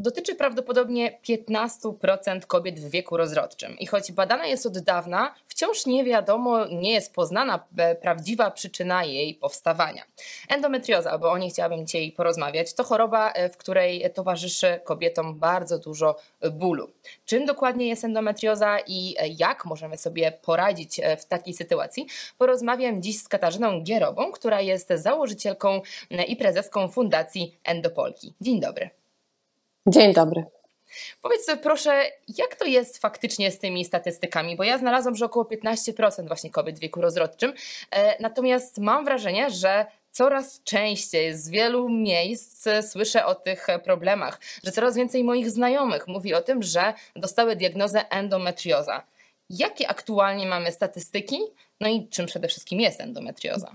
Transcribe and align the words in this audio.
dotyczy 0.00 0.34
prawdopodobnie 0.34 1.18
15% 1.28 2.40
kobiet 2.46 2.80
w 2.80 2.90
wieku 2.90 3.16
rozrodczym. 3.16 3.78
I 3.78 3.86
choć 3.86 4.12
badana 4.12 4.46
jest 4.46 4.66
od 4.66 4.78
dawna, 4.78 5.34
wciąż 5.46 5.86
nie 5.86 6.04
wiadomo, 6.04 6.66
nie 6.66 6.92
jest 6.92 7.14
poznana 7.14 7.64
e, 7.76 7.94
prawdziwa 7.94 8.50
przyczyna 8.50 9.04
jej 9.04 9.34
powstawania. 9.34 10.02
Endometrioza, 10.48 11.18
bo 11.18 11.30
o 11.30 11.38
niej 11.38 11.50
chciałabym 11.50 11.86
dzisiaj 11.86 12.12
porozmawiać, 12.12 12.74
to 12.74 12.84
choroba, 12.84 13.32
e, 13.32 13.48
w 13.48 13.56
której 13.56 14.10
towarzyszy 14.14 14.80
kobietom 14.84 15.38
bardzo 15.38 15.78
dużo 15.78 16.16
bólu. 16.52 16.90
Czym 17.26 17.46
dokładnie 17.46 17.88
jest 17.88 18.04
endometrioza 18.04 18.78
i 18.86 19.14
e, 19.18 19.28
jak 19.28 19.64
możemy 19.64 19.98
sobie 19.98 20.32
poradzić 20.32 21.00
w 21.18 21.24
takiej 21.24 21.54
sytuacji? 21.54 22.06
Porozmawiam 22.38 23.02
dziś 23.02 23.22
z 23.22 23.28
Katarzyną 23.28 23.80
Gierową, 23.82 24.32
która 24.32 24.60
jest 24.60 24.88
założycielką 24.94 25.80
i 26.28 26.36
prezeską 26.36 26.88
Fundacji 26.88 27.58
Endopolki. 27.64 28.34
Dzień 28.40 28.60
dobry. 28.60 28.99
Dzień 29.90 30.14
dobry. 30.14 30.44
Powiedz 31.22 31.44
sobie 31.44 31.62
proszę, 31.62 32.02
jak 32.28 32.56
to 32.56 32.64
jest 32.64 32.98
faktycznie 32.98 33.50
z 33.50 33.58
tymi 33.58 33.84
statystykami, 33.84 34.56
bo 34.56 34.64
ja 34.64 34.78
znalazłam, 34.78 35.16
że 35.16 35.24
około 35.24 35.44
15% 35.44 36.26
właśnie 36.26 36.50
kobiet 36.50 36.76
w 36.76 36.80
wieku 36.80 37.00
rozrodczym, 37.00 37.52
e, 37.90 38.22
natomiast 38.22 38.78
mam 38.78 39.04
wrażenie, 39.04 39.50
że 39.50 39.86
coraz 40.12 40.62
częściej 40.62 41.34
z 41.34 41.48
wielu 41.48 41.88
miejsc 41.88 42.68
słyszę 42.90 43.26
o 43.26 43.34
tych 43.34 43.66
problemach, 43.84 44.40
że 44.64 44.72
coraz 44.72 44.96
więcej 44.96 45.24
moich 45.24 45.50
znajomych 45.50 46.08
mówi 46.08 46.34
o 46.34 46.40
tym, 46.40 46.62
że 46.62 46.94
dostały 47.16 47.56
diagnozę 47.56 48.08
endometrioza. 48.10 49.02
Jakie 49.50 49.88
aktualnie 49.88 50.46
mamy 50.46 50.72
statystyki? 50.72 51.38
No 51.80 51.88
i 51.88 52.08
czym 52.08 52.26
przede 52.26 52.48
wszystkim 52.48 52.80
jest 52.80 53.00
endometrioza? 53.00 53.74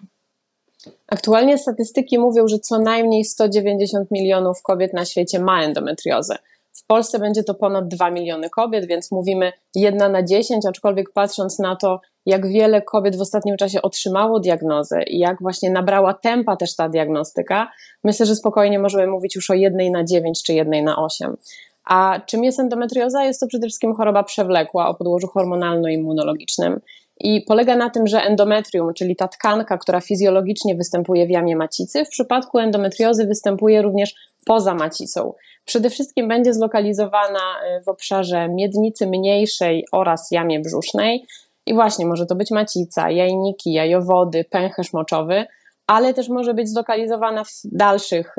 Aktualnie 1.08 1.58
statystyki 1.58 2.20
mówią, 2.20 2.48
że 2.48 2.60
co 2.60 2.80
najmniej 2.80 3.26
190 3.26 4.12
milionów 4.12 4.62
kobiet 4.62 4.94
na 4.94 5.06
świecie 5.06 5.40
ma 5.40 5.64
endometriozę. 5.64 6.36
W 6.74 6.86
Polsce 6.88 7.20
będzie 7.20 7.44
to 7.44 7.54
ponad 7.54 7.88
2 7.88 8.12
miliony 8.12 8.50
kobiet, 8.50 8.88
więc 8.88 9.12
mówimy 9.12 9.52
jedna 9.76 10.10
na 10.10 10.24
10, 10.24 10.66
aczkolwiek 10.66 11.12
patrząc 11.14 11.60
na 11.60 11.76
to, 11.76 12.00
jak 12.26 12.48
wiele 12.48 12.82
kobiet 12.82 13.16
w 13.16 13.22
ostatnim 13.22 13.58
czasie 13.58 13.82
otrzymało 13.82 14.40
diagnozę 14.40 15.04
i 15.04 15.20
jak 15.20 15.42
właśnie 15.42 15.70
nabrała 15.70 16.14
tempa 16.14 16.56
też 16.56 16.76
ta 16.76 16.90
diagnostyka, 16.90 17.72
myślę, 18.04 18.26
że 18.26 18.36
spokojnie 18.36 18.80
możemy 18.80 19.08
mówić 19.08 19.36
już 19.36 19.50
o 19.50 19.54
jednej 19.54 19.92
na 19.92 20.04
9 20.04 20.44
czy 20.44 20.54
jednej 20.54 20.84
na 20.84 20.98
8. 20.98 21.38
A 21.86 22.20
czym 22.26 22.44
jest 22.44 22.60
endometrioza? 22.60 23.26
Jest 23.26 23.40
to 23.40 23.48
przede 23.48 23.68
wszystkim 23.68 23.96
choroba 23.96 24.24
przewlekła 24.24 24.88
o 24.88 24.96
podłożu 24.96 25.28
hormonalno-immunologicznym. 25.28 26.80
I 27.20 27.42
polega 27.42 27.76
na 27.76 27.90
tym, 27.90 28.08
że 28.08 28.22
endometrium, 28.22 28.94
czyli 28.94 29.16
ta 29.16 29.28
tkanka, 29.28 29.78
która 29.78 30.02
fizjologicznie 30.02 30.76
występuje 30.76 31.28
w 31.28 31.30
jamie 31.30 31.56
macicy, 31.56 32.06
w 32.06 32.10
przypadku 32.10 32.60
endometriozy 32.60 33.28
występuje 33.28 33.82
również 33.82 34.16
poza 34.46 34.74
macicą. 34.74 35.34
Przede 35.66 35.90
wszystkim 35.90 36.28
będzie 36.28 36.54
zlokalizowana 36.54 37.40
e, 37.64 37.82
w 37.82 37.88
obszarze 37.88 38.50
miednicy 38.50 39.08
mniejszej 39.08 39.86
oraz 39.92 40.32
jamie 40.32 40.60
brzusznej. 40.60 41.26
I 41.66 41.74
właśnie 41.74 42.06
może 42.06 42.26
to 42.26 42.36
być 42.36 42.52
macica, 42.52 43.12
jajniki, 43.12 43.74
jajowody, 43.74 44.44
pęcherz 44.44 44.94
moczowy, 44.94 45.46
ale 45.88 46.14
też 46.14 46.30
może 46.30 46.54
być 46.54 46.70
zlokalizowana 46.70 47.44
w 47.44 47.50
dalszych, 47.64 48.36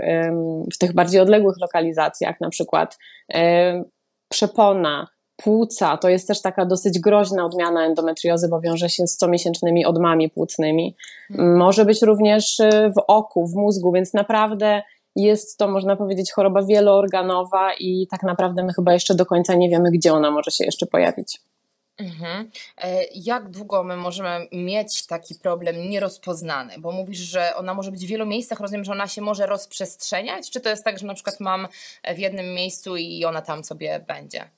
w 0.74 0.78
tych 0.78 0.92
bardziej 0.92 1.20
odległych 1.20 1.56
lokalizacjach, 1.60 2.41
na 2.41 2.50
przykład 2.50 2.98
przepona, 4.28 5.08
płuca 5.37 5.97
to 5.97 6.09
jest 6.09 6.29
też 6.29 6.42
taka 6.42 6.67
dosyć 6.67 7.01
groźna 7.01 7.45
odmiana 7.45 7.87
endometriozy, 7.87 8.48
bo 8.48 8.61
wiąże 8.61 8.89
się 8.89 9.06
z 9.06 9.17
comiesięcznymi 9.17 9.87
odmami 9.87 10.31
płucnymi. 10.31 10.97
Hmm. 11.28 11.56
Może 11.56 11.84
być 11.84 12.03
również 12.03 12.61
y, 12.61 12.93
w 12.97 13.03
oku, 13.06 13.47
w 13.47 13.55
mózgu, 13.55 13.93
więc 13.93 14.15
naprawdę 14.15 14.83
jest 15.17 15.59
to, 15.59 15.69
można 15.69 15.97
powiedzieć, 15.97 16.33
choroba 16.33 16.62
wieloorganowa 16.62 17.75
i 17.75 18.06
tak 18.11 18.23
naprawdę 18.23 18.65
my 18.65 18.73
chyba 18.73 18.93
jeszcze 18.93 19.15
do 19.15 19.27
końca 19.27 19.55
nie 19.55 19.69
wiemy, 19.69 19.91
gdzie 19.91 20.12
ona 20.12 20.31
może 20.31 20.51
się 20.51 20.65
jeszcze 20.65 20.87
pojawić. 20.87 21.41
Mhm. 21.98 22.50
E, 22.78 23.05
jak 23.15 23.50
długo 23.50 23.84
my 23.84 23.97
możemy 23.97 24.48
mieć 24.53 25.06
taki 25.06 25.34
problem 25.34 25.91
nierozpoznany? 25.91 26.75
Bo 26.78 26.93
mówisz, 26.93 27.19
że 27.19 27.56
ona 27.56 27.75
może 27.75 27.91
być 27.91 28.06
w 28.06 28.09
wielu 28.09 28.27
miejscach, 28.27 28.60
rozumiem, 28.60 28.84
że 28.84 28.93
ona 28.93 29.09
się 29.09 29.22
może 29.22 29.47
rozprzestrzeniać? 29.47 30.50
Czy 30.50 30.60
to 30.60 30.69
jest 30.69 30.84
tak, 30.84 30.99
że 30.99 31.06
na 31.06 31.15
przykład 31.15 31.41
mam 31.41 31.69
w 32.15 32.19
jednym 32.19 32.55
miejscu 32.55 32.97
i 32.97 33.25
ona 33.25 33.43
tam 33.43 33.65
sobie 33.65 34.05
będzie? 34.09 34.50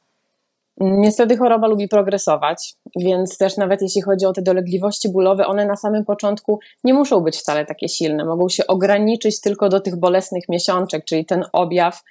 Niestety 0.80 1.36
choroba 1.36 1.66
lubi 1.66 1.88
progresować, 1.88 2.74
więc 2.96 3.38
też 3.38 3.56
nawet 3.56 3.82
jeśli 3.82 4.02
chodzi 4.02 4.26
o 4.26 4.32
te 4.32 4.42
dolegliwości 4.42 5.08
bólowe, 5.08 5.46
one 5.46 5.66
na 5.66 5.76
samym 5.76 6.04
początku 6.04 6.58
nie 6.84 6.94
muszą 6.94 7.20
być 7.20 7.36
wcale 7.36 7.66
takie 7.66 7.88
silne. 7.88 8.24
Mogą 8.24 8.48
się 8.48 8.66
ograniczyć 8.66 9.40
tylko 9.40 9.68
do 9.68 9.80
tych 9.80 9.96
bolesnych 9.96 10.48
miesiączek, 10.48 11.04
czyli 11.04 11.26
ten 11.26 11.44
objaw, 11.52 12.02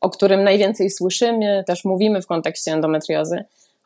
o 0.00 0.10
którym 0.10 0.44
najwięcej 0.44 0.90
słyszymy, 0.90 1.64
też 1.66 1.84
mówimy 1.84 2.22
w 2.22 2.26
kontekście 2.26 2.72
endometriozy, 2.72 3.44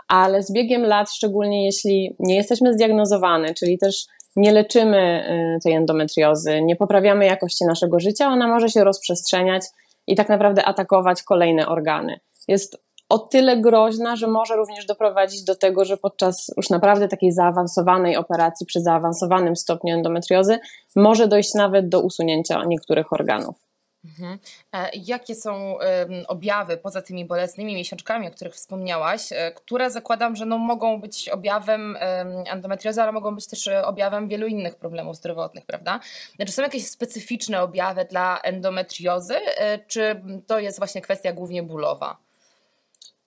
ale 0.09 0.43
z 0.43 0.53
biegiem 0.53 0.83
lat, 0.83 1.11
szczególnie 1.11 1.65
jeśli 1.65 2.17
nie 2.19 2.37
jesteśmy 2.37 2.75
zdiagnozowane, 2.75 3.55
czyli 3.55 3.79
też 3.79 4.07
nie 4.37 4.53
leczymy 4.53 5.25
y, 5.57 5.61
tej 5.63 5.73
endometriozy, 5.73 6.63
nie 6.63 6.77
poprawiamy 6.77 7.27
jakości 7.27 7.65
naszego 7.65 8.01
życia, 8.01 8.29
ona 8.29 8.49
może 8.49 8.69
się 8.69 8.85
rozprzestrzeniać 8.85 9.63
i 10.07 10.17
tak 10.17 10.29
naprawdę 10.29 10.65
atakować 10.65 11.23
kolejne 11.23 11.69
organy. 11.69 12.21
Jest 12.49 12.83
o 13.11 13.19
tyle 13.19 13.57
groźna, 13.57 14.17
że 14.17 14.27
może 14.27 14.57
również 14.57 14.87
doprowadzić 14.87 15.45
do 15.45 15.57
tego, 15.57 15.85
że 15.85 15.97
podczas 15.97 16.51
już 16.57 16.71
naprawdę 16.71 17.09
takiej 17.09 17.33
zaawansowanej 17.33 18.17
operacji 18.17 18.67
przy 18.67 18.81
zaawansowanym 18.81 19.57
stopniu 19.57 19.95
endometriozy 19.95 20.59
może 20.97 21.29
dojść 21.29 21.55
nawet 21.55 21.89
do 21.89 22.01
usunięcia 22.01 22.65
niektórych 22.65 23.13
organów. 23.13 23.71
Mhm. 24.05 24.39
E, 24.73 24.91
jakie 24.95 25.35
są 25.35 25.79
objawy 26.29 26.77
poza 26.77 27.03
tymi 27.03 27.25
bolesnymi 27.25 27.75
miesiączkami, 27.75 28.29
o 28.29 28.31
których 28.31 28.55
wspomniałaś, 28.55 29.33
e, 29.33 29.53
które 29.53 29.91
zakładam, 29.91 30.37
że 30.37 30.47
no 30.47 30.59
mogą 30.59 31.01
być 31.01 31.29
objawem 31.29 31.97
endometriozy, 32.47 33.03
ale 33.03 33.13
mogą 33.13 33.35
być 33.35 33.47
też 33.47 33.67
e, 33.67 33.87
objawem 33.87 34.29
wielu 34.29 34.47
innych 34.47 34.77
problemów 34.77 35.17
zdrowotnych, 35.17 35.67
prawda? 35.67 36.01
Czy 36.47 36.53
są 36.53 36.63
jakieś 36.63 36.87
specyficzne 36.87 37.63
objawy 37.63 38.05
dla 38.05 38.41
endometriozy, 38.41 39.35
czy 39.87 40.23
to 40.47 40.59
jest 40.59 40.79
właśnie 40.79 41.01
kwestia 41.01 41.33
głównie 41.33 41.63
bólowa? 41.63 42.30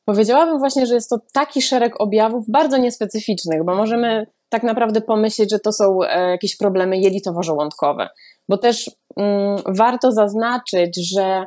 Powiedziałabym 0.05 0.59
właśnie, 0.59 0.85
że 0.85 0.95
jest 0.95 1.09
to 1.09 1.17
taki 1.33 1.61
szereg 1.61 2.01
objawów 2.01 2.45
bardzo 2.49 2.77
niespecyficznych, 2.77 3.65
bo 3.65 3.75
możemy 3.75 4.27
tak 4.49 4.63
naprawdę 4.63 5.01
pomyśleć, 5.01 5.51
że 5.51 5.59
to 5.59 5.71
są 5.71 6.03
e, 6.03 6.29
jakieś 6.29 6.57
problemy 6.57 6.97
jelitowo-żołądkowe, 6.97 8.09
bo 8.49 8.57
też 8.57 8.91
mm, 9.17 9.57
warto 9.65 10.11
zaznaczyć, 10.11 11.09
że 11.13 11.45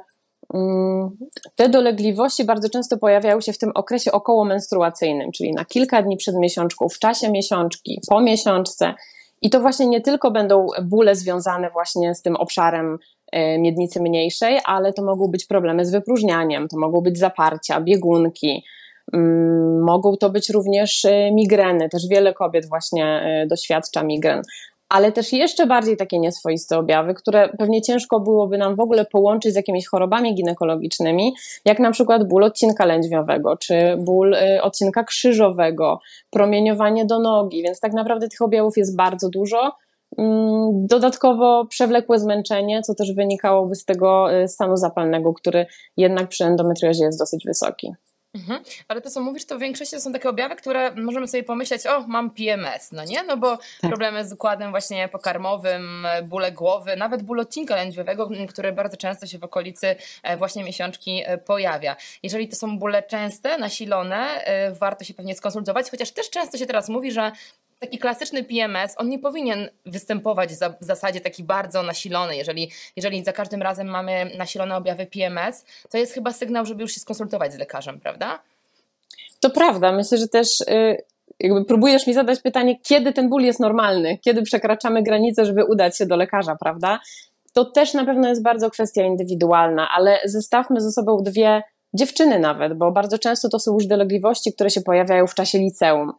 mm, 0.54 1.16
te 1.54 1.68
dolegliwości 1.68 2.44
bardzo 2.44 2.68
często 2.68 2.98
pojawiają 2.98 3.40
się 3.40 3.52
w 3.52 3.58
tym 3.58 3.72
okresie 3.74 4.12
okołomenstruacyjnym, 4.12 5.32
czyli 5.32 5.52
na 5.52 5.64
kilka 5.64 6.02
dni 6.02 6.16
przed 6.16 6.34
miesiączką, 6.36 6.88
w 6.88 6.98
czasie 6.98 7.30
miesiączki, 7.30 8.00
po 8.08 8.20
miesiączce. 8.20 8.94
I 9.42 9.50
to 9.50 9.60
właśnie 9.60 9.86
nie 9.86 10.00
tylko 10.00 10.30
będą 10.30 10.66
bóle 10.82 11.16
związane 11.16 11.70
właśnie 11.70 12.14
z 12.14 12.22
tym 12.22 12.36
obszarem 12.36 12.98
miednicy 13.58 14.00
mniejszej, 14.02 14.58
ale 14.64 14.92
to 14.92 15.02
mogą 15.02 15.28
być 15.28 15.46
problemy 15.46 15.86
z 15.86 15.90
wypróżnianiem, 15.90 16.68
to 16.68 16.78
mogą 16.78 17.00
być 17.00 17.18
zaparcia, 17.18 17.80
biegunki, 17.80 18.64
mm, 19.12 19.82
mogą 19.82 20.16
to 20.16 20.30
być 20.30 20.50
również 20.50 21.04
e, 21.04 21.32
migreny, 21.32 21.88
też 21.88 22.08
wiele 22.08 22.34
kobiet 22.34 22.68
właśnie 22.68 23.06
e, 23.06 23.46
doświadcza 23.46 24.02
migren, 24.02 24.42
ale 24.88 25.12
też 25.12 25.32
jeszcze 25.32 25.66
bardziej 25.66 25.96
takie 25.96 26.18
nieswoiste 26.18 26.78
objawy, 26.78 27.14
które 27.14 27.48
pewnie 27.48 27.82
ciężko 27.82 28.20
byłoby 28.20 28.58
nam 28.58 28.76
w 28.76 28.80
ogóle 28.80 29.04
połączyć 29.04 29.52
z 29.52 29.56
jakimiś 29.56 29.86
chorobami 29.86 30.34
ginekologicznymi, 30.34 31.34
jak 31.64 31.78
na 31.78 31.90
przykład 31.90 32.28
ból 32.28 32.44
odcinka 32.44 32.84
lędźwiowego, 32.84 33.56
czy 33.56 33.96
ból 33.98 34.36
odcinka 34.62 35.04
krzyżowego, 35.04 36.00
promieniowanie 36.30 37.04
do 37.04 37.18
nogi, 37.18 37.62
więc 37.62 37.80
tak 37.80 37.92
naprawdę 37.92 38.28
tych 38.28 38.42
objawów 38.42 38.76
jest 38.76 38.96
bardzo 38.96 39.28
dużo 39.28 39.72
dodatkowo 40.72 41.66
przewlekłe 41.66 42.18
zmęczenie, 42.18 42.82
co 42.82 42.94
też 42.94 43.12
wynikałoby 43.12 43.74
z 43.74 43.84
tego 43.84 44.34
y, 44.42 44.48
stanu 44.48 44.76
zapalnego, 44.76 45.34
który 45.34 45.66
jednak 45.96 46.28
przy 46.28 46.44
endometriozie 46.44 47.04
jest 47.04 47.18
dosyć 47.18 47.44
wysoki. 47.44 47.92
Mhm. 48.36 48.62
Ale 48.88 49.00
to, 49.00 49.10
co 49.10 49.20
mówisz, 49.20 49.46
to 49.46 49.56
w 49.56 49.60
większości 49.60 49.96
to 49.96 50.02
są 50.02 50.12
takie 50.12 50.28
objawy, 50.28 50.56
które 50.56 50.94
możemy 50.94 51.28
sobie 51.28 51.42
pomyśleć, 51.42 51.86
o, 51.86 52.06
mam 52.06 52.30
PMS, 52.30 52.92
no 52.92 53.04
nie? 53.04 53.22
No 53.22 53.36
bo 53.36 53.56
tak. 53.56 53.90
problemy 53.90 54.24
z 54.24 54.32
układem 54.32 54.70
właśnie 54.70 55.08
pokarmowym, 55.08 56.06
bóle 56.24 56.52
głowy, 56.52 56.96
nawet 56.96 57.22
ból 57.22 57.40
odcinka 57.40 57.76
lędźwiowego, 57.76 58.30
który 58.48 58.72
bardzo 58.72 58.96
często 58.96 59.26
się 59.26 59.38
w 59.38 59.44
okolicy 59.44 59.96
e, 60.22 60.36
właśnie 60.36 60.64
miesiączki 60.64 61.22
e, 61.26 61.38
pojawia. 61.38 61.96
Jeżeli 62.22 62.48
to 62.48 62.56
są 62.56 62.78
bóle 62.78 63.02
częste, 63.02 63.58
nasilone, 63.58 64.44
e, 64.44 64.72
warto 64.72 65.04
się 65.04 65.14
pewnie 65.14 65.34
skonsultować, 65.34 65.90
chociaż 65.90 66.10
też 66.10 66.30
często 66.30 66.58
się 66.58 66.66
teraz 66.66 66.88
mówi, 66.88 67.12
że 67.12 67.32
taki 67.78 67.98
klasyczny 67.98 68.44
PMS, 68.44 68.94
on 68.98 69.08
nie 69.08 69.18
powinien 69.18 69.68
występować 69.86 70.50
w 70.80 70.84
zasadzie 70.84 71.20
taki 71.20 71.44
bardzo 71.44 71.82
nasilony. 71.82 72.36
Jeżeli, 72.36 72.70
jeżeli 72.96 73.24
za 73.24 73.32
każdym 73.32 73.62
razem 73.62 73.86
mamy 73.86 74.30
nasilone 74.38 74.76
objawy 74.76 75.06
PMS, 75.06 75.64
to 75.90 75.98
jest 75.98 76.12
chyba 76.12 76.32
sygnał, 76.32 76.66
żeby 76.66 76.82
już 76.82 76.92
się 76.92 77.00
skonsultować 77.00 77.52
z 77.52 77.58
lekarzem, 77.58 78.00
prawda? 78.00 78.42
To 79.40 79.50
prawda. 79.50 79.92
Myślę, 79.92 80.18
że 80.18 80.28
też 80.28 80.60
y, 80.60 80.96
jakby 81.40 81.64
próbujesz 81.64 82.06
mi 82.06 82.14
zadać 82.14 82.40
pytanie, 82.40 82.78
kiedy 82.82 83.12
ten 83.12 83.28
ból 83.28 83.42
jest 83.42 83.60
normalny, 83.60 84.18
kiedy 84.18 84.42
przekraczamy 84.42 85.02
granicę, 85.02 85.44
żeby 85.44 85.64
udać 85.64 85.98
się 85.98 86.06
do 86.06 86.16
lekarza, 86.16 86.56
prawda? 86.60 87.00
To 87.52 87.64
też 87.64 87.94
na 87.94 88.04
pewno 88.04 88.28
jest 88.28 88.42
bardzo 88.42 88.70
kwestia 88.70 89.02
indywidualna, 89.02 89.88
ale 89.96 90.18
zestawmy 90.24 90.80
ze 90.80 90.92
sobą 90.92 91.22
dwie 91.22 91.62
dziewczyny 91.94 92.38
nawet, 92.38 92.78
bo 92.78 92.92
bardzo 92.92 93.18
często 93.18 93.48
to 93.48 93.58
są 93.58 93.74
już 93.74 93.86
dolegliwości, 93.86 94.52
które 94.52 94.70
się 94.70 94.80
pojawiają 94.80 95.26
w 95.26 95.34
czasie 95.34 95.58
liceum. 95.58 96.12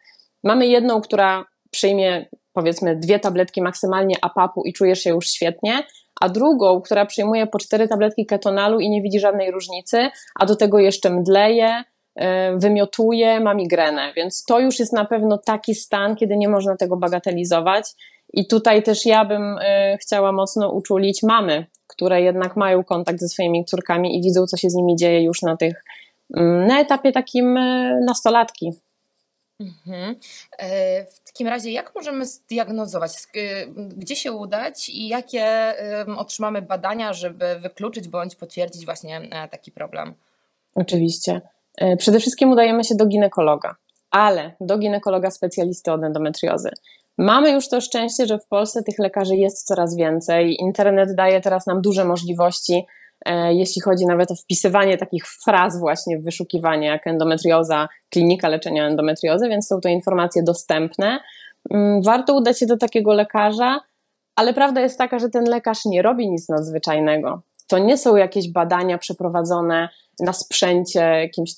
Mamy 0.43 0.67
jedną, 0.67 1.01
która 1.01 1.45
przyjmie 1.71 2.25
powiedzmy 2.53 2.95
dwie 2.95 3.19
tabletki 3.19 3.61
maksymalnie 3.61 4.15
apapu 4.21 4.63
i 4.65 4.73
czujesz 4.73 4.99
się 4.99 5.09
już 5.09 5.27
świetnie, 5.29 5.83
a 6.21 6.29
drugą, 6.29 6.81
która 6.81 7.05
przyjmuje 7.05 7.47
po 7.47 7.59
cztery 7.59 7.87
tabletki 7.87 8.25
ketonalu 8.25 8.79
i 8.79 8.89
nie 8.89 9.01
widzi 9.01 9.19
żadnej 9.19 9.51
różnicy, 9.51 10.09
a 10.39 10.45
do 10.45 10.55
tego 10.55 10.79
jeszcze 10.79 11.09
mdleje, 11.09 11.83
e, 12.15 12.57
wymiotuje, 12.57 13.39
ma 13.39 13.53
migrenę. 13.53 14.13
Więc 14.15 14.43
to 14.43 14.59
już 14.59 14.79
jest 14.79 14.93
na 14.93 15.05
pewno 15.05 15.37
taki 15.37 15.75
stan, 15.75 16.15
kiedy 16.15 16.37
nie 16.37 16.49
można 16.49 16.77
tego 16.77 16.97
bagatelizować. 16.97 17.93
I 18.33 18.47
tutaj 18.47 18.83
też 18.83 19.05
ja 19.05 19.25
bym 19.25 19.57
e, 19.61 19.97
chciała 19.97 20.31
mocno 20.31 20.71
uczulić 20.71 21.23
mamy, 21.23 21.65
które 21.87 22.21
jednak 22.21 22.55
mają 22.55 22.83
kontakt 22.83 23.19
ze 23.19 23.27
swoimi 23.27 23.65
córkami 23.65 24.17
i 24.17 24.21
widzą, 24.21 24.45
co 24.45 24.57
się 24.57 24.69
z 24.69 24.75
nimi 24.75 24.95
dzieje 24.95 25.23
już 25.23 25.41
na 25.41 25.57
tych, 25.57 25.83
mm, 26.37 26.67
na 26.67 26.79
etapie 26.79 27.11
takim 27.11 27.57
e, 27.57 27.99
nastolatki. 28.05 28.71
Mhm. 29.59 30.15
E, 30.57 31.05
w 31.05 31.19
takim 31.19 31.47
razie, 31.47 31.71
jak 31.71 31.95
możemy 31.95 32.25
zdiagnozować, 32.25 33.11
gdzie 33.75 34.15
się 34.15 34.31
udać 34.31 34.89
i 34.89 35.07
jakie 35.07 35.73
otrzymamy 36.17 36.61
badania, 36.61 37.13
żeby 37.13 37.59
wykluczyć 37.59 38.07
bądź 38.07 38.35
potwierdzić 38.35 38.85
właśnie 38.85 39.17
e, 39.17 39.47
taki 39.47 39.71
problem? 39.71 40.13
Oczywiście. 40.75 41.41
E, 41.77 41.97
przede 41.97 42.19
wszystkim 42.19 42.51
udajemy 42.51 42.83
się 42.83 42.95
do 42.95 43.05
ginekologa, 43.05 43.75
ale 44.11 44.53
do 44.61 44.77
ginekologa 44.77 45.31
specjalisty 45.31 45.91
od 45.91 46.03
endometriozy. 46.03 46.69
Mamy 47.17 47.51
już 47.51 47.69
to 47.69 47.81
szczęście, 47.81 48.25
że 48.25 48.39
w 48.39 48.47
Polsce 48.47 48.83
tych 48.83 48.99
lekarzy 48.99 49.35
jest 49.35 49.67
coraz 49.67 49.95
więcej. 49.95 50.55
Internet 50.59 51.15
daje 51.15 51.41
teraz 51.41 51.67
nam 51.67 51.81
duże 51.81 52.05
możliwości 52.05 52.85
jeśli 53.49 53.81
chodzi 53.81 54.05
nawet 54.05 54.31
o 54.31 54.35
wpisywanie 54.35 54.97
takich 54.97 55.27
fraz 55.27 55.79
właśnie 55.79 56.19
w 56.19 56.23
wyszukiwanie, 56.23 56.87
jak 56.87 57.07
endometrioza, 57.07 57.87
klinika 58.09 58.49
leczenia 58.49 58.87
endometriozy, 58.87 59.49
więc 59.49 59.67
są 59.67 59.81
to 59.81 59.89
informacje 59.89 60.43
dostępne. 60.43 61.19
Mm, 61.69 62.01
warto 62.01 62.35
udać 62.35 62.59
się 62.59 62.65
do 62.65 62.77
takiego 62.77 63.13
lekarza, 63.13 63.81
ale 64.35 64.53
prawda 64.53 64.81
jest 64.81 64.97
taka, 64.97 65.19
że 65.19 65.29
ten 65.29 65.43
lekarz 65.43 65.85
nie 65.85 66.01
robi 66.01 66.29
nic 66.29 66.49
nadzwyczajnego. 66.49 67.41
To 67.67 67.77
nie 67.77 67.97
są 67.97 68.15
jakieś 68.15 68.51
badania 68.51 68.97
przeprowadzone 68.97 69.89
na 70.19 70.33
sprzęcie 70.33 70.99
jakimś 70.99 71.51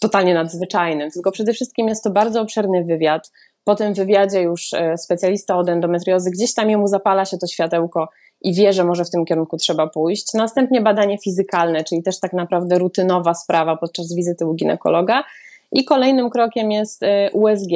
totalnie 0.00 0.34
nadzwyczajnym, 0.34 1.10
tylko 1.10 1.32
przede 1.32 1.52
wszystkim 1.52 1.88
jest 1.88 2.04
to 2.04 2.10
bardzo 2.10 2.40
obszerny 2.40 2.84
wywiad. 2.84 3.32
Po 3.64 3.74
tym 3.74 3.94
wywiadzie 3.94 4.42
już 4.42 4.72
e, 4.72 4.98
specjalista 4.98 5.56
od 5.56 5.68
endometriozy 5.68 6.30
gdzieś 6.30 6.54
tam 6.54 6.70
jemu 6.70 6.86
zapala 6.86 7.24
się 7.24 7.38
to 7.38 7.46
światełko 7.46 8.08
i 8.40 8.54
wie, 8.54 8.72
że 8.72 8.84
może 8.84 9.04
w 9.04 9.10
tym 9.10 9.24
kierunku 9.24 9.56
trzeba 9.56 9.86
pójść. 9.86 10.34
Następnie 10.34 10.80
badanie 10.80 11.18
fizykalne, 11.18 11.84
czyli 11.84 12.02
też 12.02 12.20
tak 12.20 12.32
naprawdę 12.32 12.78
rutynowa 12.78 13.34
sprawa 13.34 13.76
podczas 13.76 14.14
wizyty 14.14 14.46
u 14.46 14.54
ginekologa. 14.54 15.24
I 15.72 15.84
kolejnym 15.84 16.30
krokiem 16.30 16.70
jest 16.70 17.02
y, 17.02 17.06
USG. 17.32 17.72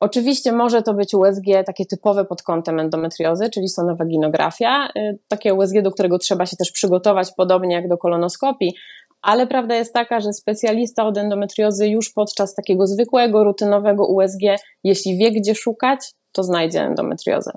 Oczywiście 0.00 0.52
może 0.52 0.82
to 0.82 0.94
być 0.94 1.14
USG 1.14 1.44
takie 1.66 1.86
typowe 1.86 2.24
pod 2.24 2.42
kątem 2.42 2.80
endometriozy, 2.80 3.50
czyli 3.50 3.68
sonowaginografia, 3.68 4.88
y, 4.96 5.18
takie 5.28 5.54
USG, 5.54 5.82
do 5.82 5.90
którego 5.90 6.18
trzeba 6.18 6.46
się 6.46 6.56
też 6.56 6.72
przygotować, 6.72 7.28
podobnie 7.36 7.74
jak 7.74 7.88
do 7.88 7.98
kolonoskopii, 7.98 8.74
ale 9.22 9.46
prawda 9.46 9.74
jest 9.74 9.94
taka, 9.94 10.20
że 10.20 10.32
specjalista 10.32 11.06
od 11.06 11.18
endometriozy 11.18 11.88
już 11.88 12.12
podczas 12.12 12.54
takiego 12.54 12.86
zwykłego, 12.86 13.44
rutynowego 13.44 14.06
USG, 14.06 14.42
jeśli 14.84 15.16
wie 15.16 15.30
gdzie 15.32 15.54
szukać, 15.54 16.00
to 16.32 16.42
znajdzie 16.42 16.82
endometriozę. 16.82 17.52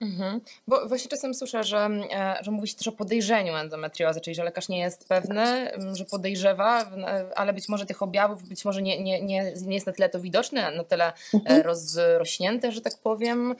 Mhm. 0.00 0.40
Bo 0.68 0.88
właśnie 0.88 1.10
czasem 1.10 1.34
słyszę, 1.34 1.64
że, 1.64 1.88
e, 2.12 2.36
że 2.40 2.50
mówi 2.50 2.68
się 2.68 2.76
też 2.76 2.88
o 2.88 2.92
podejrzeniu 2.92 3.56
endometriozy, 3.56 4.20
czyli 4.20 4.34
że 4.34 4.44
lekarz 4.44 4.68
nie 4.68 4.78
jest 4.78 5.08
pewny, 5.08 5.70
że 5.92 6.04
podejrzewa, 6.04 6.90
ale 7.36 7.52
być 7.52 7.68
może 7.68 7.86
tych 7.86 8.02
objawów 8.02 8.48
być 8.48 8.64
może 8.64 8.82
nie, 8.82 9.02
nie, 9.02 9.22
nie, 9.22 9.52
nie 9.66 9.74
jest 9.74 9.86
na 9.86 9.92
tyle 9.92 10.08
to 10.08 10.20
widoczne, 10.20 10.70
na 10.70 10.84
tyle 10.84 11.06
e, 11.06 11.12
mhm. 11.34 11.62
rozrośnięte, 11.62 12.72
że 12.72 12.80
tak 12.80 12.98
powiem. 12.98 13.54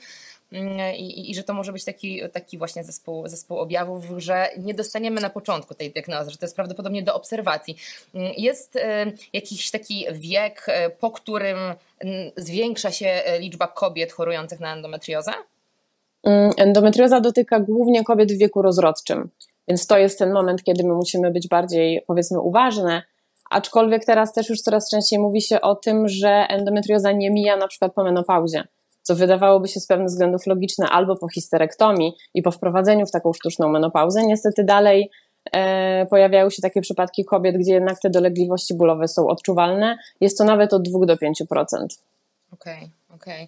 I, 0.97 1.31
I, 1.31 1.35
że 1.35 1.43
to 1.43 1.53
może 1.53 1.73
być 1.73 1.85
taki, 1.85 2.21
taki 2.33 2.57
właśnie 2.57 2.83
zespół, 2.83 3.27
zespół 3.27 3.59
objawów, 3.59 4.05
że 4.17 4.49
nie 4.57 4.73
dostaniemy 4.73 5.21
na 5.21 5.29
początku 5.29 5.73
tej 5.73 5.91
diagnozy, 5.91 6.31
że 6.31 6.37
to 6.37 6.45
jest 6.45 6.55
prawdopodobnie 6.55 7.03
do 7.03 7.15
obserwacji. 7.15 7.77
Jest 8.37 8.75
e, 8.75 9.05
jakiś 9.33 9.71
taki 9.71 10.05
wiek, 10.11 10.65
po 10.99 11.11
którym 11.11 11.57
zwiększa 12.37 12.91
się 12.91 13.23
liczba 13.39 13.67
kobiet 13.67 14.11
chorujących 14.11 14.59
na 14.59 14.73
endometriozę? 14.73 15.33
Mm, 16.27 16.51
endometrioza 16.57 17.21
dotyka 17.21 17.59
głównie 17.59 18.03
kobiet 18.03 18.31
w 18.31 18.37
wieku 18.37 18.61
rozrodczym, 18.61 19.29
więc 19.67 19.87
to 19.87 19.97
jest 19.97 20.19
ten 20.19 20.33
moment, 20.33 20.63
kiedy 20.63 20.83
my 20.83 20.93
musimy 20.93 21.31
być 21.31 21.47
bardziej, 21.47 22.01
powiedzmy, 22.07 22.39
uważne. 22.39 23.03
Aczkolwiek 23.49 24.05
teraz 24.05 24.33
też 24.33 24.49
już 24.49 24.61
coraz 24.61 24.89
częściej 24.89 25.19
mówi 25.19 25.41
się 25.41 25.61
o 25.61 25.75
tym, 25.75 26.07
że 26.07 26.29
endometrioza 26.29 27.11
nie 27.11 27.31
mija 27.31 27.57
na 27.57 27.67
przykład 27.67 27.93
po 27.93 28.03
menopauzie, 28.03 28.63
co 29.01 29.15
wydawałoby 29.15 29.67
się 29.67 29.79
z 29.79 29.87
pewnych 29.87 30.07
względów 30.07 30.47
logiczne 30.47 30.89
albo 30.89 31.15
po 31.15 31.29
histerektomii 31.29 32.13
i 32.33 32.41
po 32.41 32.51
wprowadzeniu 32.51 33.05
w 33.05 33.11
taką 33.11 33.33
sztuczną 33.33 33.69
menopauzę. 33.69 34.25
Niestety 34.25 34.63
dalej 34.63 35.11
e, 35.53 36.05
pojawiają 36.05 36.49
się 36.49 36.61
takie 36.61 36.81
przypadki 36.81 37.25
kobiet, 37.25 37.57
gdzie 37.57 37.73
jednak 37.73 37.99
te 37.99 38.09
dolegliwości 38.09 38.75
bólowe 38.75 39.07
są 39.07 39.27
odczuwalne. 39.27 39.97
Jest 40.21 40.37
to 40.37 40.43
nawet 40.43 40.73
od 40.73 40.81
2 40.81 41.05
do 41.05 41.15
5%. 41.15 41.23
Okej, 42.51 42.75
okay, 42.75 42.89
okej. 43.15 43.43
Okay. 43.43 43.47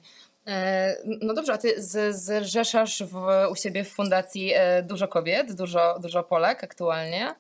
E, 0.50 0.96
no 1.22 1.34
dobrze, 1.34 1.54
a 1.54 1.58
ty 1.58 1.74
zrzeszasz 2.10 3.04
w, 3.04 3.16
u 3.52 3.56
siebie 3.56 3.84
w 3.84 3.90
fundacji 3.90 4.52
e, 4.56 4.84
dużo 4.84 5.08
kobiet, 5.08 5.54
dużo, 5.54 6.00
dużo 6.02 6.24
Polek 6.24 6.64
aktualnie? 6.64 7.36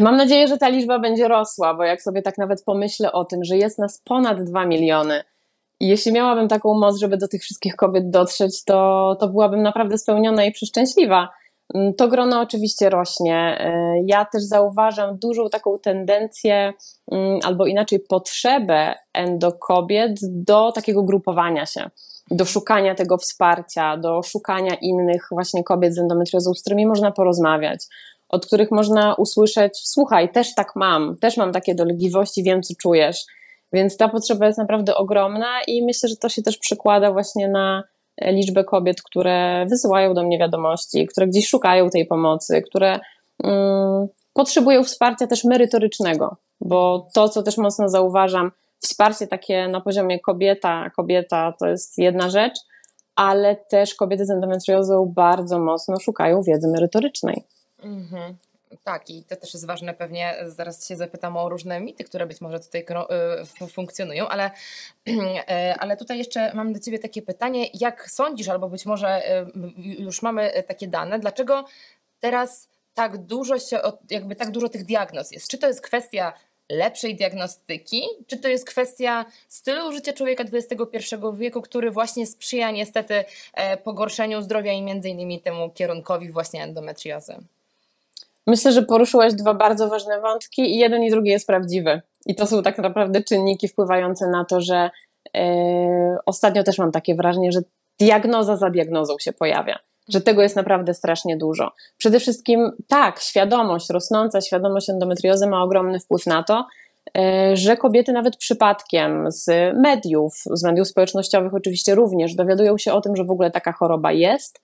Mam 0.00 0.16
nadzieję, 0.16 0.48
że 0.48 0.58
ta 0.58 0.68
liczba 0.68 0.98
będzie 0.98 1.28
rosła, 1.28 1.74
bo 1.74 1.84
jak 1.84 2.02
sobie 2.02 2.22
tak 2.22 2.38
nawet 2.38 2.64
pomyślę 2.64 3.12
o 3.12 3.24
tym, 3.24 3.44
że 3.44 3.56
jest 3.56 3.78
nas 3.78 4.00
ponad 4.04 4.42
2 4.42 4.66
miliony 4.66 5.24
i 5.80 5.88
jeśli 5.88 6.12
miałabym 6.12 6.48
taką 6.48 6.74
moc, 6.74 6.98
żeby 6.98 7.16
do 7.16 7.28
tych 7.28 7.42
wszystkich 7.42 7.76
kobiet 7.76 8.10
dotrzeć, 8.10 8.64
to, 8.64 9.16
to 9.20 9.28
byłabym 9.28 9.62
naprawdę 9.62 9.98
spełniona 9.98 10.44
i 10.44 10.52
przeszczęśliwa. 10.52 11.28
Mm, 11.74 11.94
to 11.94 12.08
grono 12.08 12.40
oczywiście 12.40 12.90
rośnie. 12.90 13.56
E, 13.60 13.94
ja 14.06 14.24
też 14.24 14.42
zauważam 14.42 15.18
dużą 15.18 15.48
taką 15.48 15.78
tendencję, 15.78 16.72
mm, 17.12 17.38
albo 17.44 17.66
inaczej 17.66 18.00
potrzebę 18.08 18.94
endokobiet 19.14 20.12
do 20.22 20.72
takiego 20.72 21.02
grupowania 21.02 21.66
się, 21.66 21.90
do 22.30 22.44
szukania 22.44 22.94
tego 22.94 23.18
wsparcia, 23.18 23.96
do 23.96 24.22
szukania 24.22 24.74
innych 24.74 25.26
właśnie 25.30 25.64
kobiet 25.64 25.94
z 25.94 25.98
endometriozą, 25.98 26.54
z 26.54 26.60
którymi 26.60 26.86
można 26.86 27.12
porozmawiać, 27.12 27.86
od 28.28 28.46
których 28.46 28.70
można 28.70 29.14
usłyszeć: 29.14 29.72
Słuchaj, 29.84 30.32
też 30.32 30.54
tak 30.54 30.76
mam, 30.76 31.16
też 31.16 31.36
mam 31.36 31.52
takie 31.52 31.74
dolegliwości, 31.74 32.42
wiem, 32.42 32.62
co 32.62 32.74
czujesz. 32.80 33.24
Więc 33.72 33.96
ta 33.96 34.08
potrzeba 34.08 34.46
jest 34.46 34.58
naprawdę 34.58 34.94
ogromna 34.94 35.62
i 35.66 35.84
myślę, 35.84 36.08
że 36.08 36.16
to 36.16 36.28
się 36.28 36.42
też 36.42 36.58
przekłada 36.58 37.12
właśnie 37.12 37.48
na 37.48 37.82
liczbę 38.22 38.64
kobiet, 38.64 39.02
które 39.02 39.66
wysyłają 39.70 40.14
do 40.14 40.22
mnie 40.22 40.38
wiadomości, 40.38 41.06
które 41.06 41.26
gdzieś 41.26 41.48
szukają 41.48 41.90
tej 41.90 42.06
pomocy, 42.06 42.62
które 42.62 43.00
mm, 43.44 44.08
potrzebują 44.32 44.84
wsparcia 44.84 45.26
też 45.26 45.44
merytorycznego, 45.44 46.36
bo 46.60 47.06
to, 47.14 47.28
co 47.28 47.42
też 47.42 47.58
mocno 47.58 47.88
zauważam, 47.88 48.50
wsparcie 48.80 49.26
takie 49.26 49.68
na 49.68 49.80
poziomie 49.80 50.20
kobieta, 50.20 50.90
kobieta 50.90 51.52
to 51.58 51.66
jest 51.66 51.98
jedna 51.98 52.30
rzecz, 52.30 52.54
ale 53.16 53.56
też 53.56 53.94
kobiety 53.94 54.26
z 54.26 54.30
endometriozą 54.30 55.12
bardzo 55.14 55.58
mocno 55.58 56.00
szukają 56.00 56.42
wiedzy 56.42 56.68
merytorycznej. 56.68 57.44
Mhm. 57.82 58.36
Tak, 58.84 59.10
i 59.10 59.24
to 59.24 59.36
też 59.36 59.54
jest 59.54 59.66
ważne. 59.66 59.94
Pewnie 59.94 60.36
zaraz 60.46 60.88
się 60.88 60.96
zapytam 60.96 61.36
o 61.36 61.48
różne 61.48 61.80
mity, 61.80 62.04
które 62.04 62.26
być 62.26 62.40
może 62.40 62.60
tutaj 62.60 62.86
y, 63.62 63.66
funkcjonują, 63.66 64.28
ale, 64.28 64.50
e, 65.48 65.74
ale 65.78 65.96
tutaj 65.96 66.18
jeszcze 66.18 66.54
mam 66.54 66.72
do 66.72 66.80
Ciebie 66.80 66.98
takie 66.98 67.22
pytanie. 67.22 67.66
Jak 67.74 68.10
sądzisz, 68.10 68.48
albo 68.48 68.68
być 68.68 68.86
może 68.86 69.40
y, 69.40 70.02
już 70.02 70.22
mamy 70.22 70.64
takie 70.68 70.88
dane, 70.88 71.18
dlaczego 71.18 71.64
teraz 72.20 72.68
tak 72.94 73.18
dużo 73.18 73.58
się, 73.58 73.80
jakby 74.10 74.36
tak 74.36 74.50
dużo 74.50 74.68
tych 74.68 74.84
diagnoz 74.84 75.30
jest? 75.30 75.48
Czy 75.48 75.58
to 75.58 75.66
jest 75.66 75.80
kwestia 75.80 76.32
lepszej 76.68 77.16
diagnostyki, 77.16 78.02
czy 78.26 78.36
to 78.36 78.48
jest 78.48 78.66
kwestia 78.66 79.24
stylu 79.48 79.92
życia 79.92 80.12
człowieka 80.12 80.44
XXI 80.52 81.16
wieku, 81.34 81.62
który 81.62 81.90
właśnie 81.90 82.26
sprzyja 82.26 82.70
niestety 82.70 83.24
e, 83.54 83.76
pogorszeniu 83.76 84.42
zdrowia 84.42 84.72
i 84.72 84.82
między 84.82 85.08
innymi 85.08 85.40
temu 85.40 85.70
kierunkowi 85.70 86.30
właśnie 86.30 86.62
endometriozy? 86.62 87.36
Myślę, 88.46 88.72
że 88.72 88.82
poruszyłaś 88.82 89.34
dwa 89.34 89.54
bardzo 89.54 89.88
ważne 89.88 90.20
wątki 90.20 90.62
i 90.62 90.76
jeden 90.76 91.02
i 91.02 91.10
drugi 91.10 91.30
jest 91.30 91.46
prawdziwy. 91.46 92.02
I 92.26 92.34
to 92.34 92.46
są 92.46 92.62
tak 92.62 92.78
naprawdę 92.78 93.22
czynniki 93.22 93.68
wpływające 93.68 94.28
na 94.28 94.44
to, 94.44 94.60
że 94.60 94.90
yy, 95.34 95.42
ostatnio 96.26 96.62
też 96.62 96.78
mam 96.78 96.92
takie 96.92 97.14
wrażenie, 97.14 97.52
że 97.52 97.60
diagnoza 98.00 98.56
za 98.56 98.70
diagnozą 98.70 99.14
się 99.20 99.32
pojawia. 99.32 99.78
Że 100.08 100.20
tego 100.20 100.42
jest 100.42 100.56
naprawdę 100.56 100.94
strasznie 100.94 101.36
dużo. 101.36 101.72
Przede 101.96 102.20
wszystkim 102.20 102.70
tak, 102.88 103.20
świadomość, 103.20 103.90
rosnąca 103.90 104.40
świadomość 104.40 104.90
endometriozy 104.90 105.46
ma 105.46 105.62
ogromny 105.62 106.00
wpływ 106.00 106.26
na 106.26 106.42
to, 106.42 106.66
yy, 107.14 107.22
że 107.56 107.76
kobiety 107.76 108.12
nawet 108.12 108.36
przypadkiem 108.36 109.30
z 109.30 109.74
mediów, 109.76 110.34
z 110.50 110.64
mediów 110.64 110.88
społecznościowych 110.88 111.54
oczywiście 111.54 111.94
również 111.94 112.34
dowiadują 112.34 112.78
się 112.78 112.92
o 112.92 113.00
tym, 113.00 113.16
że 113.16 113.24
w 113.24 113.30
ogóle 113.30 113.50
taka 113.50 113.72
choroba 113.72 114.12
jest 114.12 114.60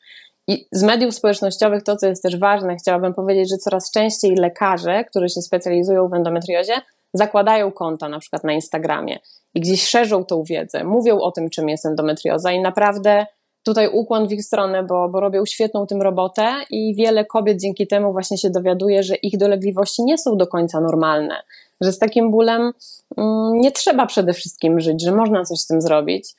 I 0.48 0.66
z 0.72 0.82
mediów 0.82 1.14
społecznościowych 1.14 1.82
to, 1.82 1.96
co 1.96 2.06
jest 2.06 2.22
też 2.22 2.38
ważne, 2.38 2.76
chciałabym 2.76 3.14
powiedzieć, 3.14 3.50
że 3.50 3.56
coraz 3.56 3.90
częściej 3.90 4.34
lekarze, 4.34 5.04
którzy 5.04 5.28
się 5.28 5.42
specjalizują 5.42 6.08
w 6.08 6.14
endometriozie, 6.14 6.72
zakładają 7.14 7.72
konta 7.72 8.08
na 8.08 8.18
przykład 8.18 8.44
na 8.44 8.52
Instagramie 8.52 9.18
i 9.54 9.60
gdzieś 9.60 9.88
szerzą 9.88 10.24
tą 10.24 10.42
wiedzę, 10.42 10.84
mówią 10.84 11.18
o 11.18 11.32
tym, 11.32 11.50
czym 11.50 11.68
jest 11.68 11.86
endometrioza 11.86 12.52
i 12.52 12.60
naprawdę 12.60 13.26
tutaj 13.62 13.88
ukłon 13.92 14.28
w 14.28 14.32
ich 14.32 14.44
stronę, 14.44 14.82
bo, 14.82 15.08
bo 15.08 15.20
robią 15.20 15.46
świetną 15.46 15.86
tym 15.86 16.02
robotę 16.02 16.54
i 16.70 16.94
wiele 16.94 17.24
kobiet 17.24 17.60
dzięki 17.60 17.86
temu 17.86 18.12
właśnie 18.12 18.38
się 18.38 18.50
dowiaduje, 18.50 19.02
że 19.02 19.14
ich 19.14 19.38
dolegliwości 19.38 20.04
nie 20.04 20.18
są 20.18 20.36
do 20.36 20.46
końca 20.46 20.80
normalne, 20.80 21.34
że 21.80 21.92
z 21.92 21.98
takim 21.98 22.30
bólem 22.30 22.72
mm, 23.16 23.52
nie 23.60 23.72
trzeba 23.72 24.06
przede 24.06 24.32
wszystkim 24.32 24.80
żyć, 24.80 25.02
że 25.02 25.12
można 25.12 25.44
coś 25.44 25.58
z 25.58 25.66
tym 25.66 25.80
zrobić. 25.80 26.34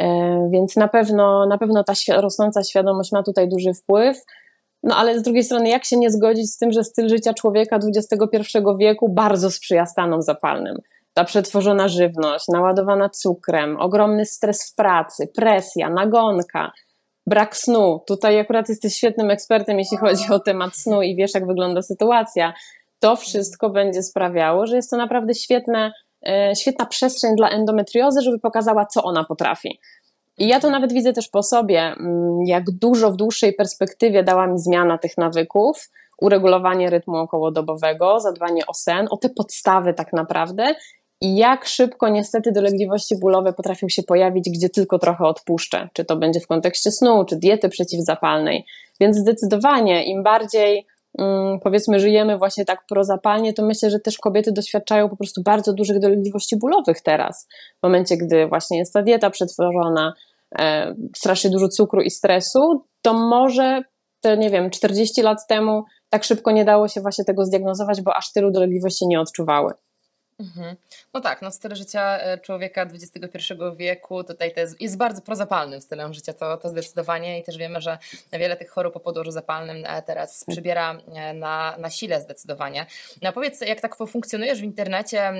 E, 0.00 0.48
więc 0.52 0.76
na 0.76 0.88
pewno, 0.88 1.46
na 1.46 1.58
pewno 1.58 1.84
ta 1.84 1.92
rosnąca 2.20 2.64
świadomość 2.64 3.12
ma 3.12 3.22
tutaj 3.22 3.48
duży 3.48 3.74
wpływ. 3.74 4.24
No 4.82 4.96
ale 4.96 5.18
z 5.18 5.22
drugiej 5.22 5.44
strony, 5.44 5.68
jak 5.68 5.84
się 5.84 5.96
nie 5.96 6.10
zgodzić 6.10 6.52
z 6.52 6.58
tym, 6.58 6.72
że 6.72 6.84
styl 6.84 7.08
życia 7.08 7.34
człowieka 7.34 7.78
XXI 7.96 8.58
wieku 8.78 9.08
bardzo 9.08 9.50
sprzyja 9.50 9.86
stanom 9.86 10.22
zapalnym? 10.22 10.78
Ta 11.14 11.24
przetworzona 11.24 11.88
żywność, 11.88 12.48
naładowana 12.48 13.08
cukrem, 13.08 13.76
ogromny 13.76 14.26
stres 14.26 14.70
w 14.70 14.74
pracy, 14.74 15.28
presja, 15.36 15.90
nagonka, 15.90 16.72
brak 17.26 17.56
snu. 17.56 18.00
Tutaj 18.06 18.40
akurat 18.40 18.68
jesteś 18.68 18.96
świetnym 18.96 19.30
ekspertem, 19.30 19.78
jeśli 19.78 19.96
chodzi 19.96 20.28
o 20.30 20.40
temat 20.40 20.76
snu 20.76 21.02
i 21.02 21.16
wiesz, 21.16 21.34
jak 21.34 21.46
wygląda 21.46 21.82
sytuacja. 21.82 22.54
To 23.00 23.16
wszystko 23.16 23.70
będzie 23.70 24.02
sprawiało, 24.02 24.66
że 24.66 24.76
jest 24.76 24.90
to 24.90 24.96
naprawdę 24.96 25.34
świetne, 25.34 25.92
świetna 26.54 26.86
przestrzeń 26.86 27.36
dla 27.36 27.48
endometriozy, 27.48 28.22
żeby 28.22 28.38
pokazała, 28.38 28.86
co 28.86 29.02
ona 29.02 29.24
potrafi. 29.24 29.80
I 30.38 30.48
ja 30.48 30.60
to 30.60 30.70
nawet 30.70 30.92
widzę 30.92 31.12
też 31.12 31.28
po 31.28 31.42
sobie, 31.42 31.80
mm, 31.80 32.42
jak 32.46 32.70
dużo 32.70 33.10
w 33.10 33.16
dłuższej 33.16 33.52
perspektywie 33.52 34.24
dała 34.24 34.46
mi 34.46 34.58
zmiana 34.58 34.98
tych 34.98 35.18
nawyków, 35.18 35.90
uregulowanie 36.20 36.90
rytmu 36.90 37.16
okołodobowego, 37.16 38.20
zadbanie 38.20 38.66
o 38.66 38.74
sen, 38.74 39.06
o 39.10 39.16
te 39.16 39.28
podstawy 39.28 39.94
tak 39.94 40.12
naprawdę 40.12 40.74
i 41.20 41.36
jak 41.36 41.64
szybko 41.64 42.08
niestety 42.08 42.52
dolegliwości 42.52 43.18
bólowe 43.18 43.52
potrafią 43.52 43.88
się 43.88 44.02
pojawić, 44.02 44.50
gdzie 44.50 44.68
tylko 44.68 44.98
trochę 44.98 45.24
odpuszczę, 45.24 45.88
czy 45.92 46.04
to 46.04 46.16
będzie 46.16 46.40
w 46.40 46.46
kontekście 46.46 46.90
snu, 46.90 47.24
czy 47.24 47.36
diety 47.36 47.68
przeciwzapalnej. 47.68 48.66
Więc 49.00 49.16
zdecydowanie 49.16 50.04
im 50.04 50.22
bardziej 50.22 50.86
powiedzmy 51.62 52.00
żyjemy 52.00 52.38
właśnie 52.38 52.64
tak 52.64 52.86
prozapalnie, 52.88 53.52
to 53.52 53.66
myślę, 53.66 53.90
że 53.90 54.00
też 54.00 54.18
kobiety 54.18 54.52
doświadczają 54.52 55.08
po 55.08 55.16
prostu 55.16 55.42
bardzo 55.42 55.72
dużych 55.72 55.98
dolegliwości 55.98 56.56
bólowych 56.58 57.00
teraz. 57.00 57.48
W 57.80 57.82
momencie, 57.82 58.16
gdy 58.16 58.46
właśnie 58.46 58.78
jest 58.78 58.92
ta 58.92 59.02
dieta 59.02 59.30
przetworzona, 59.30 60.14
e, 60.58 60.94
strasznie 61.16 61.50
dużo 61.50 61.68
cukru 61.68 62.00
i 62.00 62.10
stresu, 62.10 62.84
to 63.02 63.14
może 63.14 63.82
te, 64.20 64.38
nie 64.38 64.50
wiem, 64.50 64.70
40 64.70 65.22
lat 65.22 65.46
temu 65.48 65.84
tak 66.10 66.24
szybko 66.24 66.50
nie 66.50 66.64
dało 66.64 66.88
się 66.88 67.00
właśnie 67.00 67.24
tego 67.24 67.44
zdiagnozować, 67.44 68.02
bo 68.02 68.14
aż 68.14 68.32
tylu 68.32 68.50
dolegliwości 68.50 69.06
nie 69.06 69.20
odczuwały. 69.20 69.72
Mhm. 70.38 70.76
No 71.14 71.20
tak, 71.20 71.42
no 71.42 71.50
styl 71.50 71.74
życia 71.74 72.18
e, 72.18 72.38
człowieka 72.38 72.82
XXI 72.82 73.54
wieku 73.76 74.24
tutaj 74.24 74.54
to 74.54 74.60
jest, 74.60 74.80
jest 74.80 74.96
bardzo 74.96 75.22
prozapalnym 75.22 75.80
stylem 75.80 76.14
życia, 76.14 76.32
to, 76.32 76.56
to 76.56 76.68
zdecydowanie 76.68 77.40
i 77.40 77.42
też 77.42 77.56
wiemy, 77.56 77.80
że 77.80 77.98
wiele 78.32 78.56
tych 78.56 78.70
chorób 78.70 78.96
o 78.96 79.00
podłożu 79.00 79.30
zapalnym 79.30 79.84
e, 79.86 80.02
teraz 80.02 80.40
tak. 80.40 80.52
przybiera 80.52 80.98
e, 81.14 81.34
na, 81.34 81.76
na 81.78 81.90
sile 81.90 82.20
zdecydowanie. 82.20 82.86
No 83.22 83.32
powiedz, 83.32 83.60
jak 83.60 83.80
tak 83.80 83.96
funkcjonujesz 83.96 84.60
w 84.60 84.64
internecie, 84.64 85.32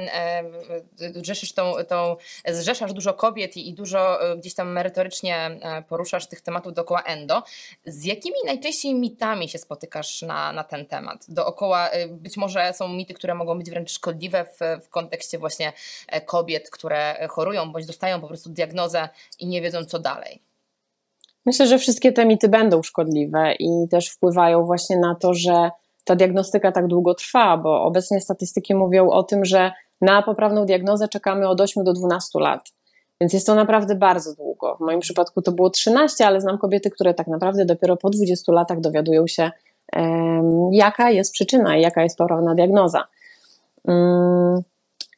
zrzeszysz 1.14 1.52
tą, 1.52 1.72
tą, 1.88 2.16
zrzeszasz 2.48 2.92
dużo 2.92 3.14
kobiet 3.14 3.56
i, 3.56 3.68
i 3.68 3.74
dużo 3.74 4.18
gdzieś 4.38 4.54
tam 4.54 4.72
merytorycznie 4.72 5.50
poruszasz 5.88 6.26
tych 6.26 6.40
tematów 6.40 6.74
dookoła 6.74 7.02
endo. 7.02 7.42
Z 7.86 8.04
jakimi 8.04 8.36
najczęściej 8.46 8.94
mitami 8.94 9.48
się 9.48 9.58
spotykasz 9.58 10.22
na, 10.22 10.52
na 10.52 10.64
ten 10.64 10.86
temat? 10.86 11.24
Dookoła, 11.28 11.90
być 12.08 12.36
może 12.36 12.72
są 12.72 12.88
mity, 12.88 13.14
które 13.14 13.34
mogą 13.34 13.58
być 13.58 13.70
wręcz 13.70 13.90
szkodliwe 13.90 14.44
w, 14.44 14.84
w 14.84 14.87
w 14.88 14.90
kontekście 14.90 15.38
właśnie 15.38 15.72
e, 16.08 16.20
kobiet, 16.20 16.70
które 16.70 17.28
chorują 17.30 17.72
bądź 17.72 17.86
dostają 17.86 18.20
po 18.20 18.28
prostu 18.28 18.50
diagnozę 18.50 19.08
i 19.38 19.46
nie 19.46 19.62
wiedzą 19.62 19.84
co 19.84 19.98
dalej? 19.98 20.42
Myślę, 21.46 21.66
że 21.66 21.78
wszystkie 21.78 22.12
te 22.12 22.26
mity 22.26 22.48
będą 22.48 22.82
szkodliwe 22.82 23.54
i 23.58 23.88
też 23.90 24.08
wpływają 24.08 24.64
właśnie 24.64 24.96
na 24.98 25.14
to, 25.14 25.34
że 25.34 25.70
ta 26.04 26.16
diagnostyka 26.16 26.72
tak 26.72 26.86
długo 26.86 27.14
trwa, 27.14 27.56
bo 27.56 27.82
obecnie 27.82 28.20
statystyki 28.20 28.74
mówią 28.74 29.10
o 29.10 29.22
tym, 29.22 29.44
że 29.44 29.72
na 30.00 30.22
poprawną 30.22 30.66
diagnozę 30.66 31.08
czekamy 31.08 31.48
od 31.48 31.60
8 31.60 31.84
do 31.84 31.92
12 31.92 32.40
lat. 32.40 32.72
Więc 33.20 33.32
jest 33.32 33.46
to 33.46 33.54
naprawdę 33.54 33.94
bardzo 33.94 34.34
długo. 34.34 34.76
W 34.76 34.80
moim 34.80 35.00
przypadku 35.00 35.42
to 35.42 35.52
było 35.52 35.70
13, 35.70 36.26
ale 36.26 36.40
znam 36.40 36.58
kobiety, 36.58 36.90
które 36.90 37.14
tak 37.14 37.26
naprawdę 37.26 37.64
dopiero 37.64 37.96
po 37.96 38.10
20 38.10 38.52
latach 38.52 38.80
dowiadują 38.80 39.26
się, 39.26 39.50
jaka 40.72 41.10
jest 41.10 41.32
przyczyna 41.32 41.76
i 41.76 41.82
jaka 41.82 42.02
jest 42.02 42.18
poprawna 42.18 42.54
diagnoza. 42.54 43.04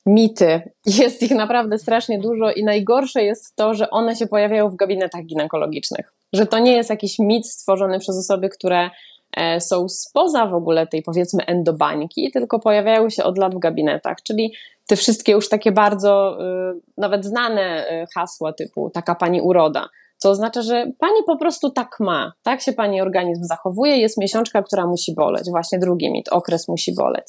Mity. 0.07 0.63
Jest 0.87 1.23
ich 1.23 1.31
naprawdę 1.31 1.79
strasznie 1.79 2.19
dużo 2.19 2.53
i 2.53 2.65
najgorsze 2.65 3.25
jest 3.25 3.57
to, 3.57 3.75
że 3.75 3.91
one 3.91 4.17
się 4.17 4.27
pojawiają 4.27 4.69
w 4.69 4.77
gabinetach 4.77 5.25
ginekologicznych. 5.25 6.13
Że 6.33 6.47
to 6.47 6.59
nie 6.59 6.73
jest 6.73 6.91
jakiś 6.91 7.19
mit 7.19 7.47
stworzony 7.47 7.99
przez 7.99 8.19
osoby, 8.19 8.49
które 8.49 8.91
e, 9.37 9.61
są 9.61 9.89
spoza 9.89 10.47
w 10.47 10.55
ogóle 10.55 10.87
tej 10.87 11.03
powiedzmy 11.03 11.47
endobańki, 11.47 12.31
tylko 12.31 12.59
pojawiają 12.59 13.11
się 13.11 13.25
od 13.25 13.39
lat 13.39 13.55
w 13.55 13.59
gabinetach, 13.59 14.17
czyli 14.23 14.53
te 14.91 14.97
wszystkie 14.97 15.33
już 15.33 15.49
takie 15.49 15.73
bardzo 15.73 16.39
y, 16.41 16.81
nawet 16.97 17.25
znane 17.25 17.91
y, 17.91 18.07
hasła 18.15 18.53
typu 18.53 18.91
taka 18.91 19.15
pani 19.15 19.41
uroda, 19.41 19.89
co 20.23 20.31
oznacza, 20.31 20.63
że 20.63 20.87
pani 20.99 21.23
po 21.27 21.37
prostu 21.37 21.71
tak 21.71 21.97
ma, 22.01 22.33
tak 22.43 22.61
się 22.61 22.73
pani 22.73 23.01
organizm 23.01 23.45
zachowuje, 23.45 23.97
jest 23.97 24.19
miesiączka, 24.19 24.63
która 24.63 24.87
musi 24.87 25.15
boleć, 25.15 25.51
właśnie 25.51 25.79
drugi 25.79 26.13
mit, 26.13 26.29
okres 26.29 26.69
musi 26.69 26.95
boleć. 26.95 27.27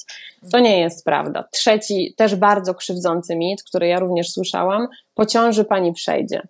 To 0.51 0.59
nie 0.59 0.79
jest 0.79 1.05
prawda. 1.05 1.43
Trzeci, 1.51 2.13
też 2.17 2.35
bardzo 2.35 2.73
krzywdzący 2.73 3.35
mit, 3.35 3.63
który 3.63 3.87
ja 3.87 3.99
również 3.99 4.31
słyszałam, 4.31 4.87
po 5.15 5.25
ciąży 5.25 5.65
pani 5.65 5.93
przejdzie. 5.93 6.41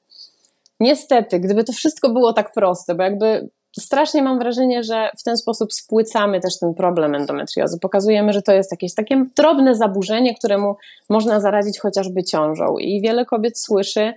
Niestety, 0.79 1.39
gdyby 1.39 1.63
to 1.63 1.73
wszystko 1.73 2.09
było 2.09 2.33
tak 2.33 2.53
proste, 2.53 2.95
bo 2.95 3.03
jakby 3.03 3.49
strasznie 3.79 4.23
mam 4.23 4.39
wrażenie, 4.39 4.83
że 4.83 5.09
w 5.19 5.23
ten 5.23 5.37
sposób 5.37 5.73
spłycamy 5.73 6.39
też 6.39 6.59
ten 6.59 6.73
problem 6.73 7.15
endometriozy. 7.15 7.79
Pokazujemy, 7.79 8.33
że 8.33 8.41
to 8.41 8.51
jest 8.51 8.71
jakieś 8.71 8.95
takie 8.95 9.25
drobne 9.37 9.75
zaburzenie, 9.75 10.35
któremu 10.35 10.75
można 11.09 11.39
zaradzić 11.39 11.79
chociażby 11.79 12.23
ciążą. 12.23 12.77
I 12.77 13.01
wiele 13.01 13.25
kobiet 13.25 13.59
słyszy, 13.59 14.13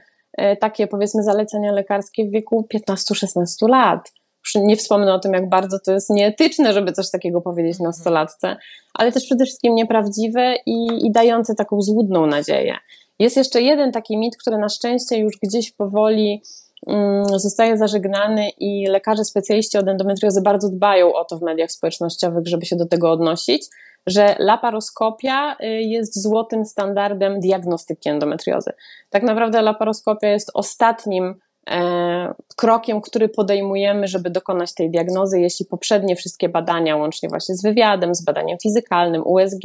takie 0.60 0.86
powiedzmy 0.86 1.22
zalecenia 1.22 1.72
lekarskie 1.72 2.24
w 2.24 2.30
wieku 2.30 2.68
15-16 2.74 3.68
lat. 3.68 4.12
Już 4.44 4.64
nie 4.64 4.76
wspomnę 4.76 5.14
o 5.14 5.18
tym, 5.18 5.32
jak 5.32 5.48
bardzo 5.48 5.78
to 5.86 5.92
jest 5.92 6.10
nieetyczne, 6.10 6.72
żeby 6.72 6.92
coś 6.92 7.10
takiego 7.10 7.40
powiedzieć 7.40 7.72
mhm. 7.72 7.88
nastolatce, 7.88 8.56
ale 8.94 9.12
też 9.12 9.24
przede 9.24 9.44
wszystkim 9.44 9.74
nieprawdziwe 9.74 10.54
i, 10.66 11.06
i 11.06 11.12
dające 11.12 11.54
taką 11.54 11.82
złudną 11.82 12.26
nadzieję. 12.26 12.76
Jest 13.18 13.36
jeszcze 13.36 13.62
jeden 13.62 13.92
taki 13.92 14.18
mit, 14.18 14.36
który 14.36 14.58
na 14.58 14.68
szczęście 14.68 15.18
już 15.18 15.32
gdzieś 15.42 15.72
powoli 15.72 16.42
mm, 16.86 17.24
zostaje 17.38 17.78
zażegnany 17.78 18.50
i 18.50 18.86
lekarze 18.86 19.24
specjaliści 19.24 19.78
od 19.78 19.88
endometriozy 19.88 20.42
bardzo 20.42 20.68
dbają 20.68 21.12
o 21.12 21.24
to 21.24 21.38
w 21.38 21.42
mediach 21.42 21.70
społecznościowych, 21.70 22.46
żeby 22.46 22.66
się 22.66 22.76
do 22.76 22.86
tego 22.86 23.12
odnosić 23.12 23.66
że 24.06 24.36
laparoskopia 24.38 25.56
y, 25.60 25.66
jest 25.66 26.22
złotym 26.22 26.64
standardem 26.64 27.40
diagnostyki 27.40 28.08
endometriozy. 28.08 28.72
Tak 29.10 29.22
naprawdę 29.22 29.62
laparoskopia 29.62 30.28
jest 30.28 30.50
ostatnim 30.54 31.34
e, 31.70 32.34
krokiem, 32.56 33.00
który 33.00 33.28
podejmujemy, 33.28 34.08
żeby 34.08 34.30
dokonać 34.30 34.74
tej 34.74 34.90
diagnozy, 34.90 35.40
jeśli 35.40 35.66
poprzednie 35.66 36.16
wszystkie 36.16 36.48
badania, 36.48 36.96
łącznie 36.96 37.28
właśnie 37.28 37.54
z 37.54 37.62
wywiadem, 37.62 38.14
z 38.14 38.24
badaniem 38.24 38.58
fizykalnym, 38.62 39.22
USG 39.26 39.62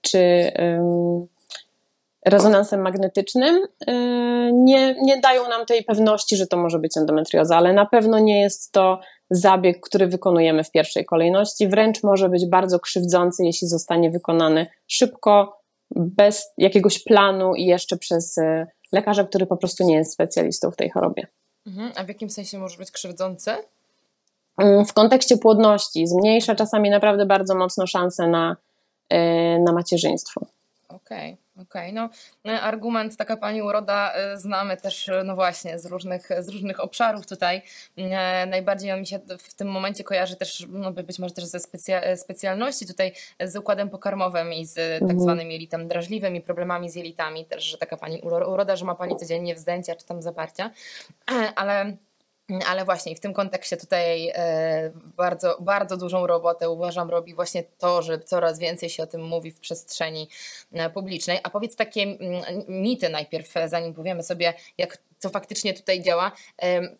czy 0.00 0.52
rezonansem 2.24 2.80
magnetycznym, 2.80 3.56
y, 3.88 3.92
nie, 4.52 4.94
nie 5.02 5.20
dają 5.20 5.48
nam 5.48 5.66
tej 5.66 5.84
pewności, 5.84 6.36
że 6.36 6.46
to 6.46 6.56
może 6.56 6.78
być 6.78 6.96
endometrioza, 6.96 7.56
ale 7.56 7.72
na 7.72 7.86
pewno 7.86 8.18
nie 8.18 8.40
jest 8.40 8.72
to 8.72 9.00
zabieg, 9.30 9.80
który 9.80 10.06
wykonujemy 10.06 10.64
w 10.64 10.70
pierwszej 10.70 11.04
kolejności, 11.04 11.68
wręcz 11.68 12.02
może 12.02 12.28
być 12.28 12.46
bardzo 12.46 12.80
krzywdzący, 12.80 13.44
jeśli 13.44 13.68
zostanie 13.68 14.10
wykonany 14.10 14.66
szybko, 14.86 15.60
bez 15.96 16.46
jakiegoś 16.58 17.04
planu 17.04 17.54
i 17.54 17.64
jeszcze 17.64 17.96
przez 17.96 18.38
y, 18.38 18.66
lekarza, 18.92 19.24
który 19.24 19.46
po 19.46 19.56
prostu 19.56 19.84
nie 19.84 19.94
jest 19.94 20.12
specjalistą 20.12 20.70
w 20.70 20.76
tej 20.76 20.90
chorobie. 20.90 21.26
Mhm. 21.66 21.92
A 21.96 22.04
w 22.04 22.08
jakim 22.08 22.30
sensie 22.30 22.58
może 22.58 22.76
być 22.76 22.90
krzywdzący? 22.90 23.50
Mm, 24.58 24.86
w 24.86 24.92
kontekście 24.92 25.36
płodności 25.36 26.06
zmniejsza 26.06 26.54
czasami 26.54 26.90
naprawdę 26.90 27.26
bardzo 27.26 27.54
mocno 27.54 27.86
szanse 27.86 28.28
na, 28.28 28.56
y, 29.12 29.16
na 29.64 29.72
macierzyństwo. 29.72 30.40
Okej. 30.88 31.32
Okay. 31.32 31.43
Okej, 31.62 31.90
okay, 31.90 31.92
no 31.92 32.08
e, 32.52 32.60
argument 32.60 33.16
taka 33.16 33.36
pani 33.36 33.62
uroda 33.62 34.12
e, 34.14 34.38
znamy 34.38 34.76
też, 34.76 35.08
e, 35.08 35.24
no 35.24 35.34
właśnie, 35.34 35.78
z 35.78 35.86
różnych, 35.86 36.28
z 36.38 36.48
różnych 36.48 36.80
obszarów 36.80 37.26
tutaj. 37.26 37.62
Najbardziej 38.46 38.92
on 38.92 39.00
mi 39.00 39.06
się 39.06 39.20
w 39.38 39.54
tym 39.54 39.68
momencie 39.68 40.04
kojarzy 40.04 40.36
też, 40.36 40.66
no 40.68 40.92
być 40.92 41.18
może 41.18 41.34
też 41.34 41.44
ze 41.44 41.60
specja, 41.60 42.16
specjalności 42.16 42.86
tutaj 42.86 43.12
z 43.40 43.56
układem 43.56 43.90
pokarmowym 43.90 44.52
i 44.52 44.66
z 44.66 44.74
tak 44.74 45.02
mhm. 45.02 45.20
zwanym 45.20 45.50
jelitem 45.50 45.88
drażliwym 45.88 46.36
i 46.36 46.40
problemami 46.40 46.90
z 46.90 46.94
jelitami 46.94 47.44
też, 47.44 47.64
że 47.64 47.78
taka 47.78 47.96
pani 47.96 48.20
uroda, 48.22 48.76
że 48.76 48.84
ma 48.84 48.94
pani 48.94 49.16
codziennie 49.16 49.54
wzdęcia 49.54 49.96
czy 49.96 50.06
tam 50.06 50.22
zaparcia, 50.22 50.70
ale 51.56 51.96
Ale 52.66 52.84
właśnie 52.84 53.16
w 53.16 53.20
tym 53.20 53.32
kontekście 53.32 53.76
tutaj 53.76 54.28
e, 54.34 54.90
bardzo, 55.16 55.56
bardzo 55.60 55.96
dużą 55.96 56.26
robotę 56.26 56.70
uważam 56.70 57.10
robi 57.10 57.34
właśnie 57.34 57.64
to, 57.78 58.02
że 58.02 58.18
coraz 58.18 58.58
więcej 58.58 58.90
się 58.90 59.02
o 59.02 59.06
tym 59.06 59.22
mówi 59.22 59.50
w 59.50 59.60
przestrzeni 59.60 60.28
e, 60.72 60.90
publicznej. 60.90 61.38
A 61.42 61.50
powiedz 61.50 61.76
takie 61.76 62.02
mm, 62.02 62.18
mity 62.68 63.08
najpierw, 63.08 63.54
zanim 63.66 63.94
powiemy 63.94 64.22
sobie, 64.22 64.54
jak 64.78 64.98
to 65.20 65.30
faktycznie 65.30 65.74
tutaj 65.74 66.02
działa. 66.02 66.32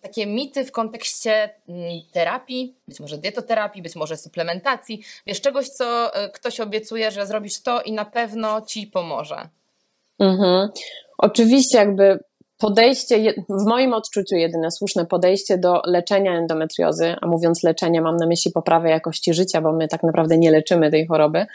Takie 0.00 0.26
mity 0.26 0.64
w 0.64 0.72
kontekście 0.72 1.50
mm, 1.68 2.00
terapii, 2.12 2.74
być 2.88 3.00
może 3.00 3.18
dietoterapii, 3.18 3.82
być 3.82 3.96
może 3.96 4.16
suplementacji. 4.16 5.02
Wiesz, 5.26 5.40
czegoś, 5.40 5.68
co 5.68 6.14
e, 6.14 6.28
ktoś 6.28 6.60
obiecuje, 6.60 7.10
że 7.10 7.26
zrobisz 7.26 7.62
to 7.62 7.82
i 7.82 7.92
na 7.92 8.04
pewno 8.04 8.60
ci 8.60 8.86
pomoże. 8.86 9.48
Mhm. 10.18 10.68
Oczywiście, 11.18 11.78
jakby 11.78 12.18
podejście, 12.58 13.34
w 13.48 13.64
moim 13.66 13.94
odczuciu 13.94 14.36
jedyne 14.36 14.70
słuszne 14.70 15.06
podejście 15.06 15.58
do 15.58 15.82
leczenia 15.86 16.38
endometriozy, 16.38 17.16
a 17.20 17.26
mówiąc 17.26 17.62
leczenie 17.62 18.00
mam 18.00 18.16
na 18.16 18.26
myśli 18.26 18.52
poprawę 18.52 18.90
jakości 18.90 19.34
życia, 19.34 19.60
bo 19.60 19.72
my 19.72 19.88
tak 19.88 20.02
naprawdę 20.02 20.38
nie 20.38 20.50
leczymy 20.50 20.90
tej 20.90 21.06
choroby, 21.06 21.46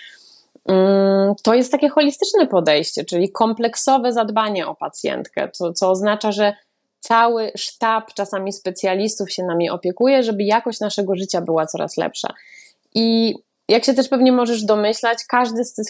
mm, 0.69 1.33
to 1.43 1.53
jest 1.53 1.71
takie 1.71 1.89
holistyczne 1.89 2.47
podejście, 2.47 3.05
czyli 3.05 3.31
kompleksowe 3.31 4.13
zadbanie 4.13 4.67
o 4.67 4.75
pacjentkę, 4.75 5.49
co, 5.53 5.73
co 5.73 5.89
oznacza, 5.89 6.31
że 6.31 6.53
cały 6.99 7.51
sztab 7.55 8.13
czasami 8.13 8.53
specjalistów 8.53 9.31
się 9.31 9.43
nami 9.43 9.69
opiekuje, 9.69 10.23
żeby 10.23 10.43
jakość 10.43 10.79
naszego 10.79 11.15
życia 11.15 11.41
była 11.41 11.65
coraz 11.65 11.97
lepsza. 11.97 12.33
I 12.95 13.35
jak 13.69 13.85
się 13.85 13.93
też 13.93 14.09
pewnie 14.09 14.31
możesz 14.31 14.63
domyślać, 14.63 15.17
każdy 15.27 15.63
z 15.63 15.73
tych, 15.73 15.85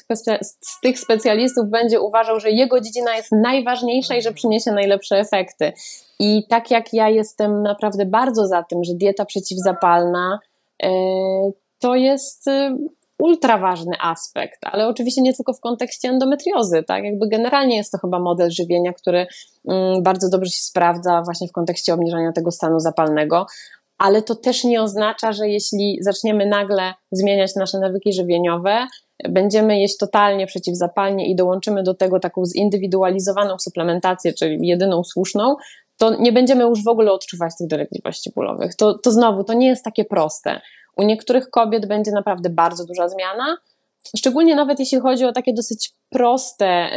z 0.62 0.80
tych, 0.82 1.00
specjalistów 1.00 1.70
będzie 1.70 2.02
uważał, 2.02 2.40
że 2.40 2.52
jego 2.52 2.82
dziedzina 2.82 3.16
jest 3.16 3.32
najważniejsza 3.32 4.16
i 4.16 4.22
że 4.22 4.32
przyniesie 4.32 4.72
najlepsze 4.72 5.20
efekty. 5.20 5.74
I 6.20 6.48
tak 6.50 6.72
jak 6.72 6.94
ja 6.94 7.10
jestem 7.10 7.64
naprawdę 7.64 8.06
bardzo 8.06 8.48
za 8.48 8.64
tym, 8.64 8.84
że 8.84 8.94
dieta 8.94 9.26
przeciwzapalna 9.26 10.40
yy, 10.84 10.90
to 11.80 11.96
jest 11.96 12.48
yy, 12.48 12.78
ultra 13.20 13.58
ważny 13.58 13.96
aspekt, 14.02 14.60
ale 14.62 14.88
oczywiście 14.88 15.22
nie 15.22 15.34
tylko 15.34 15.54
w 15.54 15.60
kontekście 15.60 16.10
endometriozy, 16.10 16.84
tak? 16.84 17.04
Jakby 17.04 17.28
generalnie 17.30 17.78
jest 17.78 17.92
to 17.92 17.98
chyba 17.98 18.20
model 18.20 18.52
żywienia, 18.52 18.94
który 18.94 19.28
yy, 19.66 20.02
bardzo 20.02 20.30
dobrze 20.30 20.52
się 20.52 20.62
sprawdza 20.62 21.22
właśnie 21.26 21.48
w 21.48 21.52
kontekście 21.52 21.94
obniżania 21.94 22.32
tego 22.32 22.52
stanu 22.52 22.80
zapalnego, 22.80 23.46
ale 24.00 24.22
to 24.22 24.36
też 24.36 24.64
nie 24.64 24.82
oznacza, 24.82 25.32
że 25.32 25.50
jeśli 25.50 25.98
zaczniemy 26.02 26.46
nagle 26.46 26.94
zmieniać 27.12 27.56
nasze 27.56 27.80
nawyki 27.80 28.14
żywieniowe, 28.14 28.88
będziemy 29.30 29.80
jeść 29.80 29.98
totalnie 29.98 30.48
przeciwzapalnie 30.48 31.30
i 31.30 31.36
dołączymy 31.36 31.84
do 31.84 31.94
tego 31.94 32.20
taką 32.20 32.46
zindywidualizowaną 32.46 33.60
suplementację, 33.60 34.34
czyli 34.34 34.68
jedyną 34.68 35.04
słuszną, 35.04 35.56
to 35.98 36.16
nie 36.20 36.32
będziemy 36.32 36.64
już 36.64 36.84
w 36.84 36.88
ogóle 36.88 37.12
odczuwać 37.12 37.54
tych 37.58 37.68
dolegliwości 37.68 38.32
bólowych. 38.36 38.76
To, 38.76 39.00
to 39.00 39.12
znowu, 39.12 39.44
to 39.44 39.54
nie 39.54 39.68
jest 39.68 39.84
takie 39.84 40.06
proste. 40.06 40.62
U 40.98 41.04
niektórych 41.04 41.50
kobiet 41.50 41.88
będzie 41.88 42.12
naprawdę 42.12 42.50
bardzo 42.50 42.86
duża 42.86 43.10
zmiana, 43.10 43.58
Szczególnie 44.18 44.56
nawet 44.56 44.80
jeśli 44.80 45.00
chodzi 45.00 45.26
o 45.26 45.32
takie 45.32 45.54
dosyć 45.54 45.94
proste 46.10 46.90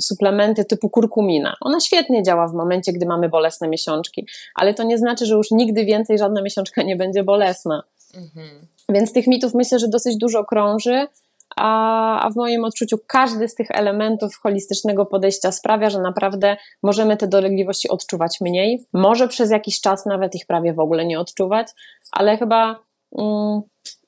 suplementy 0.00 0.64
typu 0.64 0.90
kurkumina. 0.90 1.56
Ona 1.60 1.80
świetnie 1.80 2.22
działa 2.22 2.48
w 2.48 2.54
momencie, 2.54 2.92
gdy 2.92 3.06
mamy 3.06 3.28
bolesne 3.28 3.68
miesiączki, 3.68 4.26
ale 4.54 4.74
to 4.74 4.82
nie 4.82 4.98
znaczy, 4.98 5.26
że 5.26 5.34
już 5.34 5.50
nigdy 5.50 5.84
więcej 5.84 6.18
żadna 6.18 6.42
miesiączka 6.42 6.82
nie 6.82 6.96
będzie 6.96 7.24
bolesna. 7.24 7.82
Mhm. 8.14 8.48
Więc 8.88 9.12
tych 9.12 9.26
mitów 9.26 9.54
myślę, 9.54 9.78
że 9.78 9.88
dosyć 9.88 10.16
dużo 10.16 10.44
krąży, 10.44 11.06
a, 11.56 12.20
a 12.26 12.30
w 12.30 12.36
moim 12.36 12.64
odczuciu 12.64 12.98
każdy 13.06 13.48
z 13.48 13.54
tych 13.54 13.70
elementów 13.70 14.36
holistycznego 14.36 15.06
podejścia 15.06 15.52
sprawia, 15.52 15.90
że 15.90 16.00
naprawdę 16.00 16.56
możemy 16.82 17.16
te 17.16 17.28
dolegliwości 17.28 17.88
odczuwać 17.88 18.40
mniej. 18.40 18.86
Może 18.92 19.28
przez 19.28 19.50
jakiś 19.50 19.80
czas 19.80 20.06
nawet 20.06 20.34
ich 20.34 20.46
prawie 20.46 20.72
w 20.72 20.80
ogóle 20.80 21.04
nie 21.04 21.20
odczuwać, 21.20 21.68
ale 22.12 22.36
chyba. 22.36 22.78
Mm, 23.18 23.62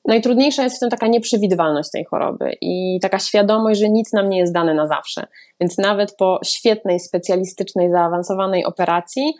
najtrudniejsza 0.07 0.63
jest 0.63 0.75
w 0.75 0.79
tym 0.79 0.89
taka 0.89 1.07
nieprzewidywalność 1.07 1.91
tej 1.91 2.05
choroby 2.05 2.51
i 2.61 2.99
taka 3.01 3.19
świadomość, 3.19 3.79
że 3.79 3.89
nic 3.89 4.13
nam 4.13 4.29
nie 4.29 4.39
jest 4.39 4.53
dane 4.53 4.73
na 4.73 4.87
zawsze. 4.87 5.27
Więc 5.59 5.77
nawet 5.77 6.15
po 6.15 6.39
świetnej, 6.45 6.99
specjalistycznej, 6.99 7.91
zaawansowanej 7.91 8.65
operacji 8.65 9.33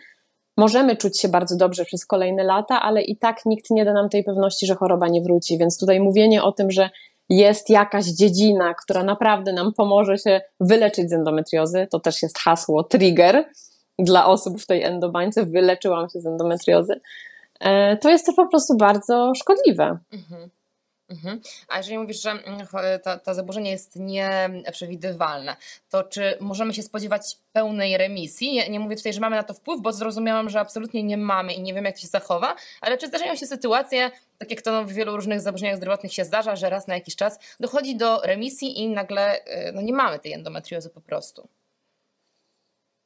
możemy 0.56 0.96
czuć 0.96 1.20
się 1.20 1.28
bardzo 1.28 1.56
dobrze 1.56 1.84
przez 1.84 2.06
kolejne 2.06 2.44
lata, 2.44 2.82
ale 2.82 3.02
i 3.02 3.16
tak 3.16 3.46
nikt 3.46 3.70
nie 3.70 3.84
da 3.84 3.92
nam 3.92 4.08
tej 4.08 4.24
pewności, 4.24 4.66
że 4.66 4.74
choroba 4.74 5.08
nie 5.08 5.22
wróci. 5.22 5.58
Więc 5.58 5.78
tutaj 5.78 6.00
mówienie 6.00 6.42
o 6.42 6.52
tym, 6.52 6.70
że 6.70 6.90
jest 7.28 7.70
jakaś 7.70 8.04
dziedzina, 8.04 8.74
która 8.74 9.02
naprawdę 9.02 9.52
nam 9.52 9.72
pomoże 9.72 10.18
się 10.18 10.40
wyleczyć 10.60 11.10
z 11.10 11.12
endometriozy, 11.12 11.86
to 11.90 12.00
też 12.00 12.22
jest 12.22 12.38
hasło 12.38 12.84
trigger 12.84 13.44
dla 13.98 14.26
osób 14.26 14.60
w 14.60 14.66
tej 14.66 14.82
endobańce. 14.82 15.46
Wyleczyłam 15.46 16.08
się 16.08 16.20
z 16.20 16.26
endometriozy. 16.26 17.00
E, 17.60 17.96
to 17.96 18.10
jest 18.10 18.26
to 18.26 18.32
po 18.32 18.48
prostu 18.48 18.76
bardzo 18.76 19.32
szkodliwe. 19.36 19.98
Mhm. 20.12 20.50
Mhm. 21.08 21.40
A 21.68 21.76
jeżeli 21.76 21.98
mówisz, 21.98 22.22
że 22.22 22.30
mm, 22.30 22.66
to, 23.04 23.18
to 23.18 23.34
zaburzenie 23.34 23.70
jest 23.70 23.96
nieprzewidywalne, 23.96 25.56
to 25.90 26.02
czy 26.02 26.36
możemy 26.40 26.74
się 26.74 26.82
spodziewać 26.82 27.36
pełnej 27.52 27.96
remisji? 27.96 28.70
Nie 28.70 28.80
mówię 28.80 28.96
tutaj, 28.96 29.12
że 29.12 29.20
mamy 29.20 29.36
na 29.36 29.42
to 29.42 29.54
wpływ, 29.54 29.80
bo 29.80 29.92
zrozumiałam, 29.92 30.50
że 30.50 30.60
absolutnie 30.60 31.02
nie 31.02 31.16
mamy 31.16 31.52
i 31.52 31.62
nie 31.62 31.74
wiem, 31.74 31.84
jak 31.84 31.94
to 31.94 32.00
się 32.00 32.06
zachowa, 32.06 32.54
ale 32.80 32.98
czy 32.98 33.06
zdarzają 33.06 33.36
się 33.36 33.46
sytuacje, 33.46 34.10
tak 34.38 34.50
jak 34.50 34.62
to 34.62 34.84
w 34.84 34.92
wielu 34.92 35.16
różnych 35.16 35.40
zaburzeniach 35.40 35.76
zdrowotnych 35.76 36.12
się 36.12 36.24
zdarza, 36.24 36.56
że 36.56 36.70
raz 36.70 36.86
na 36.86 36.94
jakiś 36.94 37.16
czas 37.16 37.38
dochodzi 37.60 37.96
do 37.96 38.20
remisji 38.20 38.80
i 38.80 38.88
nagle 38.88 39.36
y, 39.36 39.72
no, 39.74 39.82
nie 39.82 39.92
mamy 39.92 40.18
tej 40.18 40.32
endometriozy 40.32 40.90
po 40.90 41.00
prostu? 41.00 41.48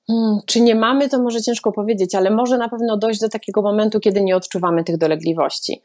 Hmm, 0.07 0.39
czy 0.47 0.61
nie 0.61 0.75
mamy, 0.75 1.09
to 1.09 1.23
może 1.23 1.43
ciężko 1.43 1.73
powiedzieć, 1.73 2.15
ale 2.15 2.31
może 2.31 2.59
na 2.59 2.69
pewno 2.69 2.97
dojść 2.97 3.21
do 3.21 3.29
takiego 3.29 3.63
momentu, 3.63 4.01
kiedy 4.01 4.23
nie 4.23 4.37
odczuwamy 4.37 4.85
tych 4.85 4.99
dolegliwości. 4.99 5.83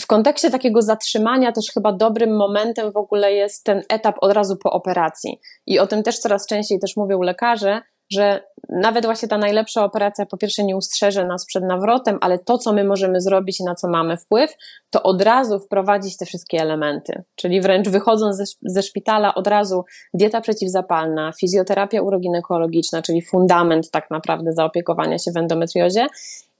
W 0.00 0.06
kontekście 0.06 0.50
takiego 0.50 0.82
zatrzymania 0.82 1.52
też 1.52 1.70
chyba 1.74 1.92
dobrym 1.92 2.36
momentem 2.36 2.92
w 2.92 2.96
ogóle 2.96 3.32
jest 3.32 3.64
ten 3.64 3.82
etap 3.88 4.16
od 4.20 4.32
razu 4.32 4.56
po 4.56 4.70
operacji. 4.70 5.40
I 5.66 5.78
o 5.78 5.86
tym 5.86 6.02
też 6.02 6.18
coraz 6.18 6.46
częściej 6.46 6.80
też 6.80 6.96
mówią 6.96 7.22
lekarze, 7.22 7.82
że 8.12 8.42
nawet 8.68 9.04
właśnie 9.04 9.28
ta 9.28 9.38
najlepsza 9.38 9.84
operacja 9.84 10.26
po 10.26 10.36
pierwsze 10.36 10.64
nie 10.64 10.76
ustrzeże 10.76 11.26
nas 11.26 11.46
przed 11.46 11.64
nawrotem, 11.64 12.18
ale 12.20 12.38
to, 12.38 12.58
co 12.58 12.72
my 12.72 12.84
możemy 12.84 13.20
zrobić 13.20 13.60
i 13.60 13.64
na 13.64 13.74
co 13.74 13.88
mamy 13.88 14.16
wpływ, 14.16 14.56
to 14.90 15.02
od 15.02 15.22
razu 15.22 15.58
wprowadzić 15.58 16.16
te 16.16 16.26
wszystkie 16.26 16.60
elementy. 16.60 17.22
Czyli 17.34 17.60
wręcz 17.60 17.88
wychodząc 17.88 18.56
ze, 18.62 18.82
szpitala, 18.82 19.34
od 19.34 19.46
razu 19.46 19.84
dieta 20.14 20.40
przeciwzapalna, 20.40 21.32
fizjoterapia 21.40 22.02
uroginekologiczna, 22.02 23.02
czyli 23.02 23.22
fundament 23.22 23.90
tak 23.90 24.10
naprawdę 24.10 24.52
zaopiekowania 24.52 25.18
się 25.18 25.30
w 25.32 25.36
endometriozie 25.36 26.06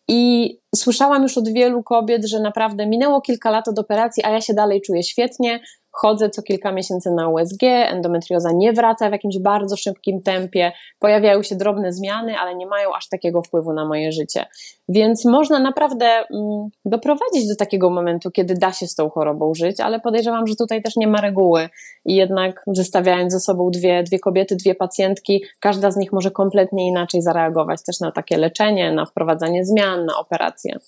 i 0.09 0.55
słyszałam 0.75 1.23
już 1.23 1.39
od 1.39 1.49
wielu 1.49 1.83
kobiet, 1.83 2.27
że 2.27 2.41
naprawdę 2.41 2.87
minęło 2.87 3.21
kilka 3.21 3.51
lat 3.51 3.69
od 3.69 3.79
operacji, 3.79 4.25
a 4.25 4.31
ja 4.31 4.41
się 4.41 4.55
dalej 4.55 4.81
czuję 4.81 5.03
świetnie, 5.03 5.61
chodzę 5.97 6.31
co 6.31 6.43
kilka 6.43 6.73
miesięcy 6.73 7.11
na 7.11 7.29
USG, 7.29 7.63
endometrioza 7.63 8.51
nie 8.55 8.73
wraca 8.73 9.09
w 9.09 9.13
jakimś 9.13 9.39
bardzo 9.39 9.77
szybkim 9.77 10.23
tempie, 10.23 10.73
pojawiają 10.99 11.43
się 11.43 11.57
drobne 11.57 11.93
zmiany, 11.93 12.39
ale 12.39 12.55
nie 12.55 12.67
mają 12.67 12.95
aż 12.95 13.09
takiego 13.09 13.43
wpływu 13.43 13.73
na 13.73 13.85
moje 13.85 14.13
życie. 14.13 14.47
Więc 14.89 15.25
można 15.25 15.59
naprawdę 15.59 16.07
mm, 16.07 16.69
doprowadzić 16.85 17.49
do 17.49 17.57
takiego 17.57 17.91
momentu, 17.91 18.31
kiedy 18.31 18.55
da 18.55 18.73
się 18.73 18.87
z 18.87 18.95
tą 18.95 19.11
chorobą 19.11 19.55
żyć, 19.55 19.81
ale 19.81 20.01
podejrzewam, 20.01 20.47
że 20.47 20.55
tutaj 20.57 20.83
też 20.83 20.97
nie 20.97 21.07
ma 21.07 21.21
reguły 21.21 21.69
i 22.05 22.15
jednak 22.15 22.63
zestawiając 22.67 23.33
ze 23.33 23.41
sobą 23.41 23.71
dwie, 23.71 24.03
dwie 24.03 24.19
kobiety, 24.19 24.57
dwie 24.57 24.75
pacjentki, 24.75 25.45
każda 25.61 25.91
z 25.91 25.97
nich 25.97 26.13
może 26.13 26.31
kompletnie 26.31 26.89
inaczej 26.89 27.23
zareagować 27.23 27.83
też 27.83 28.01
na 28.01 28.13
takie 28.13 28.37
leczenie, 28.37 28.93
na 28.93 29.07
wprowadzanie 29.07 29.65
zmian, 29.65 30.07
na 30.07 30.19
operacje. 30.19 30.79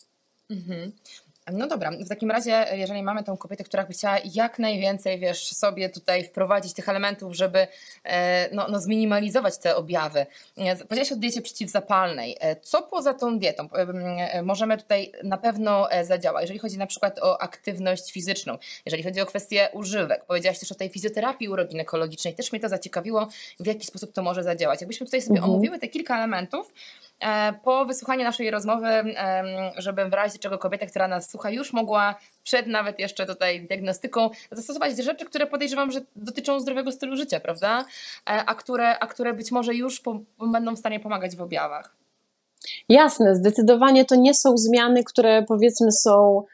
Mhm. 0.51 0.93
No 1.53 1.67
dobra, 1.67 1.91
w 1.91 2.09
takim 2.09 2.31
razie, 2.31 2.67
jeżeli 2.73 3.03
mamy 3.03 3.25
tą 3.25 3.37
kobietę, 3.37 3.65
która 3.65 3.85
by 3.85 3.93
chciała 3.93 4.19
jak 4.35 4.59
najwięcej, 4.59 5.19
wiesz, 5.19 5.49
sobie 5.49 5.89
tutaj 5.89 6.25
wprowadzić 6.25 6.73
tych 6.73 6.89
elementów, 6.89 7.35
żeby 7.37 7.67
e, 8.05 8.55
no, 8.55 8.67
no 8.71 8.81
zminimalizować 8.81 9.59
te 9.59 9.77
objawy. 9.77 10.27
E, 10.57 10.77
powiedziałaś 10.77 11.13
o 11.13 11.17
diecie 11.17 11.43
przeciwzapalnej. 11.43 12.37
E, 12.41 12.57
co 12.57 12.83
poza 12.83 13.15
tą 13.15 13.39
dietą 13.39 13.69
możemy 14.43 14.79
tutaj 14.79 15.13
na 15.25 15.37
pewno 15.37 15.89
zadziałać, 16.03 16.43
jeżeli 16.43 16.59
chodzi 16.59 16.79
na 16.79 16.87
przykład 16.87 17.19
o 17.19 17.43
aktywność 17.43 18.13
fizyczną, 18.13 18.59
jeżeli 18.87 19.03
chodzi 19.03 19.21
o 19.21 19.27
kwestię 19.27 19.69
używek. 19.73 20.25
Powiedziałaś 20.25 20.59
też 20.59 20.73
o 20.73 20.75
tej 20.75 20.89
fizjoterapii 20.89 21.49
uroginekologicznej. 21.49 22.35
Też 22.35 22.53
mnie 22.53 22.61
to 22.61 22.69
zaciekawiło, 22.69 23.29
w 23.61 23.67
jaki 23.67 23.87
sposób 23.87 24.13
to 24.13 24.23
może 24.23 24.43
zadziałać. 24.43 24.81
Jakbyśmy 24.81 25.07
tutaj 25.07 25.23
sobie 25.23 25.39
mhm. 25.39 25.53
omówiły 25.53 25.79
te 25.79 25.89
kilka 25.89 26.17
elementów, 26.17 26.73
E, 27.08 27.08
po 27.65 27.85
wysłuchaniu 27.85 28.25
naszej 28.25 28.51
rozmowy, 28.51 28.89
żeby 29.77 30.09
w 30.09 30.13
razie 30.13 30.39
czego 30.39 30.59
kobieta, 30.59 30.87
która 30.87 31.09
nas 31.09 31.31
słucha, 31.31 31.51
już 31.51 31.73
mogła 31.73 32.15
przed 32.43 32.67
nawet 32.67 32.99
jeszcze 32.99 33.27
tutaj 33.27 33.67
diagnostyką 33.67 34.31
zastosować 34.51 34.97
rzeczy, 34.97 35.25
które 35.25 35.47
podejrzewam, 35.47 35.91
że 35.91 36.01
dotyczą 36.17 36.61
zdrowego 36.61 36.93
stylu 36.93 37.17
życia, 37.17 37.41
prawda? 37.41 37.81
E, 37.81 37.85
a 38.25 38.55
które, 38.55 38.99
a 38.99 39.07
które 39.07 39.35
być 39.35 39.53
może 39.53 39.75
już 39.75 40.03
będą 40.53 40.77
w 40.77 40.79
stanie 40.79 41.01
pomagać 41.01 41.37
w 41.37 41.43
objawach. 41.43 41.97
Jasne, 42.89 43.35
zdecydowanie 43.35 44.05
to 44.05 44.15
nie 44.15 44.35
są 44.35 44.57
zmiany, 44.57 45.05
które 45.05 45.43
powiedzmy 45.43 45.93
są 45.93 46.45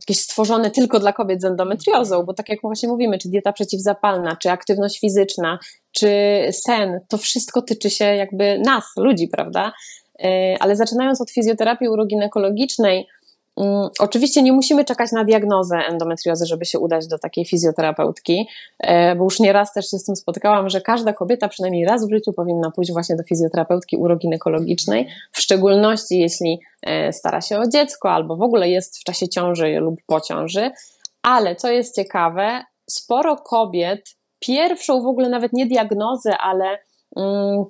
jakieś 0.00 0.20
stworzone 0.20 0.70
tylko 0.70 0.98
dla 0.98 1.12
kobiet 1.12 1.40
z 1.40 1.44
endometriozą, 1.44 2.22
bo 2.22 2.34
tak 2.34 2.48
jak 2.48 2.58
właśnie 2.62 2.88
mówimy, 2.88 3.18
czy 3.18 3.28
dieta 3.28 3.52
przeciwzapalna, 3.52 4.36
czy 4.36 4.50
aktywność 4.50 5.00
fizyczna, 5.00 5.58
czy 5.92 6.10
sen, 6.50 7.00
to 7.08 7.18
wszystko 7.18 7.62
tyczy 7.62 7.90
się 7.90 8.04
jakby 8.04 8.58
nas, 8.58 8.84
ludzi, 8.96 9.28
prawda? 9.28 9.72
ale 10.60 10.76
zaczynając 10.76 11.20
od 11.20 11.30
fizjoterapii 11.30 11.88
uroginekologicznej, 11.88 13.06
oczywiście 13.98 14.42
nie 14.42 14.52
musimy 14.52 14.84
czekać 14.84 15.12
na 15.12 15.24
diagnozę 15.24 15.76
endometriozy, 15.76 16.46
żeby 16.46 16.64
się 16.64 16.78
udać 16.78 17.06
do 17.06 17.18
takiej 17.18 17.44
fizjoterapeutki, 17.44 18.48
e, 18.78 19.16
bo 19.16 19.24
już 19.24 19.40
nieraz 19.40 19.72
też 19.72 19.90
się 19.90 19.98
z 19.98 20.04
tym 20.04 20.16
spotkałam, 20.16 20.68
że 20.68 20.80
każda 20.80 21.12
kobieta 21.12 21.48
przynajmniej 21.48 21.84
raz 21.84 22.06
w 22.06 22.10
życiu 22.10 22.32
powinna 22.32 22.70
pójść 22.70 22.92
właśnie 22.92 23.16
do 23.16 23.22
fizjoterapeutki 23.22 23.96
uroginekologicznej, 23.96 25.08
w 25.32 25.40
szczególności 25.40 26.18
jeśli 26.18 26.60
e, 26.82 27.12
stara 27.12 27.40
się 27.40 27.58
o 27.58 27.68
dziecko 27.68 28.10
albo 28.10 28.36
w 28.36 28.42
ogóle 28.42 28.68
jest 28.68 28.98
w 29.00 29.04
czasie 29.04 29.28
ciąży 29.28 29.80
lub 29.80 30.00
po 30.06 30.20
ciąży. 30.20 30.70
Ale 31.22 31.56
co 31.56 31.70
jest 31.70 31.96
ciekawe, 31.96 32.64
sporo 32.90 33.36
kobiet 33.36 34.16
pierwszą 34.38 35.02
w 35.02 35.06
ogóle 35.06 35.28
nawet 35.28 35.52
nie 35.52 35.66
diagnozę, 35.66 36.38
ale 36.38 36.66
Mm, 36.66 36.91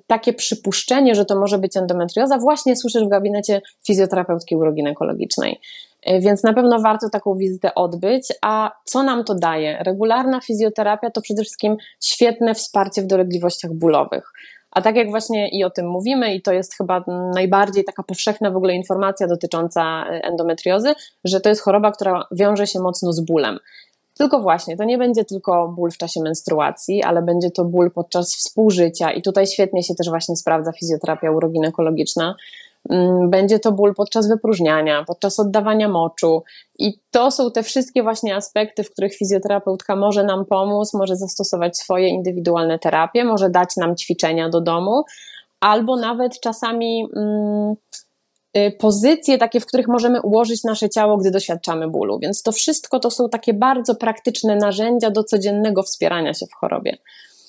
takie 0.06 0.32
przypuszczenie, 0.32 1.14
że 1.14 1.24
to 1.24 1.40
może 1.40 1.58
być 1.58 1.76
endometrioza, 1.76 2.38
właśnie 2.38 2.76
słyszysz 2.76 3.04
w 3.04 3.08
gabinecie 3.08 3.60
fizjoterapeutki 3.86 4.56
uroginekologicznej. 4.56 5.60
E, 6.02 6.20
więc 6.20 6.42
na 6.42 6.52
pewno 6.52 6.80
warto 6.80 7.10
taką 7.10 7.36
wizytę 7.36 7.74
odbyć. 7.74 8.28
A 8.42 8.70
co 8.84 9.02
nam 9.02 9.24
to 9.24 9.34
daje? 9.34 9.78
Regularna 9.82 10.40
fizjoterapia 10.40 11.10
to 11.10 11.20
przede 11.20 11.42
wszystkim 11.42 11.76
świetne 12.04 12.54
wsparcie 12.54 13.02
w 13.02 13.06
dolegliwościach 13.06 13.72
bólowych. 13.72 14.32
A 14.70 14.82
tak 14.82 14.96
jak 14.96 15.10
właśnie 15.10 15.48
i 15.48 15.64
o 15.64 15.70
tym 15.70 15.88
mówimy, 15.88 16.34
i 16.34 16.42
to 16.42 16.52
jest 16.52 16.76
chyba 16.76 17.04
najbardziej 17.34 17.84
taka 17.84 18.02
powszechna 18.02 18.50
w 18.50 18.56
ogóle 18.56 18.74
informacja 18.74 19.26
dotycząca 19.26 19.82
e, 19.82 20.24
endometriozy, 20.24 20.94
że 21.24 21.40
to 21.40 21.48
jest 21.48 21.62
choroba, 21.62 21.92
która 21.92 22.26
wiąże 22.30 22.66
się 22.66 22.80
mocno 22.80 23.12
z 23.12 23.20
bólem. 23.20 23.58
Tylko 24.14 24.40
właśnie, 24.40 24.76
to 24.76 24.84
nie 24.84 24.98
będzie 24.98 25.24
tylko 25.24 25.68
ból 25.68 25.90
w 25.90 25.96
czasie 25.96 26.20
menstruacji, 26.20 27.02
ale 27.02 27.22
będzie 27.22 27.50
to 27.50 27.64
ból 27.64 27.90
podczas 27.90 28.36
współżycia 28.36 29.12
i 29.12 29.22
tutaj 29.22 29.46
świetnie 29.46 29.82
się 29.82 29.94
też 29.94 30.08
właśnie 30.08 30.36
sprawdza 30.36 30.72
fizjoterapia 30.72 31.30
uroginekologiczna. 31.30 32.34
Mm, 32.90 33.30
będzie 33.30 33.58
to 33.58 33.72
ból 33.72 33.94
podczas 33.94 34.28
wypróżniania, 34.28 35.04
podczas 35.06 35.40
oddawania 35.40 35.88
moczu 35.88 36.42
i 36.78 36.98
to 37.10 37.30
są 37.30 37.50
te 37.50 37.62
wszystkie 37.62 38.02
właśnie 38.02 38.36
aspekty, 38.36 38.84
w 38.84 38.90
których 38.90 39.14
fizjoterapeutka 39.14 39.96
może 39.96 40.24
nam 40.24 40.44
pomóc, 40.44 40.94
może 40.94 41.16
zastosować 41.16 41.78
swoje 41.78 42.08
indywidualne 42.08 42.78
terapie, 42.78 43.24
może 43.24 43.50
dać 43.50 43.76
nam 43.76 43.96
ćwiczenia 43.96 44.48
do 44.48 44.60
domu, 44.60 45.04
albo 45.60 45.96
nawet 45.96 46.40
czasami 46.40 47.08
mm, 47.16 47.74
pozycje 48.78 49.38
takie, 49.38 49.60
w 49.60 49.66
których 49.66 49.88
możemy 49.88 50.22
ułożyć 50.22 50.64
nasze 50.64 50.90
ciało, 50.90 51.16
gdy 51.16 51.30
doświadczamy 51.30 51.88
bólu. 51.88 52.18
Więc 52.18 52.42
to 52.42 52.52
wszystko 52.52 53.00
to 53.00 53.10
są 53.10 53.28
takie 53.28 53.54
bardzo 53.54 53.94
praktyczne 53.94 54.56
narzędzia 54.56 55.10
do 55.10 55.24
codziennego 55.24 55.82
wspierania 55.82 56.34
się 56.34 56.46
w 56.46 56.54
chorobie. 56.54 56.96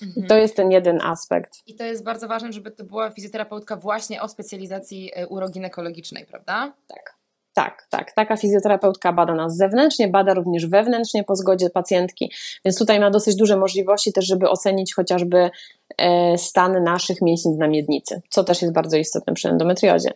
Mhm. 0.02 0.28
To 0.28 0.36
jest 0.36 0.56
ten 0.56 0.72
jeden 0.72 1.02
aspekt. 1.02 1.62
I 1.68 1.76
to 1.76 1.84
jest 1.84 2.04
bardzo 2.04 2.28
ważne, 2.28 2.54
żeby 2.54 2.72
to 2.72 2.84
była 2.84 3.10
fizjoterapeutka 3.10 3.76
właśnie 3.76 4.22
o 4.22 4.28
specjalizacji 4.28 5.12
y, 5.20 5.28
uroginekologicznej, 5.28 6.26
prawda? 6.26 6.74
Tak. 6.88 7.24
Tak, 7.54 7.88
tak. 7.90 8.12
Taka 8.12 8.38
fizjoterapeutka 8.38 9.14
bada 9.14 9.36
nas 9.36 9.56
zewnętrznie, 9.56 10.08
bada 10.08 10.34
również 10.34 10.68
wewnętrznie 10.68 11.24
po 11.24 11.36
zgodzie 11.36 11.70
pacjentki, 11.70 12.32
więc 12.66 12.78
tutaj 12.78 13.00
ma 13.00 13.12
dosyć 13.12 13.36
duże 13.36 13.58
możliwości 13.58 14.14
też, 14.14 14.26
żeby 14.26 14.50
ocenić 14.50 14.94
chociażby 14.94 15.50
e, 15.98 16.38
stan 16.38 16.84
naszych 16.84 17.22
mięśni 17.22 17.58
na 17.58 17.68
miednicy, 17.68 18.22
co 18.30 18.44
też 18.44 18.62
jest 18.62 18.74
bardzo 18.74 18.98
istotne 18.98 19.34
przy 19.34 19.50
endometriozie. 19.50 20.14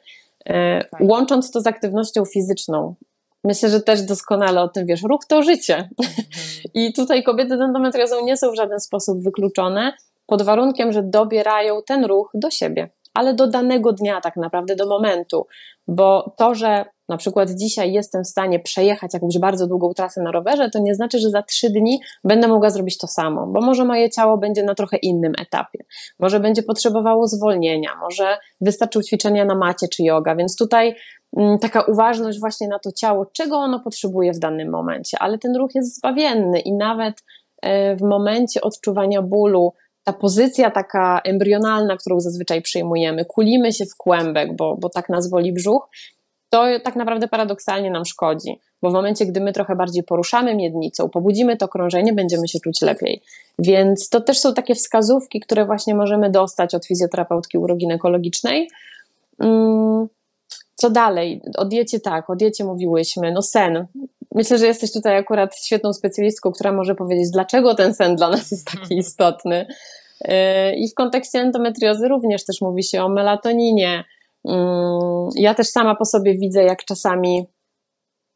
E, 0.48 0.80
tak. 0.92 1.02
Łącząc 1.02 1.52
to 1.52 1.62
z 1.62 1.68
aktywnością 1.68 2.26
fizyczną, 2.26 2.96
myślę, 3.44 3.70
że 3.70 3.82
też 3.82 4.02
doskonale 4.02 4.62
o 4.62 4.68
tym 4.68 4.86
wiesz, 4.86 5.04
ruch 5.04 5.26
to 5.26 5.44
życie. 5.44 5.90
Mhm. 6.00 6.28
I 6.74 6.94
tutaj 6.94 7.24
kobiety 7.24 7.58
z 7.58 7.62
endometriozą 7.62 8.26
nie 8.26 8.38
są 8.38 8.52
w 8.52 8.56
żaden 8.56 8.80
sposób 8.80 9.24
wykluczone, 9.24 9.94
pod 10.28 10.42
warunkiem, 10.42 10.92
że 10.92 11.04
dobierają 11.04 11.82
ten 11.88 12.06
ruch 12.06 12.32
do 12.34 12.50
siebie, 12.50 12.90
ale 13.14 13.34
do 13.34 13.48
danego 13.48 13.94
dnia, 13.94 14.22
tak 14.22 14.36
naprawdę 14.36 14.76
do 14.76 14.88
momentu, 14.88 15.48
bo 15.88 16.36
to, 16.38 16.56
że 16.56 16.86
na 17.10 17.18
przykład 17.18 17.50
dzisiaj 17.50 17.94
jestem 17.94 18.24
w 18.24 18.28
stanie 18.28 18.60
przejechać 18.60 19.14
jakąś 19.14 19.38
bardzo 19.38 19.68
długą 19.68 19.94
trasę 19.94 20.22
na 20.22 20.32
rowerze, 20.32 20.70
to 20.70 20.80
nie 20.80 20.96
znaczy, 20.96 21.20
że 21.20 21.30
za 21.30 21.44
trzy 21.44 21.70
dni 21.70 22.00
będę 22.24 22.48
mogła 22.48 22.70
zrobić 22.70 22.98
to 22.98 23.08
samo, 23.08 23.48
bo 23.48 23.62
może 23.62 23.86
moje 23.86 24.10
ciało 24.10 24.38
będzie 24.38 24.64
na 24.64 24.76
trochę 24.76 24.98
innym 24.98 25.34
etapie, 25.42 25.80
może 26.20 26.40
będzie 26.40 26.64
potrzebowało 26.64 27.28
zwolnienia, 27.28 27.90
może 28.02 28.38
wystarczą 28.62 29.02
ćwiczenia 29.02 29.46
na 29.46 29.56
macie 29.56 29.88
czy 29.88 30.04
yoga, 30.04 30.36
więc 30.36 30.56
tutaj 30.56 30.96
mm, 31.38 31.60
taka 31.60 31.82
uważność 31.82 32.40
właśnie 32.40 32.68
na 32.68 32.80
to 32.80 32.92
ciało, 32.92 33.26
czego 33.26 33.58
ono 33.58 33.80
potrzebuje 33.80 34.34
w 34.34 34.40
danym 34.40 34.70
momencie, 34.70 35.18
ale 35.20 35.38
ten 35.38 35.56
ruch 35.56 35.76
jest 35.76 35.98
zbawienny 35.98 36.60
i 36.60 36.74
nawet 36.74 37.24
e, 37.62 37.96
w 37.96 38.02
momencie 38.02 38.62
odczuwania 38.62 39.22
bólu, 39.22 39.74
ta 40.08 40.14
pozycja 40.14 40.72
taka 40.72 41.22
embrionalna, 41.24 41.98
którą 41.98 42.20
zazwyczaj 42.20 42.62
przyjmujemy, 42.62 43.26
kulimy 43.26 43.74
się 43.74 43.86
w 43.86 43.96
kłębek, 43.96 44.56
bo, 44.56 44.78
bo 44.78 44.90
tak 44.90 45.10
nas 45.10 45.30
boli 45.30 45.54
brzuch, 45.54 45.90
to 46.50 46.66
tak 46.84 46.96
naprawdę 46.96 47.28
paradoksalnie 47.28 47.92
nam 47.92 48.06
szkodzi, 48.06 48.60
bo 48.82 48.90
w 48.90 48.94
momencie, 48.94 49.26
gdy 49.26 49.40
my 49.42 49.54
trochę 49.54 49.76
bardziej 49.76 50.04
poruszamy 50.04 50.56
miednicą, 50.56 51.10
pobudzimy 51.10 51.58
to 51.58 51.68
krążenie, 51.68 52.14
będziemy 52.14 52.48
się 52.48 52.60
czuć 52.60 52.82
lepiej. 52.82 53.22
Więc 53.60 54.10
to 54.10 54.22
też 54.22 54.40
są 54.40 54.54
takie 54.54 54.76
wskazówki, 54.76 55.40
które 55.40 55.66
właśnie 55.66 55.96
możemy 55.96 56.30
dostać 56.30 56.76
od 56.76 56.86
fizjoterapeutki 56.86 57.58
uroginekologicznej. 57.58 58.70
Mm, 59.40 60.08
co 60.76 60.90
dalej? 60.90 61.42
O 61.58 61.66
diecie 61.66 62.00
tak, 62.00 62.30
o 62.30 62.36
diecie 62.36 62.64
mówiłyśmy, 62.64 63.32
no 63.32 63.42
sen. 63.42 63.88
Myślę, 64.36 64.58
że 64.58 64.68
jesteś 64.68 64.92
tutaj 64.92 65.18
akurat 65.18 65.58
świetną 65.60 65.94
specjalistką, 65.94 66.52
która 66.52 66.72
może 66.72 66.96
powiedzieć, 66.96 67.32
dlaczego 67.32 67.76
ten 67.76 67.94
sen 67.94 68.16
dla 68.16 68.30
nas 68.30 68.52
jest 68.52 68.68
taki 68.72 68.98
istotny. 68.98 69.66
Yy, 70.26 70.32
I 70.76 70.90
w 70.90 70.94
kontekście 70.94 71.40
endometriozy 71.40 72.08
również 72.08 72.46
też 72.46 72.62
mówi 72.62 72.84
się 72.84 73.04
o 73.04 73.10
melatoninie, 73.10 74.04
ja 75.36 75.54
też 75.54 75.68
sama 75.68 75.96
po 75.96 76.06
sobie 76.06 76.38
widzę, 76.38 76.64
jak 76.64 76.86
czasami 76.86 77.48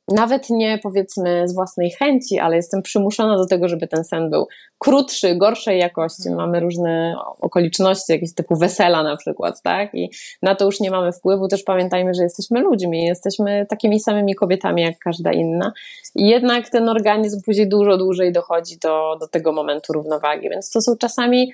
nawet 0.08 0.50
nie 0.50 0.80
powiedzmy 0.84 1.48
z 1.48 1.54
własnej 1.54 1.92
chęci, 1.92 2.40
ale 2.40 2.56
jestem 2.56 2.82
przymuszona 2.82 3.38
do 3.38 3.46
tego, 3.46 3.68
żeby 3.68 3.88
ten 3.88 4.04
sen 4.04 4.30
był 4.30 4.48
krótszy, 4.78 5.36
gorszej 5.36 5.80
jakości. 5.80 6.30
Mhm. 6.30 6.38
Mamy 6.38 6.60
różne 6.60 7.16
okoliczności, 7.40 8.12
jakieś 8.12 8.34
typu 8.34 8.56
wesela 8.56 9.04
na 9.04 9.18
przykład, 9.18 9.62
tak? 9.62 9.96
I 9.96 10.10
na 10.42 10.56
to 10.56 10.66
już 10.66 10.80
nie 10.80 10.92
mamy 10.92 11.12
wpływu. 11.12 11.48
Też 11.48 11.64
pamiętajmy, 11.64 12.14
że 12.14 12.24
jesteśmy 12.24 12.62
ludźmi, 12.62 13.06
jesteśmy 13.06 13.66
takimi 13.70 14.00
samymi 14.00 14.36
kobietami 14.36 14.82
jak 14.82 15.00
każda 15.00 15.32
inna. 15.32 15.74
I 16.16 16.28
jednak 16.28 16.70
ten 16.70 16.90
organizm 16.90 17.42
później 17.46 17.70
dużo 17.70 17.98
dłużej 17.98 18.32
dochodzi 18.32 18.78
do, 18.78 19.18
do 19.20 19.28
tego 19.28 19.52
momentu 19.52 19.94
równowagi. 19.94 20.50
Więc 20.50 20.70
to 20.70 20.82
są 20.82 20.98
czasami 20.98 21.54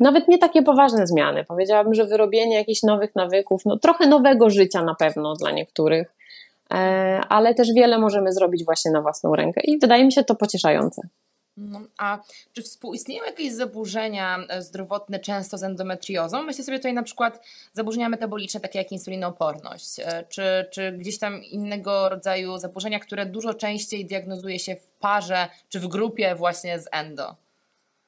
nawet 0.00 0.28
nie 0.28 0.38
takie 0.38 0.62
poważne 0.62 1.06
zmiany. 1.06 1.44
Powiedziałabym, 1.44 1.94
że 1.94 2.04
wyrobienie 2.04 2.54
jakichś 2.56 2.82
nowych 2.82 3.14
nawyków, 3.14 3.64
no 3.64 3.76
trochę 3.78 4.06
nowego 4.06 4.50
życia 4.50 4.82
na 4.82 4.94
pewno 4.94 5.34
dla 5.34 5.50
niektórych, 5.50 6.14
e, 6.72 6.76
ale 7.28 7.54
też 7.54 7.72
wiele 7.72 7.98
możemy 7.98 8.32
zrobić 8.32 8.64
właśnie 8.64 8.90
na 8.90 9.02
własną 9.02 9.34
rękę 9.34 9.60
i 9.64 9.78
wydaje 9.78 10.04
mi 10.04 10.12
się 10.12 10.24
to 10.24 10.34
pocieszające. 10.34 11.02
No, 11.56 11.80
a 11.98 12.18
czy 12.52 12.62
współistnieją 12.62 13.24
jakieś 13.24 13.52
zaburzenia 13.52 14.38
e, 14.48 14.62
zdrowotne 14.62 15.18
często 15.18 15.58
z 15.58 15.62
endometriozą? 15.62 16.42
Myślę 16.42 16.64
sobie 16.64 16.78
tutaj 16.78 16.94
na 16.94 17.02
przykład 17.02 17.46
zaburzenia 17.72 18.08
metaboliczne, 18.08 18.60
takie 18.60 18.78
jak 18.78 18.92
insulinooporność, 18.92 20.00
e, 20.00 20.24
czy, 20.28 20.42
czy 20.70 20.92
gdzieś 20.92 21.18
tam 21.18 21.44
innego 21.44 22.08
rodzaju 22.08 22.58
zaburzenia, 22.58 23.00
które 23.00 23.26
dużo 23.26 23.54
częściej 23.54 24.06
diagnozuje 24.06 24.58
się 24.58 24.76
w 24.76 24.92
parze 24.92 25.48
czy 25.68 25.80
w 25.80 25.88
grupie 25.88 26.34
właśnie 26.34 26.78
z 26.78 26.88
endo? 26.92 27.36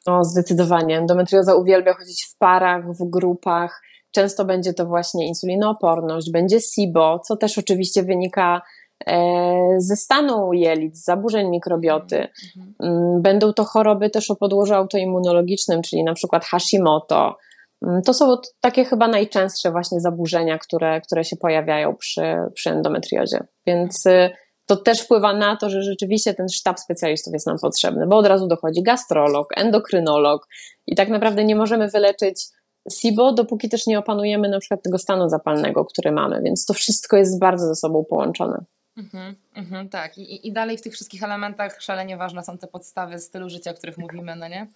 No, 0.09 0.25
zdecydowanie. 0.25 0.99
Endometrioza 0.99 1.55
uwielbia 1.55 1.95
chodzić 1.95 2.27
w 2.27 2.39
parach, 2.39 2.85
w 2.93 3.11
grupach. 3.11 3.83
Często 4.11 4.45
będzie 4.45 4.75
to 4.75 4.87
właśnie 4.87 5.27
insulinooporność, 5.27 6.31
będzie 6.31 6.61
SIBO, 6.61 7.19
co 7.19 7.37
też 7.37 7.59
oczywiście 7.59 8.03
wynika 8.03 8.63
e, 9.07 9.77
ze 9.79 9.97
stanu 9.97 10.53
jelit, 10.53 10.97
z 10.99 11.05
zaburzeń 11.05 11.51
mikrobioty. 11.51 12.29
Mhm. 12.57 12.75
Mm, 12.83 13.23
będą 13.23 13.53
to 13.53 13.65
choroby 13.65 14.11
też 14.11 14.31
o 14.31 14.37
podłożu 14.37 14.75
autoimmunologicznym, 14.75 15.83
czyli 15.83 16.05
na 16.05 16.15
przykład 16.15 16.45
Hashimoto. 16.45 17.37
Mm, 17.83 18.03
to 18.03 18.15
są 18.15 18.37
takie 18.61 18.85
chyba 18.85 19.09
najczęstsze 19.09 19.71
właśnie 19.71 20.01
zaburzenia, 20.01 20.59
które, 20.59 21.01
które 21.01 21.25
się 21.25 21.37
pojawiają 21.37 21.97
przy, 21.97 22.23
przy 22.55 22.71
endometriozie. 22.71 23.39
Więc 23.67 24.07
y, 24.07 24.31
to 24.69 24.77
też 24.77 25.01
wpływa 25.01 25.33
na 25.33 25.57
to, 25.57 25.71
że 25.71 25.83
rzeczywiście 25.83 26.35
ten 26.35 26.49
sztab 26.49 26.81
specjalistów 26.81 27.33
jest 27.33 27.47
nam 27.47 27.59
potrzebny, 27.59 28.07
bo 28.07 28.17
od 28.17 28.27
razu 28.27 28.47
dochodzi 28.49 28.83
gastrolog, 28.83 29.49
endokrynolog 29.57 30.49
i 30.87 30.97
tak 30.97 31.09
naprawdę 31.09 31.45
nie 31.45 31.57
możemy 31.57 31.89
wyleczyć 31.89 32.45
SIBO, 32.93 33.33
dopóki 33.33 33.69
też 33.69 33.87
nie 33.87 33.99
opanujemy 33.99 34.49
na 34.49 34.59
przykład 34.59 34.83
tego 34.83 34.99
stanu 34.99 35.29
zapalnego, 35.29 35.85
który 35.85 36.13
mamy, 36.13 36.43
więc 36.43 36.67
to 36.67 36.75
wszystko 36.75 37.17
jest 37.17 37.41
bardzo 37.41 37.67
ze 37.67 37.75
sobą 37.75 38.05
połączone. 38.05 38.65
Mhm, 38.99 39.35
mhm, 39.55 39.89
tak, 39.89 40.19
I, 40.19 40.49
I, 40.49 40.53
dalej 40.53 40.79
w 40.79 40.83
tych 40.83 40.93
wszystkich 40.93 41.23
elementach 41.23 41.83
szalenie 41.83 42.17
ważne 42.17 42.45
są 42.45 42.59
te 42.59 42.67
podstawy 42.67 43.19
stylu 43.19 43.49
życia, 43.49 43.71
o 43.71 43.75
których 43.75 43.99
mówimy, 43.99 44.37
no 44.37 44.49
nie? 44.49 44.67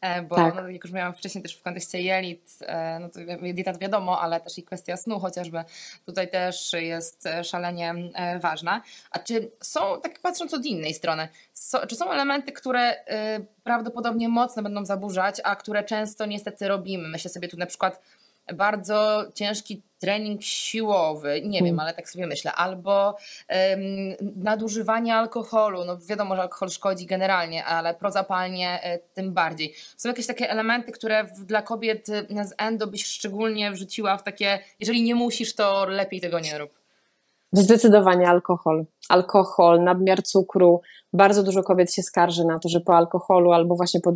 E, 0.00 0.22
bo 0.22 0.36
tak. 0.36 0.54
no, 0.54 0.68
jak 0.68 0.84
już 0.84 0.92
miałam 0.92 1.14
wcześniej 1.14 1.42
też 1.42 1.56
w 1.56 1.62
kontekście 1.62 2.02
jelit, 2.02 2.58
e, 2.60 2.98
no 2.98 3.08
to 3.08 3.20
dieta 3.54 3.72
to 3.72 3.78
wiadomo, 3.78 4.20
ale 4.20 4.40
też 4.40 4.58
i 4.58 4.62
kwestia 4.62 4.96
snu 4.96 5.20
chociażby 5.20 5.64
tutaj 6.06 6.30
też 6.30 6.72
jest 6.72 7.26
e, 7.26 7.44
szalenie 7.44 7.94
ważna. 8.40 8.82
A 9.10 9.18
czy 9.18 9.50
są, 9.60 10.00
tak 10.02 10.18
patrząc 10.20 10.54
od 10.54 10.66
innej 10.66 10.94
strony, 10.94 11.28
so, 11.52 11.86
czy 11.86 11.96
są 11.96 12.10
elementy, 12.10 12.52
które 12.52 13.04
prawdopodobnie 13.64 14.28
mocno 14.28 14.62
będą 14.62 14.84
zaburzać, 14.84 15.36
a 15.44 15.56
które 15.56 15.84
często 15.84 16.26
niestety 16.26 16.68
robimy? 16.68 17.08
Myślę 17.08 17.30
sobie 17.30 17.48
tu 17.48 17.56
na 17.56 17.66
przykład 17.66 18.00
bardzo 18.54 19.24
ciężki 19.34 19.82
trening 19.98 20.42
siłowy, 20.42 21.42
nie 21.44 21.58
wiem, 21.58 21.66
hmm. 21.66 21.80
ale 21.80 21.94
tak 21.94 22.10
sobie 22.10 22.26
myślę, 22.26 22.52
albo 22.52 23.16
um, 23.50 24.32
nadużywanie 24.36 25.14
alkoholu, 25.14 25.84
no 25.84 25.98
wiadomo, 26.08 26.36
że 26.36 26.42
alkohol 26.42 26.70
szkodzi 26.70 27.06
generalnie, 27.06 27.64
ale 27.64 27.94
prozapalnie 27.94 28.82
e, 28.82 28.98
tym 28.98 29.32
bardziej. 29.32 29.74
Są 29.96 30.08
jakieś 30.08 30.26
takie 30.26 30.50
elementy, 30.50 30.92
które 30.92 31.24
w, 31.24 31.44
dla 31.44 31.62
kobiet 31.62 32.08
e, 32.08 32.44
z 32.44 32.54
endo 32.58 32.86
byś 32.86 33.04
szczególnie 33.04 33.72
wrzuciła 33.72 34.16
w 34.16 34.22
takie, 34.22 34.58
jeżeli 34.80 35.02
nie 35.02 35.14
musisz, 35.14 35.54
to 35.54 35.86
lepiej 35.86 36.20
tego 36.20 36.40
nie 36.40 36.58
rób. 36.58 36.78
Zdecydowanie 37.52 38.28
alkohol. 38.28 38.84
Alkohol, 39.08 39.82
nadmiar 39.82 40.22
cukru. 40.22 40.80
Bardzo 41.12 41.42
dużo 41.42 41.62
kobiet 41.62 41.94
się 41.94 42.02
skarży 42.02 42.44
na 42.44 42.58
to, 42.58 42.68
że 42.68 42.80
po 42.80 42.96
alkoholu 42.96 43.52
albo 43.52 43.76
właśnie 43.76 44.00
po, 44.00 44.12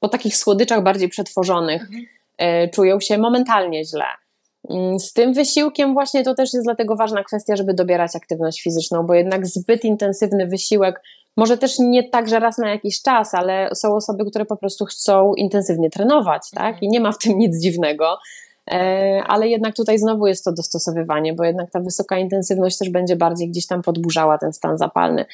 po 0.00 0.08
takich 0.08 0.36
słodyczach 0.36 0.82
bardziej 0.82 1.08
przetworzonych 1.08 1.82
mhm. 1.82 2.06
E, 2.38 2.68
czują 2.68 3.00
się 3.00 3.18
momentalnie 3.18 3.84
źle. 3.84 4.06
Mm, 4.70 4.98
z 4.98 5.12
tym 5.12 5.32
wysiłkiem 5.32 5.94
właśnie 5.94 6.24
to 6.24 6.34
też 6.34 6.52
jest 6.52 6.66
dlatego 6.66 6.96
ważna 6.96 7.24
kwestia, 7.24 7.56
żeby 7.56 7.74
dobierać 7.74 8.16
aktywność 8.16 8.62
fizyczną, 8.62 9.06
bo 9.06 9.14
jednak 9.14 9.46
zbyt 9.46 9.84
intensywny 9.84 10.46
wysiłek, 10.46 11.00
może 11.36 11.58
też 11.58 11.78
nie 11.78 12.08
tak, 12.10 12.28
że 12.28 12.40
raz 12.40 12.58
na 12.58 12.70
jakiś 12.70 13.02
czas, 13.02 13.34
ale 13.34 13.68
są 13.74 13.94
osoby, 13.94 14.24
które 14.30 14.44
po 14.44 14.56
prostu 14.56 14.84
chcą 14.84 15.34
intensywnie 15.34 15.90
trenować, 15.90 16.42
tak? 16.50 16.74
Mhm. 16.74 16.82
I 16.82 16.88
nie 16.88 17.00
ma 17.00 17.12
w 17.12 17.18
tym 17.18 17.38
nic 17.38 17.62
dziwnego. 17.62 18.18
E, 18.70 19.22
ale 19.26 19.48
jednak 19.48 19.74
tutaj 19.74 19.98
znowu 19.98 20.26
jest 20.26 20.44
to 20.44 20.52
dostosowywanie, 20.52 21.34
bo 21.34 21.44
jednak 21.44 21.70
ta 21.70 21.80
wysoka 21.80 22.18
intensywność 22.18 22.78
też 22.78 22.90
będzie 22.90 23.16
bardziej 23.16 23.48
gdzieś 23.48 23.66
tam 23.66 23.82
podburzała 23.82 24.38
ten 24.38 24.52
stan 24.52 24.78
zapalny. 24.78 25.24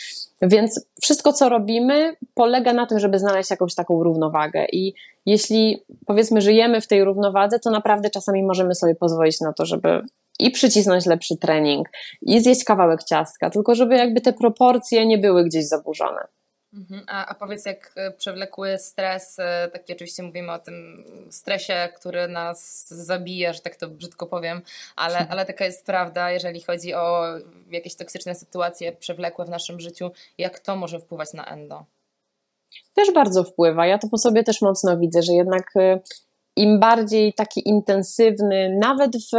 Więc 0.42 0.86
wszystko, 1.02 1.32
co 1.32 1.48
robimy, 1.48 2.16
polega 2.34 2.72
na 2.72 2.86
tym, 2.86 2.98
żeby 2.98 3.18
znaleźć 3.18 3.50
jakąś 3.50 3.74
taką 3.74 4.02
równowagę. 4.02 4.66
I 4.72 4.94
jeśli 5.26 5.84
powiedzmy, 6.06 6.40
żyjemy 6.40 6.80
w 6.80 6.86
tej 6.86 7.04
równowadze, 7.04 7.58
to 7.58 7.70
naprawdę 7.70 8.10
czasami 8.10 8.42
możemy 8.42 8.74
sobie 8.74 8.94
pozwolić 8.94 9.40
na 9.40 9.52
to, 9.52 9.66
żeby 9.66 10.02
i 10.40 10.50
przycisnąć 10.50 11.06
lepszy 11.06 11.36
trening, 11.36 11.88
i 12.22 12.40
zjeść 12.40 12.64
kawałek 12.64 13.04
ciastka, 13.04 13.50
tylko 13.50 13.74
żeby 13.74 13.96
jakby 13.96 14.20
te 14.20 14.32
proporcje 14.32 15.06
nie 15.06 15.18
były 15.18 15.44
gdzieś 15.44 15.68
zaburzone. 15.68 16.26
Mhm. 16.74 17.02
A, 17.08 17.26
a 17.26 17.34
powiedz, 17.34 17.66
jak 17.66 17.92
e, 17.96 18.10
przewlekły 18.10 18.78
stres, 18.78 19.38
e, 19.38 19.68
taki 19.72 19.92
oczywiście 19.92 20.22
mówimy 20.22 20.52
o 20.52 20.58
tym 20.58 21.04
stresie, 21.30 21.88
który 21.96 22.28
nas 22.28 22.88
zabija, 22.88 23.52
że 23.52 23.60
tak 23.60 23.76
to 23.76 23.88
brzydko 23.88 24.26
powiem, 24.26 24.62
ale, 24.96 25.18
mhm. 25.18 25.32
ale 25.32 25.46
taka 25.46 25.64
jest 25.64 25.86
prawda, 25.86 26.30
jeżeli 26.30 26.60
chodzi 26.60 26.94
o 26.94 27.24
jakieś 27.70 27.94
toksyczne 27.94 28.34
sytuacje 28.34 28.92
przewlekłe 28.92 29.44
w 29.44 29.48
naszym 29.48 29.80
życiu, 29.80 30.10
jak 30.38 30.58
to 30.58 30.76
może 30.76 31.00
wpływać 31.00 31.32
na 31.32 31.44
endo? 31.44 31.84
Też 32.94 33.12
bardzo 33.12 33.44
wpływa. 33.44 33.86
Ja 33.86 33.98
to 33.98 34.08
po 34.08 34.18
sobie 34.18 34.42
też 34.42 34.62
mocno 34.62 34.98
widzę, 34.98 35.22
że 35.22 35.32
jednak 35.32 35.76
e, 35.76 36.00
im 36.56 36.80
bardziej 36.80 37.32
taki 37.32 37.68
intensywny, 37.68 38.78
nawet 38.80 39.16
w, 39.16 39.30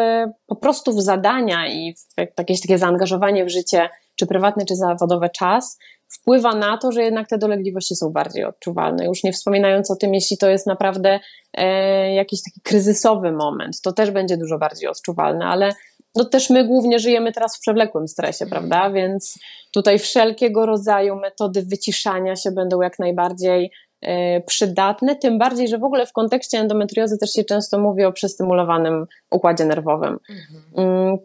po 0.45 0.55
prostu 0.55 0.93
w 0.93 1.01
zadania 1.01 1.67
i 1.67 1.93
w 1.93 2.37
jakieś 2.37 2.61
takie 2.61 2.77
zaangażowanie 2.77 3.45
w 3.45 3.49
życie, 3.49 3.89
czy 4.15 4.27
prywatny, 4.27 4.65
czy 4.65 4.75
zawodowe 4.75 5.29
czas, 5.29 5.77
wpływa 6.12 6.56
na 6.56 6.78
to, 6.78 6.91
że 6.91 7.04
jednak 7.04 7.28
te 7.28 7.38
dolegliwości 7.38 7.95
są 7.95 8.10
bardziej 8.10 8.45
odczuwalne. 8.45 9.06
Już 9.06 9.24
nie 9.24 9.34
wspominając 9.34 9.91
o 9.91 9.95
tym, 9.95 10.13
jeśli 10.13 10.38
to 10.38 10.50
jest 10.50 10.67
naprawdę 10.67 11.19
e, 11.54 12.13
jakiś 12.13 12.39
taki 12.43 12.62
kryzysowy 12.62 13.32
moment, 13.32 13.82
to 13.82 13.93
też 13.93 14.12
będzie 14.12 14.38
dużo 14.38 14.58
bardziej 14.58 14.89
odczuwalne, 14.89 15.45
ale 15.45 15.74
no 16.15 16.26
też 16.26 16.50
my 16.50 16.67
głównie 16.67 17.00
żyjemy 17.00 17.32
teraz 17.32 17.58
w 17.58 17.60
przewlekłym 17.60 18.08
stresie, 18.08 18.45
prawda? 18.45 18.89
Więc 18.89 19.39
tutaj 19.74 20.00
wszelkiego 20.00 20.65
rodzaju 20.65 21.15
metody 21.15 21.62
wyciszania 21.62 22.36
się 22.36 22.52
będą 22.52 22.82
jak 22.82 23.00
najbardziej 23.00 23.71
e, 24.02 24.41
przydatne, 24.41 25.15
tym 25.15 25.39
bardziej, 25.39 25.67
że 25.67 25.78
w 25.78 25.84
ogóle 25.84 26.06
w 26.06 26.13
kontekście 26.13 26.58
endometriozy 26.58 27.17
też 27.17 27.34
się 27.34 27.43
często 27.43 27.80
mówi 27.80 28.04
o 28.04 28.12
przestymulowanym 28.12 29.06
układzie 29.32 29.65
nerwowym. 29.65 30.17
Mhm. 30.30 31.17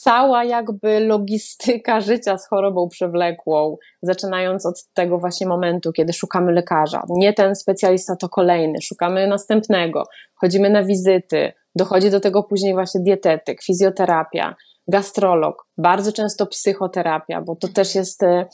Cała 0.00 0.44
jakby 0.44 1.00
logistyka 1.00 2.00
życia 2.10 2.38
z 2.38 2.48
chorobą 2.48 2.88
przewlekłą, 2.88 3.76
zaczynając 4.02 4.66
od 4.66 4.84
tego 4.94 5.18
właśnie 5.18 5.46
momentu, 5.46 5.92
kiedy 5.92 6.12
szukamy 6.12 6.52
lekarza. 6.52 7.02
Nie 7.08 7.32
ten 7.32 7.56
specjalista 7.56 8.16
to 8.16 8.28
kolejny, 8.28 8.80
szukamy 8.82 9.26
następnego, 9.26 10.04
chodzimy 10.34 10.70
na 10.70 10.84
wizyty, 10.84 11.52
dochodzi 11.74 12.10
do 12.10 12.20
tego 12.20 12.42
później 12.42 12.74
właśnie 12.74 13.00
dietetyk, 13.00 13.62
fizjoterapia, 13.62 14.56
gastrolog, 14.88 15.66
bardzo 15.78 16.12
często 16.12 16.46
psychoterapia, 16.46 17.40
bo 17.40 17.56
to 17.56 17.68
też 17.68 17.94
jest 17.94 18.22
e, 18.22 18.46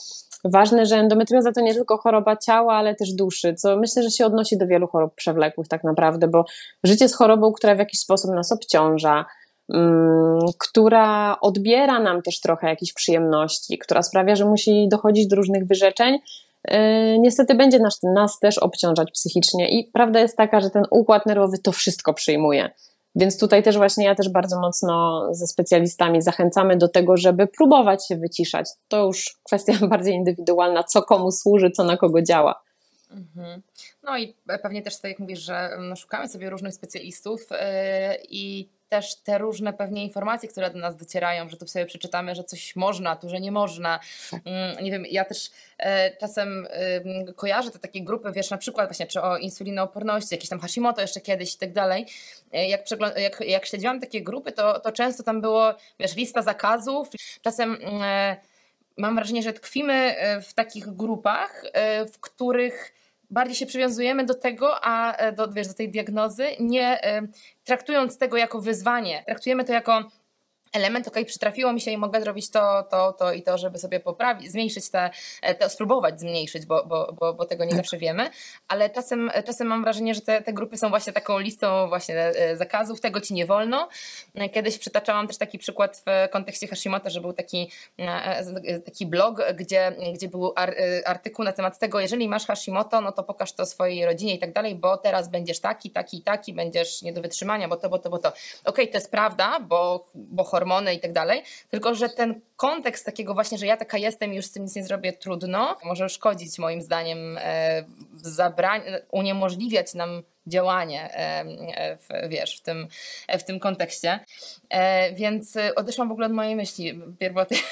ważne, 0.45 0.85
że 0.85 0.95
endometrioza 0.95 1.51
to 1.51 1.61
nie 1.61 1.73
tylko 1.73 1.97
choroba 1.97 2.37
ciała, 2.37 2.73
ale 2.73 2.95
też 2.95 3.13
duszy, 3.13 3.53
co 3.53 3.77
myślę, 3.77 4.03
że 4.03 4.11
się 4.11 4.25
odnosi 4.25 4.57
do 4.57 4.67
wielu 4.67 4.87
chorób 4.87 5.15
przewlekłych 5.15 5.67
tak 5.67 5.83
naprawdę, 5.83 6.27
bo 6.27 6.45
życie 6.83 7.09
z 7.09 7.15
chorobą, 7.15 7.51
która 7.51 7.75
w 7.75 7.79
jakiś 7.79 7.99
sposób 7.99 8.31
nas 8.31 8.51
obciąża, 8.51 9.25
która 10.59 11.39
odbiera 11.41 11.99
nam 11.99 12.21
też 12.21 12.39
trochę 12.39 12.67
jakichś 12.67 12.93
przyjemności, 12.93 13.77
która 13.77 14.01
sprawia, 14.01 14.35
że 14.35 14.45
musi 14.45 14.87
dochodzić 14.89 15.27
do 15.27 15.35
różnych 15.35 15.67
wyrzeczeń, 15.67 16.15
y, 16.15 16.71
niestety 17.19 17.55
będzie 17.55 17.79
nas, 17.79 17.99
nas 18.03 18.39
też 18.39 18.57
obciążać 18.57 19.11
psychicznie. 19.11 19.69
I 19.69 19.91
prawda 19.93 20.19
jest 20.19 20.37
taka, 20.37 20.61
że 20.61 20.69
ten 20.69 20.83
układ 20.91 21.25
nerwowy 21.25 21.57
to 21.57 21.71
wszystko 21.71 22.13
przyjmuje. 22.13 22.69
Więc 23.15 23.39
tutaj 23.39 23.63
też 23.63 23.77
właśnie 23.77 24.05
ja 24.05 24.15
też 24.15 24.29
bardzo 24.29 24.59
mocno 24.59 25.27
ze 25.31 25.47
specjalistami 25.47 26.21
zachęcamy 26.21 26.77
do 26.77 26.87
tego, 26.87 27.17
żeby 27.17 27.47
próbować 27.47 28.07
się 28.07 28.15
wyciszać. 28.15 28.69
To 28.87 29.05
już 29.05 29.39
kwestia 29.43 29.73
bardziej 29.87 30.13
indywidualna, 30.13 30.83
co 30.83 31.01
komu 31.01 31.31
służy, 31.31 31.71
co 31.71 31.83
na 31.83 31.97
kogo 31.97 32.21
działa. 32.21 32.61
Mhm. 33.11 33.61
No 34.03 34.17
i 34.17 34.35
pewnie 34.63 34.81
też 34.81 34.99
tak 34.99 35.11
jak 35.11 35.19
mówisz, 35.19 35.39
że 35.39 35.69
no, 35.79 35.95
szukamy 35.95 36.27
sobie 36.27 36.49
różnych 36.49 36.73
specjalistów 36.73 37.41
yy, 37.51 37.57
i 38.29 38.69
też 38.89 39.15
te 39.15 39.37
różne 39.37 39.73
pewnie 39.73 40.03
informacje, 40.03 40.49
które 40.49 40.69
do 40.69 40.79
nas 40.79 40.95
docierają, 40.95 41.49
że 41.49 41.57
tu 41.57 41.67
sobie 41.67 41.85
przeczytamy, 41.85 42.35
że 42.35 42.43
coś 42.43 42.75
można, 42.75 43.15
tu, 43.15 43.29
że 43.29 43.39
nie 43.39 43.51
można. 43.51 43.99
Tak. 44.31 44.41
Mm, 44.45 44.83
nie 44.83 44.91
wiem, 44.91 45.03
ja 45.11 45.25
też 45.25 45.51
e, 45.77 46.17
czasem 46.17 46.67
kojarzę 47.35 47.71
te 47.71 47.79
takie 47.79 48.01
grupy, 48.01 48.31
wiesz, 48.31 48.49
na 48.49 48.57
przykład 48.57 48.87
właśnie 48.89 49.07
czy 49.07 49.21
o 49.21 49.37
insulinooporności, 49.37 50.35
jakieś 50.35 50.49
tam 50.49 50.59
Hashimoto 50.59 51.01
jeszcze 51.01 51.21
kiedyś 51.21 51.55
i 51.55 51.57
tak 51.57 51.73
dalej. 51.73 52.05
E, 52.53 52.69
jak, 52.69 52.81
jak, 53.17 53.39
jak 53.39 53.65
śledziłam 53.65 53.99
takie 53.99 54.21
grupy, 54.21 54.51
to, 54.51 54.79
to 54.79 54.91
często 54.91 55.23
tam 55.23 55.41
było, 55.41 55.73
wiesz, 55.99 56.15
lista 56.15 56.41
zakazów. 56.41 57.09
Czasem 57.41 57.77
mm, 57.81 58.01
e, 58.03 58.37
mam 58.97 59.15
wrażenie, 59.15 59.43
że 59.43 59.53
tkwimy 59.53 60.15
w 60.41 60.53
takich 60.53 60.87
grupach, 60.87 61.63
w 62.13 62.19
których 62.19 62.93
bardziej 63.35 63.55
się 63.55 63.65
przywiązujemy 63.65 64.25
do 64.25 64.33
tego, 64.33 64.75
a 64.81 65.15
e, 65.15 65.31
do, 65.31 65.51
wiesz, 65.51 65.67
do 65.67 65.73
tej 65.73 65.89
diagnozy, 65.89 66.45
nie 66.59 67.03
e, 67.03 67.27
traktując 67.63 68.17
tego 68.17 68.37
jako 68.37 68.61
wyzwanie, 68.61 69.23
traktujemy 69.25 69.65
to 69.65 69.73
jako 69.73 70.03
element, 70.75 71.07
ok, 71.07 71.15
przytrafiło 71.25 71.73
mi 71.73 71.81
się 71.81 71.91
i 71.91 71.97
mogę 71.97 72.21
zrobić 72.21 72.49
to, 72.51 72.83
to, 72.83 73.13
to 73.13 73.33
i 73.33 73.41
to, 73.41 73.57
żeby 73.57 73.79
sobie 73.79 73.99
poprawić, 73.99 74.51
zmniejszyć 74.51 74.89
te, 74.89 75.09
te 75.59 75.69
spróbować 75.69 76.19
zmniejszyć, 76.19 76.65
bo, 76.65 76.85
bo, 76.85 77.13
bo, 77.19 77.33
bo 77.33 77.45
tego 77.45 77.63
nie 77.63 77.69
tak. 77.69 77.77
zawsze 77.77 77.97
wiemy, 77.97 78.29
ale 78.67 78.89
czasem, 78.89 79.31
czasem 79.45 79.67
mam 79.67 79.83
wrażenie, 79.83 80.15
że 80.15 80.21
te, 80.21 80.41
te 80.41 80.53
grupy 80.53 80.77
są 80.77 80.89
właśnie 80.89 81.13
taką 81.13 81.39
listą 81.39 81.87
właśnie 81.87 82.15
e, 82.15 82.57
zakazów, 82.57 83.01
tego 83.01 83.21
ci 83.21 83.33
nie 83.33 83.45
wolno. 83.45 83.89
Kiedyś 84.53 84.77
przytaczałam 84.77 85.27
też 85.27 85.37
taki 85.37 85.57
przykład 85.57 86.03
w 86.05 86.31
kontekście 86.31 86.67
Hashimoto, 86.67 87.09
że 87.09 87.21
był 87.21 87.33
taki, 87.33 87.71
e, 87.99 88.03
e, 88.03 88.79
taki 88.79 89.05
blog, 89.05 89.41
gdzie, 89.55 89.95
gdzie 90.13 90.27
był 90.27 90.53
artykuł 91.05 91.45
na 91.45 91.51
temat 91.51 91.79
tego, 91.79 91.99
jeżeli 91.99 92.27
masz 92.27 92.45
Hashimoto, 92.45 93.01
no 93.01 93.11
to 93.11 93.23
pokaż 93.23 93.53
to 93.53 93.65
swojej 93.65 94.05
rodzinie 94.05 94.35
i 94.35 94.39
tak 94.39 94.53
dalej, 94.53 94.75
bo 94.75 94.97
teraz 94.97 95.29
będziesz 95.29 95.59
taki, 95.59 95.91
taki, 95.91 96.21
taki, 96.21 96.53
będziesz 96.53 97.01
nie 97.01 97.13
do 97.13 97.21
wytrzymania, 97.21 97.67
bo 97.67 97.77
to, 97.77 97.89
bo 97.89 97.99
to, 97.99 98.09
bo 98.09 98.17
to. 98.17 98.29
Okej, 98.29 98.39
okay, 98.65 98.87
to 98.87 98.97
jest 98.97 99.11
prawda, 99.11 99.59
bo, 99.59 100.09
bo 100.15 100.43
hormony 100.43 100.64
i 100.95 100.99
tak 100.99 101.13
dalej, 101.13 101.43
tylko 101.69 101.95
że 101.95 102.09
ten 102.09 102.41
kontekst 102.57 103.05
takiego 103.05 103.33
właśnie, 103.33 103.57
że 103.57 103.65
ja 103.65 103.77
taka 103.77 103.97
jestem 103.97 104.33
i 104.33 104.35
już 104.35 104.45
z 104.45 104.51
tym 104.51 104.63
nic 104.63 104.75
nie 104.75 104.83
zrobię, 104.83 105.13
trudno, 105.13 105.77
może 105.83 106.09
szkodzić 106.09 106.59
moim 106.59 106.81
zdaniem, 106.81 107.37
e, 107.41 107.83
zabrań, 108.15 108.81
uniemożliwiać 109.11 109.93
nam 109.93 110.23
działanie, 110.47 111.09
e, 111.13 111.45
e, 111.75 111.97
w, 111.97 112.29
wiesz, 112.29 112.57
w 112.57 112.61
tym, 112.61 112.87
w 113.39 113.43
tym 113.43 113.59
kontekście. 113.59 114.19
Więc 115.13 115.57
odeszłam 115.75 116.09
w 116.09 116.11
ogóle 116.11 116.27
od 116.27 116.33
mojej 116.33 116.55
myśli 116.55 117.01
pierwotnej. 117.19 117.59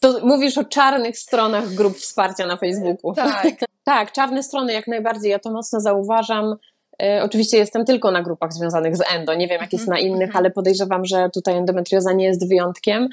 To 0.00 0.26
mówisz 0.26 0.58
o 0.58 0.64
czarnych 0.64 1.18
stronach 1.18 1.68
grup 1.68 1.96
wsparcia 1.96 2.46
na 2.46 2.56
Facebooku. 2.56 3.14
Tak. 3.14 3.46
tak, 3.84 4.12
czarne 4.12 4.42
strony 4.42 4.72
jak 4.72 4.86
najbardziej, 4.86 5.30
ja 5.30 5.38
to 5.38 5.50
mocno 5.50 5.80
zauważam 5.80 6.56
oczywiście 7.22 7.58
jestem 7.58 7.84
tylko 7.84 8.10
na 8.10 8.22
grupach 8.22 8.52
związanych 8.52 8.96
z 8.96 9.02
endo, 9.14 9.34
nie 9.34 9.48
wiem 9.48 9.60
jak 9.60 9.72
jest 9.72 9.88
na 9.88 9.96
mhm, 9.96 10.08
innych, 10.08 10.28
mhm. 10.28 10.36
ale 10.36 10.50
podejrzewam, 10.50 11.04
że 11.04 11.30
tutaj 11.34 11.56
endometrioza 11.56 12.12
nie 12.12 12.24
jest 12.24 12.48
wyjątkiem. 12.48 13.08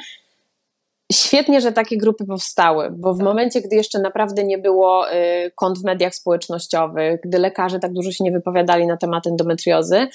Świetnie, 1.12 1.62
że 1.62 1.72
takie 1.72 1.98
grupy 1.98 2.26
powstały, 2.26 2.90
bo 2.92 3.14
w 3.14 3.18
tak. 3.18 3.26
momencie, 3.26 3.62
gdy 3.62 3.76
jeszcze 3.76 4.00
naprawdę 4.00 4.44
nie 4.44 4.58
było 4.58 5.14
y, 5.14 5.52
kont 5.56 5.80
w 5.80 5.84
mediach 5.84 6.16
społecznościowych, 6.16 7.20
gdy 7.24 7.40
lekarze 7.40 7.80
tak 7.80 7.94
dużo 7.94 8.12
się 8.12 8.24
nie 8.24 8.32
wypowiadali 8.32 8.88
na 8.88 8.98
temat 8.98 9.28
endometriozy, 9.28 10.08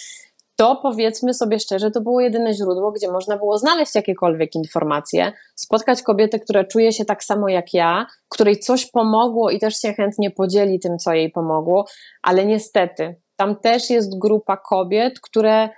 to 0.57 0.77
powiedzmy 0.83 1.35
sobie 1.35 1.61
szczerze, 1.61 1.91
to 1.91 2.01
było 2.01 2.21
jedyne 2.21 2.55
źródło, 2.55 2.93
gdzie 2.93 3.11
można 3.11 3.37
było 3.37 3.59
znaleźć 3.59 3.95
jakiekolwiek 3.95 4.55
informacje, 4.55 5.33
spotkać 5.55 6.03
kobietę, 6.03 6.41
która 6.41 6.65
czuje 6.65 6.93
się 6.93 7.05
tak 7.05 7.25
samo 7.25 7.49
jak 7.49 7.75
ja, 7.75 8.07
której 8.29 8.59
coś 8.59 8.91
pomogło 8.91 9.51
i 9.51 9.59
też 9.59 9.81
się 9.81 9.93
chętnie 9.93 10.31
podzieli 10.31 10.81
tym, 10.81 10.99
co 10.99 11.13
jej 11.13 11.31
pomogło, 11.31 11.87
ale 12.23 12.47
niestety 12.47 13.15
tam 13.37 13.57
też 13.57 13.91
jest 13.91 14.19
grupa 14.19 14.57
kobiet, 14.57 15.21
które 15.21 15.69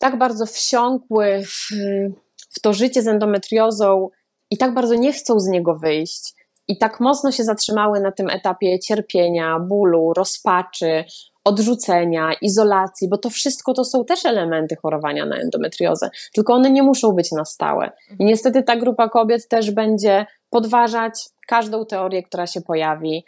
tak 0.00 0.18
bardzo 0.18 0.46
wsiąkły 0.46 1.42
w, 1.42 1.68
w 2.50 2.60
to 2.60 2.72
życie 2.72 3.02
z 3.02 3.08
endometriozą 3.08 4.08
i 4.50 4.58
tak 4.58 4.74
bardzo 4.74 4.94
nie 4.94 5.12
chcą 5.12 5.40
z 5.40 5.46
niego 5.46 5.74
wyjść, 5.74 6.34
i 6.68 6.78
tak 6.78 7.00
mocno 7.00 7.32
się 7.32 7.44
zatrzymały 7.44 8.00
na 8.00 8.12
tym 8.12 8.30
etapie 8.30 8.78
cierpienia, 8.78 9.58
bólu, 9.58 10.12
rozpaczy, 10.16 11.04
odrzucenia, 11.44 12.32
izolacji, 12.42 13.08
bo 13.08 13.18
to 13.18 13.30
wszystko 13.30 13.74
to 13.74 13.84
są 13.84 14.04
też 14.04 14.26
elementy 14.26 14.76
chorowania 14.76 15.26
na 15.26 15.36
endometriozę, 15.36 16.10
tylko 16.34 16.54
one 16.54 16.70
nie 16.70 16.82
muszą 16.82 17.12
być 17.12 17.32
na 17.32 17.44
stałe. 17.44 17.92
I 18.18 18.24
niestety 18.24 18.62
ta 18.62 18.76
grupa 18.76 19.08
kobiet 19.08 19.48
też 19.48 19.70
będzie 19.70 20.26
podważać 20.50 21.24
każdą 21.46 21.86
teorię, 21.86 22.22
która 22.22 22.46
się 22.46 22.60
pojawi, 22.60 23.24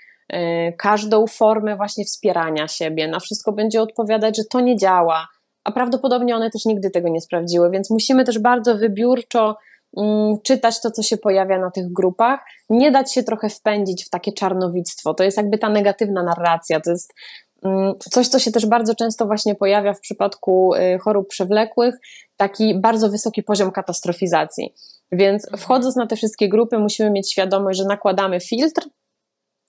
każdą 0.78 1.26
formę 1.26 1.76
właśnie 1.76 2.04
wspierania 2.04 2.68
siebie, 2.68 3.08
na 3.08 3.20
wszystko 3.20 3.52
będzie 3.52 3.82
odpowiadać, 3.82 4.36
że 4.36 4.42
to 4.50 4.60
nie 4.60 4.76
działa, 4.76 5.28
a 5.64 5.72
prawdopodobnie 5.72 6.36
one 6.36 6.50
też 6.50 6.64
nigdy 6.64 6.90
tego 6.90 7.08
nie 7.08 7.20
sprawdziły, 7.20 7.70
więc 7.70 7.90
musimy 7.90 8.24
też 8.24 8.38
bardzo 8.38 8.76
wybiórczo 8.76 9.56
Mm, 9.96 10.36
czytać 10.42 10.80
to, 10.80 10.90
co 10.90 11.02
się 11.02 11.16
pojawia 11.16 11.58
na 11.58 11.70
tych 11.70 11.92
grupach, 11.92 12.40
nie 12.68 12.90
dać 12.90 13.12
się 13.12 13.22
trochę 13.22 13.48
wpędzić 13.48 14.04
w 14.04 14.10
takie 14.10 14.32
czarnowictwo. 14.32 15.14
To 15.14 15.24
jest 15.24 15.36
jakby 15.36 15.58
ta 15.58 15.68
negatywna 15.68 16.22
narracja, 16.22 16.80
to 16.80 16.90
jest 16.90 17.14
mm, 17.62 17.94
coś, 17.98 18.28
co 18.28 18.38
się 18.38 18.52
też 18.52 18.66
bardzo 18.66 18.94
często 18.94 19.26
właśnie 19.26 19.54
pojawia 19.54 19.92
w 19.92 20.00
przypadku 20.00 20.74
y, 20.74 20.98
chorób 20.98 21.28
przewlekłych, 21.28 21.94
taki 22.36 22.80
bardzo 22.80 23.08
wysoki 23.08 23.42
poziom 23.42 23.70
katastrofizacji. 23.70 24.74
Więc 25.12 25.44
mhm. 25.44 25.62
wchodząc 25.62 25.96
na 25.96 26.06
te 26.06 26.16
wszystkie 26.16 26.48
grupy, 26.48 26.78
musimy 26.78 27.10
mieć 27.10 27.32
świadomość, 27.32 27.78
że 27.78 27.84
nakładamy 27.84 28.40
filtr, 28.40 28.88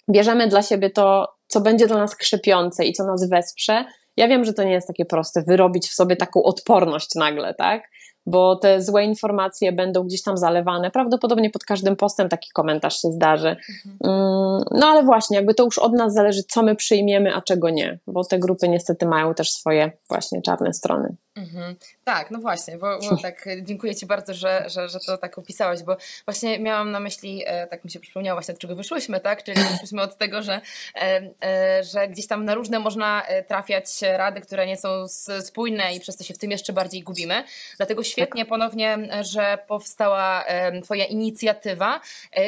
bierzemy 0.09 0.47
dla 0.47 0.61
siebie 0.61 0.89
to, 0.89 1.27
co 1.47 1.61
będzie 1.61 1.87
dla 1.87 1.97
nas 1.97 2.15
krzepiące 2.15 2.85
i 2.85 2.93
co 2.93 3.05
nas 3.05 3.29
wesprze. 3.29 3.85
Ja 4.17 4.27
wiem, 4.27 4.45
że 4.45 4.53
to 4.53 4.63
nie 4.63 4.71
jest 4.71 4.87
takie 4.87 5.05
proste, 5.05 5.43
wyrobić 5.47 5.89
w 5.89 5.93
sobie 5.93 6.15
taką 6.15 6.43
odporność 6.43 7.15
nagle, 7.15 7.53
tak? 7.53 7.83
bo 8.25 8.55
te 8.55 8.81
złe 8.81 9.03
informacje 9.03 9.71
będą 9.71 10.03
gdzieś 10.03 10.23
tam 10.23 10.37
zalewane. 10.37 10.91
Prawdopodobnie 10.91 11.49
pod 11.49 11.63
każdym 11.63 11.95
postem 11.95 12.29
taki 12.29 12.49
komentarz 12.53 13.01
się 13.01 13.11
zdarzy. 13.11 13.49
Mhm. 13.49 13.97
Mm, 14.03 14.63
no 14.71 14.87
ale 14.87 15.03
właśnie, 15.03 15.37
jakby 15.37 15.53
to 15.53 15.63
już 15.63 15.79
od 15.79 15.93
nas 15.93 16.13
zależy, 16.13 16.43
co 16.43 16.63
my 16.63 16.75
przyjmiemy, 16.75 17.35
a 17.35 17.41
czego 17.41 17.69
nie, 17.69 17.99
bo 18.07 18.23
te 18.23 18.39
grupy 18.39 18.69
niestety 18.69 19.05
mają 19.05 19.33
też 19.33 19.51
swoje 19.51 19.91
właśnie 20.09 20.41
czarne 20.41 20.73
strony. 20.73 21.15
Mhm. 21.35 21.75
Tak, 22.03 22.31
no 22.31 22.39
właśnie, 22.39 22.77
bo, 22.77 22.99
bo, 23.09 23.17
tak 23.17 23.45
dziękuję 23.61 23.95
Ci 23.95 24.05
bardzo, 24.05 24.33
że, 24.33 24.69
że, 24.69 24.89
że 24.89 24.99
to 24.99 25.17
tak 25.17 25.37
opisałaś, 25.37 25.83
bo 25.83 25.97
właśnie 26.25 26.59
miałam 26.59 26.91
na 26.91 26.99
myśli, 26.99 27.43
e, 27.45 27.67
tak 27.67 27.85
mi 27.85 27.91
się 27.91 27.99
przypomniało 27.99 28.35
właśnie 28.35 28.53
od 28.53 28.59
czego 28.59 28.75
wyszłyśmy, 28.75 29.19
tak, 29.19 29.43
czyli 29.43 29.63
wyszłyśmy 29.71 30.01
od 30.01 30.17
tego, 30.17 30.41
że, 30.41 30.61
e, 30.95 31.21
e, 31.43 31.83
że 31.83 32.07
gdzieś 32.07 32.27
tam 32.27 32.45
na 32.45 32.55
różne 32.55 32.79
można 32.79 33.23
trafiać 33.47 33.85
rady, 34.01 34.41
które 34.41 34.67
nie 34.67 34.77
są 34.77 35.07
spójne 35.41 35.95
i 35.95 35.99
przez 35.99 36.17
to 36.17 36.23
się 36.23 36.33
w 36.33 36.37
tym 36.37 36.51
jeszcze 36.51 36.73
bardziej 36.73 37.03
gubimy, 37.03 37.43
dlatego 37.77 38.03
świetnie 38.03 38.45
ponownie, 38.45 38.97
że 39.21 39.57
powstała 39.67 40.45
Twoja 40.83 41.05
inicjatywa, 41.05 42.01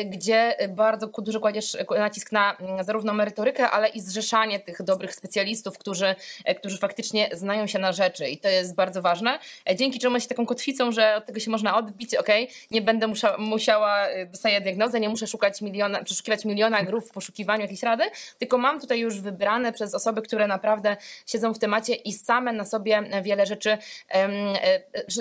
gdzie 0.06 0.56
bardzo 0.70 1.08
dużo 1.08 1.40
kładziesz 1.40 1.78
nacisk 1.90 2.32
na 2.32 2.58
zarówno 2.82 3.14
merytorykę, 3.14 3.70
ale 3.70 3.88
i 3.90 4.02
zrzeszanie 4.02 4.60
tych 4.60 4.84
dobrych 4.84 5.16
specjalistów, 5.16 5.78
którzy, 5.78 6.16
którzy 6.58 6.78
faktycznie 6.78 7.30
znają 7.34 7.68
się 7.68 7.80
na 7.80 7.92
rzeczy. 7.92 8.28
I 8.28 8.38
to 8.38 8.50
jest 8.50 8.73
jest 8.74 8.78
bardzo 8.78 9.02
ważne, 9.02 9.40
e, 9.70 9.76
dzięki 9.76 10.00
czemu 10.00 10.16
jest 10.16 10.30
taką 10.30 10.46
kotwicą, 10.46 10.92
że 10.92 11.16
od 11.16 11.26
tego 11.26 11.40
się 11.40 11.52
można 11.52 11.78
odbić, 11.78 12.16
ok, 12.16 12.28
nie 12.72 12.82
będę 12.82 13.08
musza, 13.08 13.36
musiała, 13.38 14.08
e, 14.08 14.26
dostaję 14.26 14.62
diagnozę, 14.62 15.00
nie 15.00 15.10
muszę 15.10 15.28
szukać 15.28 15.62
miliona, 15.62 16.04
przeszukiwać 16.04 16.46
miliona 16.46 16.84
grup 16.84 17.06
w 17.06 17.12
poszukiwaniu 17.12 17.62
jakiejś 17.62 17.84
rady, 17.84 18.04
tylko 18.40 18.58
mam 18.58 18.82
tutaj 18.82 19.00
już 19.00 19.20
wybrane 19.20 19.74
przez 19.74 19.94
osoby, 19.96 20.22
które 20.22 20.48
naprawdę 20.48 20.98
siedzą 21.26 21.54
w 21.54 21.60
temacie 21.60 21.96
i 21.96 22.14
same 22.14 22.54
na 22.54 22.66
sobie 22.66 23.04
wiele 23.22 23.46
rzeczy 23.46 23.78
um, 24.14 24.32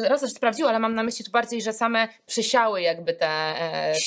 raz 0.09 0.21
też 0.21 0.33
sprawdziły, 0.33 0.69
ale 0.69 0.79
mam 0.79 0.95
na 0.95 1.03
myśli 1.03 1.25
tu 1.25 1.31
bardziej, 1.31 1.63
że 1.63 1.73
same 1.73 2.09
przysiały 2.27 2.83
jakby 2.83 3.15
tę 3.15 3.55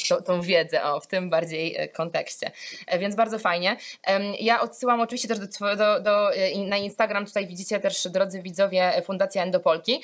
to, 0.10 0.22
tą 0.22 0.42
wiedzę 0.42 0.84
o, 0.84 1.00
w 1.00 1.08
tym 1.08 1.30
bardziej 1.30 1.78
kontekście. 1.94 2.52
Więc 3.00 3.16
bardzo 3.16 3.40
fajnie. 3.40 3.78
Ja 4.40 4.62
odsyłam 4.62 5.02
oczywiście 5.02 5.28
też 5.28 5.40
do, 5.40 5.76
do, 5.76 6.00
do, 6.00 6.30
na 6.68 6.78
Instagram, 6.78 7.26
tutaj 7.26 7.48
widzicie 7.48 7.80
też, 7.80 8.08
drodzy 8.08 8.42
widzowie, 8.42 9.02
Fundacji 9.06 9.35
Fundacja 9.36 9.44
Endopolki. 9.44 10.02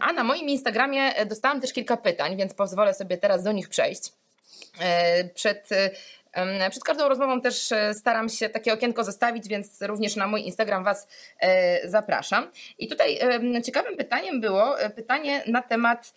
A 0.00 0.12
na 0.12 0.24
moim 0.24 0.48
Instagramie 0.48 1.16
e, 1.16 1.26
dostałam 1.26 1.60
też 1.60 1.72
kilka 1.72 1.96
pytań, 1.96 2.36
więc 2.36 2.54
pozwolę 2.54 2.94
sobie 2.94 3.18
teraz 3.18 3.42
do 3.42 3.52
nich 3.52 3.68
przejść. 3.68 4.12
E, 4.80 5.24
przed 5.24 5.68
przed 6.70 6.84
każdą 6.84 7.08
rozmową 7.08 7.40
też 7.40 7.72
e, 7.72 7.94
staram 7.94 8.28
się 8.28 8.48
takie 8.48 8.72
okienko 8.72 9.04
zostawić, 9.04 9.48
więc 9.48 9.82
również 9.82 10.16
na 10.16 10.26
mój 10.26 10.46
Instagram 10.46 10.84
Was 10.84 11.08
zapraszam. 11.84 12.50
I 12.78 12.88
tutaj 12.88 13.18
ciekawym 13.64 13.96
pytaniem 13.96 14.40
było 14.40 14.74
pytanie 14.96 15.42
na 15.46 15.62
temat, 15.62 16.14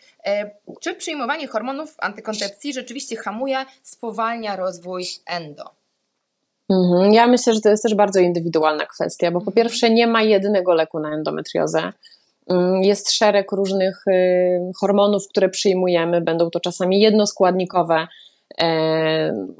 czy 0.81 0.93
przyjmowanie 0.93 1.47
hormonów 1.47 1.95
antykoncepcji 1.97 2.73
rzeczywiście 2.73 3.15
hamuje, 3.15 3.65
spowalnia 3.83 4.55
rozwój 4.55 5.05
endo? 5.25 5.83
Mhm. 6.69 7.13
Ja 7.13 7.27
myślę, 7.27 7.53
że 7.53 7.61
to 7.61 7.69
jest 7.69 7.83
też 7.83 7.95
bardzo 7.95 8.19
indywidualna 8.19 8.85
kwestia, 8.85 9.31
bo 9.31 9.39
po 9.39 9.51
mhm. 9.51 9.55
pierwsze 9.55 9.89
nie 9.89 10.07
ma 10.07 10.21
jednego 10.21 10.73
leku 10.73 10.99
na 10.99 11.13
endometriozę. 11.13 11.93
Mm, 12.49 12.83
jest 12.83 13.11
szereg 13.11 13.51
różnych 13.51 14.07
y, 14.07 14.71
hormonów, 14.79 15.27
które 15.27 15.49
przyjmujemy. 15.49 16.21
Będą 16.21 16.49
to 16.49 16.59
czasami 16.59 16.99
jednoskładnikowe 17.01 18.07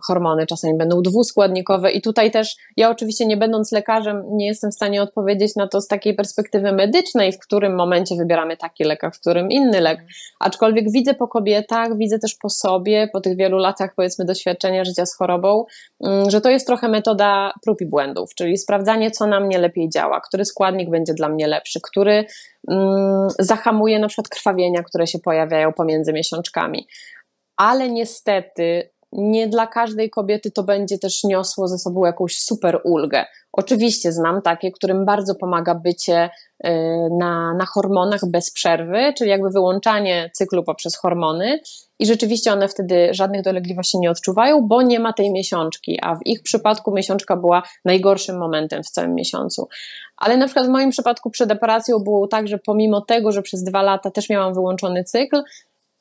hormony, 0.07 0.45
czasami 0.45 0.77
będą 0.77 1.01
dwuskładnikowe. 1.01 1.91
I 1.91 2.01
tutaj 2.01 2.31
też, 2.31 2.55
ja 2.77 2.89
oczywiście 2.89 3.25
nie 3.25 3.37
będąc 3.37 3.71
lekarzem, 3.71 4.23
nie 4.31 4.47
jestem 4.47 4.71
w 4.71 4.73
stanie 4.73 5.01
odpowiedzieć 5.01 5.55
na 5.55 5.67
to 5.67 5.81
z 5.81 5.87
takiej 5.87 6.15
perspektywy 6.15 6.71
medycznej, 6.71 7.31
w 7.31 7.39
którym 7.39 7.75
momencie 7.75 8.15
wybieramy 8.15 8.57
taki 8.57 8.83
lek, 8.83 9.03
a 9.03 9.09
w 9.09 9.19
którym 9.19 9.51
inny 9.51 9.81
lek. 9.81 9.99
Aczkolwiek 10.39 10.91
widzę 10.91 11.13
po 11.13 11.27
kobietach, 11.27 11.97
widzę 11.97 12.19
też 12.19 12.35
po 12.41 12.49
sobie, 12.49 13.09
po 13.13 13.21
tych 13.21 13.37
wielu 13.37 13.57
latach, 13.57 13.93
powiedzmy, 13.95 14.25
doświadczenia 14.25 14.85
życia 14.85 15.05
z 15.05 15.17
chorobą, 15.17 15.65
mm, 16.03 16.29
że 16.29 16.41
to 16.41 16.49
jest 16.49 16.67
trochę 16.67 16.87
metoda 16.87 17.53
prób 17.63 17.81
i 17.81 17.85
błędów, 17.85 18.35
czyli 18.35 18.57
sprawdzanie, 18.57 19.11
co 19.11 19.27
na 19.27 19.39
mnie 19.39 19.57
lepiej 19.57 19.89
działa, 19.89 20.21
który 20.21 20.45
składnik 20.45 20.89
będzie 20.89 21.13
dla 21.13 21.29
mnie 21.29 21.47
lepszy, 21.47 21.79
który 21.83 22.25
Mm, 22.67 23.27
zahamuje 23.39 23.99
na 23.99 24.07
przykład 24.07 24.29
krwawienia, 24.29 24.83
które 24.83 25.07
się 25.07 25.19
pojawiają 25.19 25.73
pomiędzy 25.73 26.13
miesiączkami. 26.13 26.87
Ale 27.57 27.89
niestety 27.89 28.89
nie 29.11 29.47
dla 29.47 29.67
każdej 29.67 30.09
kobiety 30.09 30.51
to 30.51 30.63
będzie 30.63 30.99
też 30.99 31.23
niosło 31.23 31.67
ze 31.67 31.77
sobą 31.77 32.05
jakąś 32.05 32.39
super 32.39 32.81
ulgę. 32.83 33.25
Oczywiście 33.53 34.11
znam 34.11 34.41
takie, 34.41 34.71
którym 34.71 35.05
bardzo 35.05 35.35
pomaga 35.35 35.75
bycie 35.75 36.29
y, 36.65 36.69
na, 37.19 37.53
na 37.53 37.65
hormonach 37.65 38.21
bez 38.31 38.51
przerwy, 38.51 39.13
czyli 39.17 39.29
jakby 39.29 39.49
wyłączanie 39.49 40.29
cyklu 40.33 40.63
poprzez 40.63 40.97
hormony 40.97 41.59
i 41.99 42.05
rzeczywiście 42.05 42.53
one 42.53 42.67
wtedy 42.67 43.09
żadnych 43.11 43.41
dolegliwości 43.41 43.99
nie 43.99 44.11
odczuwają, 44.11 44.61
bo 44.61 44.81
nie 44.81 44.99
ma 44.99 45.13
tej 45.13 45.31
miesiączki, 45.31 45.99
a 46.01 46.15
w 46.15 46.19
ich 46.25 46.43
przypadku 46.43 46.91
miesiączka 46.91 47.37
była 47.37 47.63
najgorszym 47.85 48.37
momentem 48.37 48.83
w 48.83 48.89
całym 48.89 49.15
miesiącu. 49.15 49.67
Ale 50.17 50.37
na 50.37 50.45
przykład 50.45 50.65
w 50.65 50.69
moim 50.69 50.89
przypadku 50.89 51.29
przed 51.29 51.51
operacją 51.51 51.99
było 51.99 52.27
tak, 52.27 52.47
że 52.47 52.57
pomimo 52.57 53.01
tego, 53.01 53.31
że 53.31 53.41
przez 53.41 53.63
dwa 53.63 53.81
lata 53.81 54.11
też 54.11 54.29
miałam 54.29 54.53
wyłączony 54.53 55.03
cykl, 55.03 55.43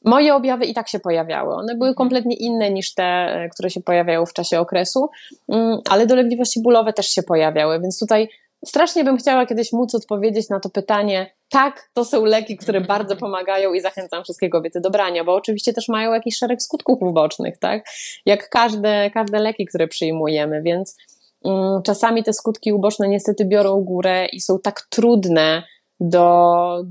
moje 0.04 0.34
objawy 0.34 0.64
i 0.64 0.74
tak 0.74 0.88
się 0.88 1.00
pojawiały. 1.00 1.54
One 1.54 1.74
były 1.74 1.88
mhm. 1.88 1.94
kompletnie 1.94 2.36
inne 2.36 2.70
niż 2.70 2.94
te, 2.94 3.04
e, 3.04 3.48
które 3.48 3.70
się 3.70 3.80
pojawiają 3.80 4.26
w 4.26 4.32
czasie 4.32 4.60
okresu, 4.60 5.10
mm, 5.48 5.78
ale 5.90 6.06
dolegliwości 6.06 6.62
bólowe 6.62 6.92
też 6.92 7.08
się 7.08 7.22
pojawiały, 7.22 7.80
więc 7.80 7.98
tutaj 7.98 8.28
strasznie 8.66 9.04
bym 9.04 9.16
chciała 9.16 9.46
kiedyś 9.46 9.72
móc 9.72 9.94
odpowiedzieć 9.94 10.48
na 10.48 10.60
to 10.60 10.70
pytanie. 10.70 11.34
Tak, 11.48 11.90
to 11.92 12.04
są 12.04 12.24
leki, 12.24 12.56
które 12.56 12.78
mhm. 12.78 12.98
bardzo 12.98 13.16
pomagają 13.16 13.72
i 13.72 13.80
zachęcam 13.80 14.24
wszystkie 14.24 14.48
kobiety 14.48 14.80
do 14.80 14.90
brania, 14.90 15.24
bo 15.24 15.34
oczywiście 15.34 15.72
też 15.72 15.88
mają 15.88 16.12
jakiś 16.12 16.38
szereg 16.38 16.62
skutków 16.62 17.02
ubocznych, 17.02 17.58
tak? 17.58 17.84
Jak 18.26 18.48
każde, 18.48 19.10
każde 19.10 19.38
leki, 19.38 19.66
które 19.66 19.88
przyjmujemy, 19.88 20.62
więc 20.62 20.96
um, 21.42 21.82
czasami 21.82 22.24
te 22.24 22.32
skutki 22.32 22.72
uboczne 22.72 23.08
niestety 23.08 23.44
biorą 23.44 23.80
górę 23.80 24.26
i 24.32 24.40
są 24.40 24.58
tak 24.58 24.80
trudne 24.90 25.62
do 26.00 26.84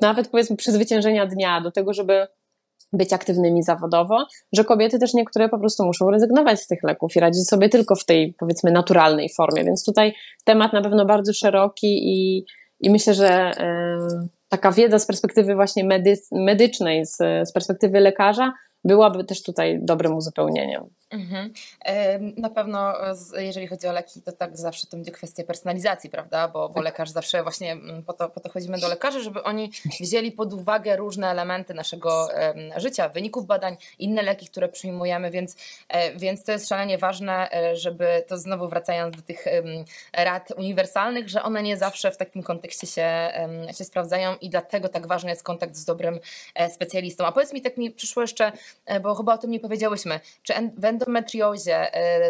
nawet 0.00 0.28
powiedzmy 0.28 0.56
przezwyciężenia 0.56 1.26
dnia, 1.26 1.60
do 1.60 1.70
tego, 1.70 1.92
żeby 1.92 2.26
być 2.92 3.12
aktywnymi 3.12 3.62
zawodowo, 3.62 4.26
że 4.52 4.64
kobiety 4.64 4.98
też 4.98 5.14
niektóre 5.14 5.48
po 5.48 5.58
prostu 5.58 5.84
muszą 5.84 6.10
rezygnować 6.10 6.60
z 6.60 6.66
tych 6.66 6.82
leków 6.82 7.16
i 7.16 7.20
radzić 7.20 7.48
sobie 7.48 7.68
tylko 7.68 7.96
w 7.96 8.04
tej 8.04 8.34
powiedzmy 8.38 8.72
naturalnej 8.72 9.28
formie. 9.36 9.64
Więc 9.64 9.84
tutaj 9.84 10.14
temat 10.44 10.72
na 10.72 10.82
pewno 10.82 11.06
bardzo 11.06 11.32
szeroki 11.32 11.86
i, 11.86 12.44
i 12.80 12.90
myślę, 12.90 13.14
że 13.14 13.50
y, 13.50 14.28
taka 14.48 14.72
wiedza 14.72 14.98
z 14.98 15.06
perspektywy 15.06 15.54
właśnie 15.54 15.84
medy, 15.84 16.14
medycznej, 16.32 17.06
z, 17.06 17.16
z 17.48 17.52
perspektywy 17.52 18.00
lekarza 18.00 18.52
byłaby 18.84 19.24
też 19.24 19.42
tutaj 19.42 19.78
dobrym 19.82 20.14
uzupełnieniem. 20.14 20.84
Mhm. 21.12 21.52
Na 22.36 22.50
pewno, 22.50 22.94
jeżeli 23.38 23.66
chodzi 23.66 23.86
o 23.86 23.92
leki, 23.92 24.22
to 24.22 24.32
tak 24.32 24.56
zawsze 24.56 24.86
to 24.86 24.96
będzie 24.96 25.12
kwestia 25.12 25.44
personalizacji, 25.44 26.10
prawda? 26.10 26.48
Bo, 26.48 26.68
bo 26.68 26.74
tak. 26.74 26.84
lekarz 26.84 27.10
zawsze 27.10 27.42
właśnie 27.42 27.72
mm, 27.72 28.02
po 28.02 28.12
to, 28.12 28.28
po 28.28 28.40
to 28.40 28.50
chodzimy 28.50 28.78
do 28.78 28.88
lekarzy, 28.88 29.22
żeby 29.22 29.42
oni 29.42 29.70
wzięli 30.00 30.32
pod 30.32 30.52
uwagę 30.52 30.96
różne 30.96 31.30
elementy 31.30 31.74
naszego 31.74 32.28
życia, 32.76 33.08
wyników 33.08 33.46
badań, 33.46 33.76
inne 33.98 34.22
leki, 34.22 34.46
które 34.46 34.68
przyjmujemy, 34.68 35.30
więc, 35.30 35.56
e, 35.88 36.14
więc 36.18 36.44
to 36.44 36.52
jest 36.52 36.68
szalenie 36.68 36.98
ważne, 36.98 37.52
e, 37.52 37.76
żeby 37.76 38.24
to 38.28 38.38
znowu 38.38 38.68
wracając 38.68 39.16
do 39.16 39.22
tych 39.22 39.44
rad 40.12 40.52
uniwersalnych, 40.56 41.28
że 41.28 41.42
one 41.42 41.62
nie 41.62 41.76
zawsze 41.76 42.10
w 42.10 42.16
takim 42.16 42.42
kontekście 42.42 42.86
się, 42.86 43.32
się 43.78 43.84
sprawdzają 43.84 44.36
i 44.36 44.50
dlatego 44.50 44.88
tak 44.88 45.06
ważny 45.06 45.30
jest 45.30 45.42
kontakt 45.42 45.76
z 45.76 45.84
dobrym 45.84 46.20
e, 46.54 46.70
specjalistą. 46.70 47.26
A 47.26 47.32
powiedz 47.32 47.52
mi, 47.52 47.62
tak 47.62 47.76
mi 47.76 47.90
przyszło 47.90 48.22
jeszcze, 48.22 48.52
bo 49.02 49.14
chyba 49.14 49.34
o 49.34 49.38
tym 49.38 49.50
nie 49.50 49.60
powiedziałyśmy, 49.60 50.20
czy 50.42 50.54
w 50.76 50.84
endometriozie 51.02 51.86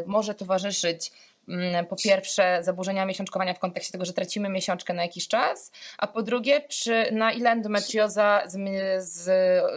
może 0.07 0.35
towarzyszyć 0.35 1.13
mm, 1.49 1.87
po 1.87 1.97
pierwsze 1.97 2.59
zaburzenia 2.63 3.07
miesiączkowania 3.07 3.55
w 3.55 3.59
kontekście 3.59 3.93
tego, 3.93 4.05
że 4.05 4.13
tracimy 4.13 4.49
miesiączkę 4.49 4.95
na 4.95 5.03
jakiś 5.03 5.29
czas, 5.29 5.73
a 5.99 6.07
po 6.07 6.23
drugie, 6.23 6.61
czy 6.69 7.09
na 7.13 7.33
ile 7.33 7.51
endometrioza 7.51 8.43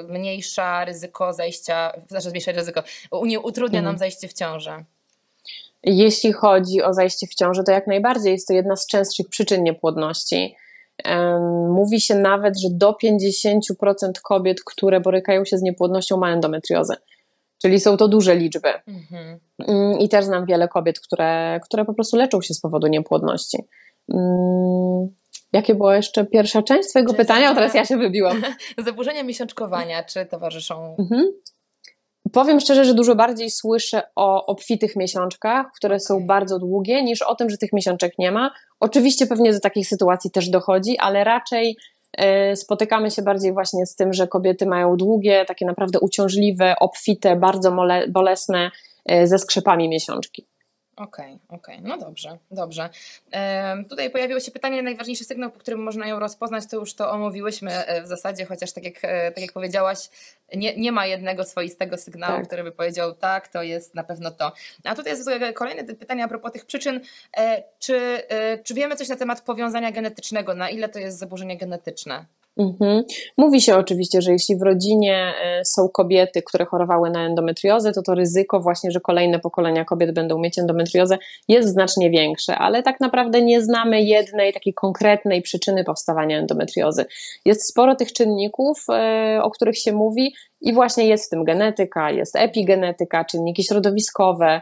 zmniejsza 0.07 0.85
ryzyko 0.85 1.33
zajścia, 1.33 1.91
znaczy 2.07 2.29
zmniejsza 2.29 2.51
ryzyko, 2.51 2.83
utrudnia 3.43 3.81
nam 3.81 3.89
mhm. 3.93 3.97
zajście 3.97 4.27
w 4.27 4.33
ciążę? 4.33 4.83
Jeśli 5.83 6.33
chodzi 6.33 6.81
o 6.81 6.93
zajście 6.93 7.27
w 7.27 7.35
ciążę, 7.35 7.63
to 7.63 7.71
jak 7.71 7.87
najbardziej 7.87 8.31
jest 8.31 8.47
to 8.47 8.53
jedna 8.53 8.75
z 8.75 8.87
częstszych 8.87 9.29
przyczyn 9.29 9.63
niepłodności. 9.63 10.55
Mówi 11.69 12.01
się 12.01 12.15
nawet, 12.15 12.59
że 12.59 12.67
do 12.71 12.97
50% 13.03 14.11
kobiet, 14.23 14.63
które 14.63 14.99
borykają 14.99 15.45
się 15.45 15.57
z 15.57 15.61
niepłodnością, 15.61 16.17
ma 16.17 16.31
endometriozę. 16.31 16.95
Czyli 17.61 17.79
są 17.79 17.97
to 17.97 18.07
duże 18.07 18.35
liczby. 18.35 18.69
Mhm. 18.87 19.39
Mm, 19.67 19.99
I 19.99 20.09
też 20.09 20.25
znam 20.25 20.45
wiele 20.45 20.67
kobiet, 20.67 20.99
które, 20.99 21.59
które 21.63 21.85
po 21.85 21.93
prostu 21.93 22.17
leczą 22.17 22.41
się 22.41 22.53
z 22.53 22.61
powodu 22.61 22.87
niepłodności. 22.87 23.57
Mm, 24.13 25.07
jakie 25.53 25.75
była 25.75 25.95
jeszcze 25.95 26.25
pierwsza 26.25 26.63
część 26.63 26.89
Twojego 26.89 27.13
pytania? 27.13 27.51
O, 27.51 27.55
teraz 27.55 27.73
ja 27.73 27.85
się 27.85 27.97
wybiłam. 27.97 28.41
Zaburzenia 28.85 29.23
miesiączkowania, 29.23 30.03
czy 30.03 30.25
towarzyszą? 30.25 30.95
Mhm. 30.99 31.31
Powiem 32.31 32.59
szczerze, 32.59 32.85
że 32.85 32.93
dużo 32.93 33.15
bardziej 33.15 33.51
słyszę 33.51 34.01
o 34.15 34.45
obfitych 34.45 34.95
miesiączkach, 34.95 35.65
które 35.75 35.99
są 35.99 36.27
bardzo 36.27 36.59
długie, 36.59 37.03
niż 37.03 37.21
o 37.21 37.35
tym, 37.35 37.49
że 37.49 37.57
tych 37.57 37.73
miesiączek 37.73 38.13
nie 38.19 38.31
ma. 38.31 38.51
Oczywiście 38.79 39.27
pewnie 39.27 39.53
do 39.53 39.59
takich 39.59 39.87
sytuacji 39.87 40.31
też 40.31 40.49
dochodzi, 40.49 40.97
ale 40.97 41.23
raczej 41.23 41.77
spotykamy 42.55 43.11
się 43.11 43.21
bardziej 43.21 43.53
właśnie 43.53 43.85
z 43.85 43.95
tym, 43.95 44.13
że 44.13 44.27
kobiety 44.27 44.65
mają 44.65 44.97
długie, 44.97 45.45
takie 45.45 45.65
naprawdę 45.65 45.99
uciążliwe, 45.99 46.75
obfite, 46.79 47.35
bardzo 47.35 47.77
bolesne 48.09 48.71
e, 49.05 49.27
ze 49.27 49.39
skrzepami 49.39 49.89
miesiączki. 49.89 50.47
Okej, 50.95 51.39
okay, 51.47 51.57
okej, 51.59 51.77
okay. 51.77 51.89
no 51.89 51.97
dobrze, 51.97 52.37
dobrze. 52.51 52.89
tutaj 53.89 54.09
pojawiło 54.09 54.39
się 54.39 54.51
pytanie, 54.51 54.83
najważniejszy 54.83 55.23
sygnał, 55.23 55.51
po 55.51 55.59
którym 55.59 55.83
można 55.83 56.07
ją 56.07 56.19
rozpoznać, 56.19 56.63
to 56.67 56.77
już 56.77 56.93
to 56.93 57.11
omówiły 57.11 57.51
e, 57.63 58.03
w 58.03 58.07
zasadzie, 58.07 58.45
chociaż 58.45 58.71
tak 58.71 58.83
jak, 58.83 58.93
e, 59.01 59.31
tak 59.31 59.41
jak 59.41 59.51
powiedziałaś, 59.51 60.09
nie, 60.55 60.77
nie 60.77 60.91
ma 60.91 61.05
jednego 61.05 61.43
swoistego 61.43 61.97
sygnału, 61.97 62.37
tak. 62.37 62.47
który 62.47 62.63
by 62.63 62.71
powiedział 62.71 63.13
tak, 63.13 63.47
to 63.47 63.63
jest 63.63 63.95
na 63.95 64.03
pewno 64.03 64.31
to. 64.31 64.51
A 64.83 64.95
tutaj 64.95 65.13
jest 65.13 65.29
kolejne 65.53 65.83
pytanie 65.83 66.23
a 66.23 66.27
propos 66.27 66.51
tych 66.51 66.65
przyczyn. 66.65 67.01
E, 67.37 67.63
czy, 67.79 68.21
czy 68.63 68.73
wiemy 68.73 68.95
coś 68.95 69.09
na 69.09 69.15
temat 69.15 69.41
powiązania 69.41 69.91
genetycznego, 69.91 70.53
na 70.53 70.69
ile 70.69 70.89
to 70.89 70.99
jest 70.99 71.17
zaburzenie 71.17 71.57
genetyczne? 71.57 72.25
Mhm. 72.57 73.03
Mówi 73.37 73.61
się 73.61 73.75
oczywiście, 73.75 74.21
że 74.21 74.31
jeśli 74.31 74.57
w 74.57 74.61
rodzinie 74.61 75.33
e, 75.43 75.65
są 75.65 75.89
kobiety, 75.89 76.41
które 76.41 76.65
chorowały 76.65 77.09
na 77.09 77.25
endometriozę, 77.25 77.91
to 77.91 78.01
to 78.01 78.15
ryzyko 78.15 78.59
właśnie, 78.59 78.91
że 78.91 78.99
kolejne 78.99 79.39
pokolenia 79.39 79.85
kobiet 79.85 80.13
będą 80.13 80.39
mieć 80.39 80.59
endometriozę 80.59 81.17
jest 81.47 81.69
znacznie 81.69 82.09
większe, 82.09 82.57
ale 82.57 82.83
tak 82.83 82.99
naprawdę 82.99 83.41
nie 83.41 83.61
znamy 83.61 84.01
jednej 84.01 84.53
takiej 84.53 84.73
konkretnej 84.73 85.41
przyczyny 85.41 85.83
powstawania 85.83 86.39
endometriozy. 86.39 87.05
Jest 87.45 87.69
sporo 87.69 87.95
tych 87.95 88.13
czynników, 88.13 88.85
e, 88.89 89.39
o 89.43 89.51
których 89.51 89.77
się 89.77 89.91
mówi 89.91 90.33
i 90.65 90.73
właśnie 90.73 91.07
jest 91.07 91.25
w 91.25 91.29
tym 91.29 91.43
genetyka, 91.43 92.11
jest 92.11 92.35
epigenetyka, 92.35 93.25
czynniki 93.25 93.63
środowiskowe, 93.63 94.61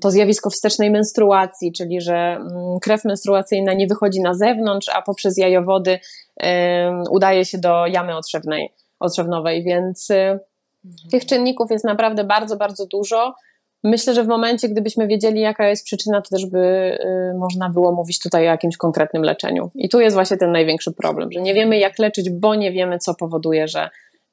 to 0.00 0.10
zjawisko 0.10 0.50
wstecznej 0.50 0.90
menstruacji, 0.90 1.72
czyli 1.72 2.00
że 2.00 2.14
mm, 2.14 2.78
krew 2.82 3.04
menstruacyjna 3.04 3.72
nie 3.72 3.86
wychodzi 3.86 4.20
na 4.20 4.34
zewnątrz, 4.34 4.88
a 4.94 5.02
poprzez 5.02 5.38
jajowody 5.38 5.98
udaje 7.10 7.44
się 7.44 7.58
do 7.58 7.86
jamy 7.86 8.16
otrzewnej, 8.16 8.72
otrzewnowej, 9.00 9.64
więc 9.64 10.10
y, 10.10 10.14
mhm. 10.14 10.40
tych 11.10 11.26
czynników 11.26 11.70
jest 11.70 11.84
naprawdę 11.84 12.24
bardzo, 12.24 12.56
bardzo 12.56 12.86
dużo. 12.86 13.34
Myślę, 13.84 14.14
że 14.14 14.24
w 14.24 14.28
momencie, 14.28 14.68
gdybyśmy 14.68 15.06
wiedzieli, 15.06 15.40
jaka 15.40 15.68
jest 15.68 15.84
przyczyna, 15.84 16.22
to 16.22 16.28
też 16.28 16.46
by 16.46 16.58
y, 16.58 17.38
można 17.38 17.68
było 17.70 17.92
mówić 17.92 18.18
tutaj 18.20 18.42
o 18.42 18.50
jakimś 18.50 18.76
konkretnym 18.76 19.22
leczeniu. 19.22 19.70
I 19.74 19.88
tu 19.88 20.00
jest 20.00 20.14
właśnie 20.14 20.36
ten 20.36 20.52
największy 20.52 20.92
problem, 20.92 21.32
że 21.32 21.40
nie 21.40 21.54
wiemy, 21.54 21.78
jak 21.78 21.98
leczyć, 21.98 22.30
bo 22.30 22.54
nie 22.54 22.72
wiemy, 22.72 22.98
co 22.98 23.14
powoduje, 23.14 23.68
że 23.68 23.90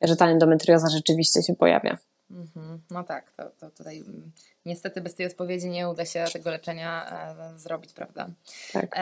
że 0.07 0.15
ta 0.15 0.27
endometrioza 0.27 0.87
rzeczywiście 0.89 1.43
się 1.43 1.55
pojawia. 1.55 1.97
Mhm. 2.31 2.81
No 2.91 3.03
tak, 3.03 3.31
to, 3.31 3.43
to 3.59 3.71
tutaj 3.71 3.97
mm, 3.97 4.31
niestety 4.65 5.01
bez 5.01 5.15
tej 5.15 5.25
odpowiedzi 5.25 5.69
nie 5.69 5.89
uda 5.89 6.05
się 6.05 6.25
tego 6.33 6.49
leczenia 6.49 7.11
e, 7.53 7.57
zrobić, 7.57 7.93
prawda? 7.93 8.29
Tak. 8.73 8.95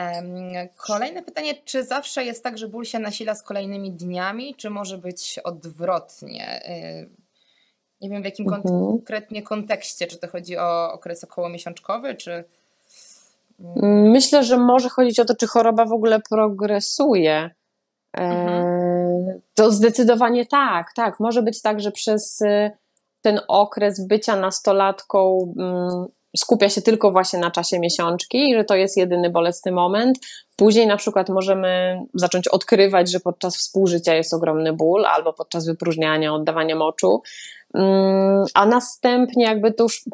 Kolejne 0.76 1.22
pytanie, 1.22 1.54
czy 1.64 1.84
zawsze 1.84 2.24
jest 2.24 2.44
tak, 2.44 2.58
że 2.58 2.68
ból 2.68 2.84
się 2.84 2.98
nasila 2.98 3.34
z 3.34 3.42
kolejnymi 3.42 3.92
dniami, 3.92 4.54
czy 4.54 4.70
może 4.70 4.98
być 4.98 5.38
odwrotnie? 5.44 6.64
E, 6.64 7.06
nie 8.00 8.10
wiem 8.10 8.22
w 8.22 8.24
jakim 8.24 8.46
mhm. 8.46 8.62
konkretnie 8.62 9.42
kontekście, 9.42 10.06
czy 10.06 10.18
to 10.18 10.28
chodzi 10.28 10.58
o 10.58 10.92
okres 10.92 11.24
okołomiesiączkowy, 11.24 12.14
czy... 12.14 12.44
Mm, 13.60 14.10
myślę, 14.10 14.44
że 14.44 14.58
może 14.58 14.88
chodzić 14.88 15.20
o 15.20 15.24
to, 15.24 15.36
czy 15.36 15.46
choroba 15.46 15.84
w 15.84 15.92
ogóle 15.92 16.20
progresuje. 16.30 17.50
Mhm. 18.12 18.73
To 19.54 19.70
zdecydowanie 19.70 20.46
tak, 20.46 20.86
tak. 20.96 21.20
Może 21.20 21.42
być 21.42 21.62
tak, 21.62 21.80
że 21.80 21.92
przez 21.92 22.40
y, 22.40 22.70
ten 23.22 23.40
okres 23.48 24.06
bycia 24.06 24.36
nastolatką 24.36 25.52
mm, 25.58 26.06
skupia 26.36 26.68
się 26.68 26.82
tylko 26.82 27.12
właśnie 27.12 27.38
na 27.38 27.50
czasie 27.50 27.78
miesiączki 27.78 28.54
że 28.56 28.64
to 28.64 28.74
jest 28.74 28.96
jedyny 28.96 29.30
bolesny 29.30 29.72
moment. 29.72 30.18
Później 30.56 30.86
na 30.86 30.96
przykład 30.96 31.28
możemy 31.28 32.00
zacząć 32.14 32.48
odkrywać, 32.48 33.10
że 33.10 33.20
podczas 33.20 33.56
współżycia 33.56 34.14
jest 34.14 34.34
ogromny 34.34 34.72
ból 34.72 35.06
albo 35.06 35.32
podczas 35.32 35.66
wypróżniania, 35.66 36.34
oddawania 36.34 36.76
moczu, 36.76 37.22
mm, 37.74 38.44
a 38.54 38.66
następnie 38.66 39.44
jakby 39.44 39.72
to 39.72 39.82
już 39.82 40.04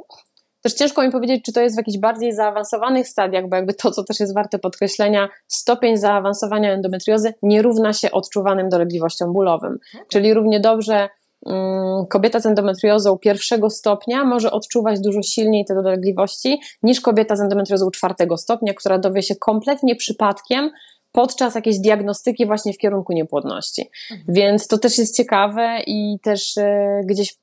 też 0.62 0.74
ciężko 0.74 1.02
mi 1.02 1.10
powiedzieć, 1.10 1.44
czy 1.44 1.52
to 1.52 1.60
jest 1.60 1.76
w 1.76 1.78
jakichś 1.78 1.98
bardziej 1.98 2.32
zaawansowanych 2.32 3.08
stadiach, 3.08 3.48
bo 3.48 3.56
jakby 3.56 3.74
to, 3.74 3.90
co 3.90 4.04
też 4.04 4.20
jest 4.20 4.34
warte 4.34 4.58
podkreślenia, 4.58 5.28
stopień 5.46 5.96
zaawansowania 5.96 6.72
endometriozy 6.72 7.34
nie 7.42 7.62
równa 7.62 7.92
się 7.92 8.10
odczuwanym 8.10 8.68
dolegliwościom 8.68 9.32
bólowym. 9.32 9.78
Okay. 9.94 10.06
Czyli 10.08 10.34
równie 10.34 10.60
dobrze 10.60 11.08
um, 11.40 12.06
kobieta 12.06 12.40
z 12.40 12.46
endometriozą 12.46 13.18
pierwszego 13.18 13.70
stopnia 13.70 14.24
może 14.24 14.50
odczuwać 14.50 15.00
dużo 15.00 15.22
silniej 15.22 15.64
te 15.64 15.74
dolegliwości 15.74 16.60
niż 16.82 17.00
kobieta 17.00 17.36
z 17.36 17.40
endometriozą 17.40 17.90
czwartego 17.90 18.36
stopnia, 18.36 18.74
która 18.74 18.98
dowie 18.98 19.22
się 19.22 19.36
kompletnie 19.36 19.96
przypadkiem, 19.96 20.70
podczas 21.12 21.54
jakiejś 21.54 21.78
diagnostyki 21.78 22.46
właśnie 22.46 22.72
w 22.72 22.78
kierunku 22.78 23.12
niepłodności. 23.12 23.90
Mhm. 24.10 24.34
Więc 24.34 24.66
to 24.66 24.78
też 24.78 24.98
jest 24.98 25.16
ciekawe 25.16 25.80
i 25.86 26.18
też 26.22 26.58
e, 26.58 27.00
gdzieś 27.04 27.34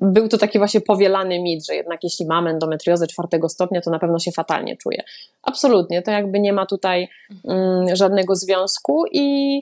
był 0.00 0.28
to 0.28 0.38
taki 0.38 0.58
właśnie 0.58 0.80
powielany 0.80 1.42
mit, 1.42 1.66
że 1.66 1.74
jednak 1.74 2.04
jeśli 2.04 2.26
mamy 2.26 2.50
endometriozę 2.50 3.06
czwartego 3.06 3.48
stopnia, 3.48 3.80
to 3.80 3.90
na 3.90 3.98
pewno 3.98 4.18
się 4.18 4.32
fatalnie 4.32 4.76
czuje. 4.76 5.02
Absolutnie, 5.42 6.02
to 6.02 6.10
jakby 6.10 6.40
nie 6.40 6.52
ma 6.52 6.66
tutaj 6.66 7.08
mm, 7.48 7.96
żadnego 7.96 8.34
związku 8.34 9.04
i, 9.12 9.58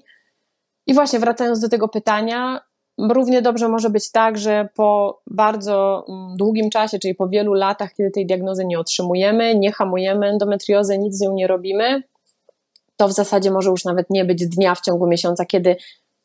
i 0.87 0.95
właśnie 0.95 1.19
wracając 1.19 1.61
do 1.61 1.69
tego 1.69 1.89
pytania, 1.89 2.61
Równie 2.99 3.43
dobrze 3.43 3.69
może 3.69 3.91
być 3.91 4.11
tak, 4.11 4.39
że 4.39 4.69
po 4.75 5.21
bardzo 5.27 6.05
mm, 6.09 6.37
długim 6.37 6.71
czasie, 6.71 6.99
czyli 6.99 7.15
po 7.15 7.29
wielu 7.29 7.55
latach, 7.55 7.95
kiedy 7.95 8.11
tej 8.11 8.27
diagnozy 8.27 8.65
nie 8.65 8.79
otrzymujemy, 8.79 9.55
nie 9.55 9.73
hamujemy 9.73 10.27
endometriozy, 10.27 10.99
nic 10.99 11.19
z 11.19 11.21
nią 11.21 11.35
nie 11.35 11.47
robimy, 11.47 12.03
to 13.03 13.09
w 13.09 13.13
zasadzie 13.13 13.51
może 13.51 13.71
już 13.71 13.85
nawet 13.85 14.11
nie 14.11 14.25
być 14.25 14.47
dnia 14.47 14.75
w 14.75 14.81
ciągu 14.81 15.07
miesiąca, 15.07 15.45
kiedy 15.45 15.77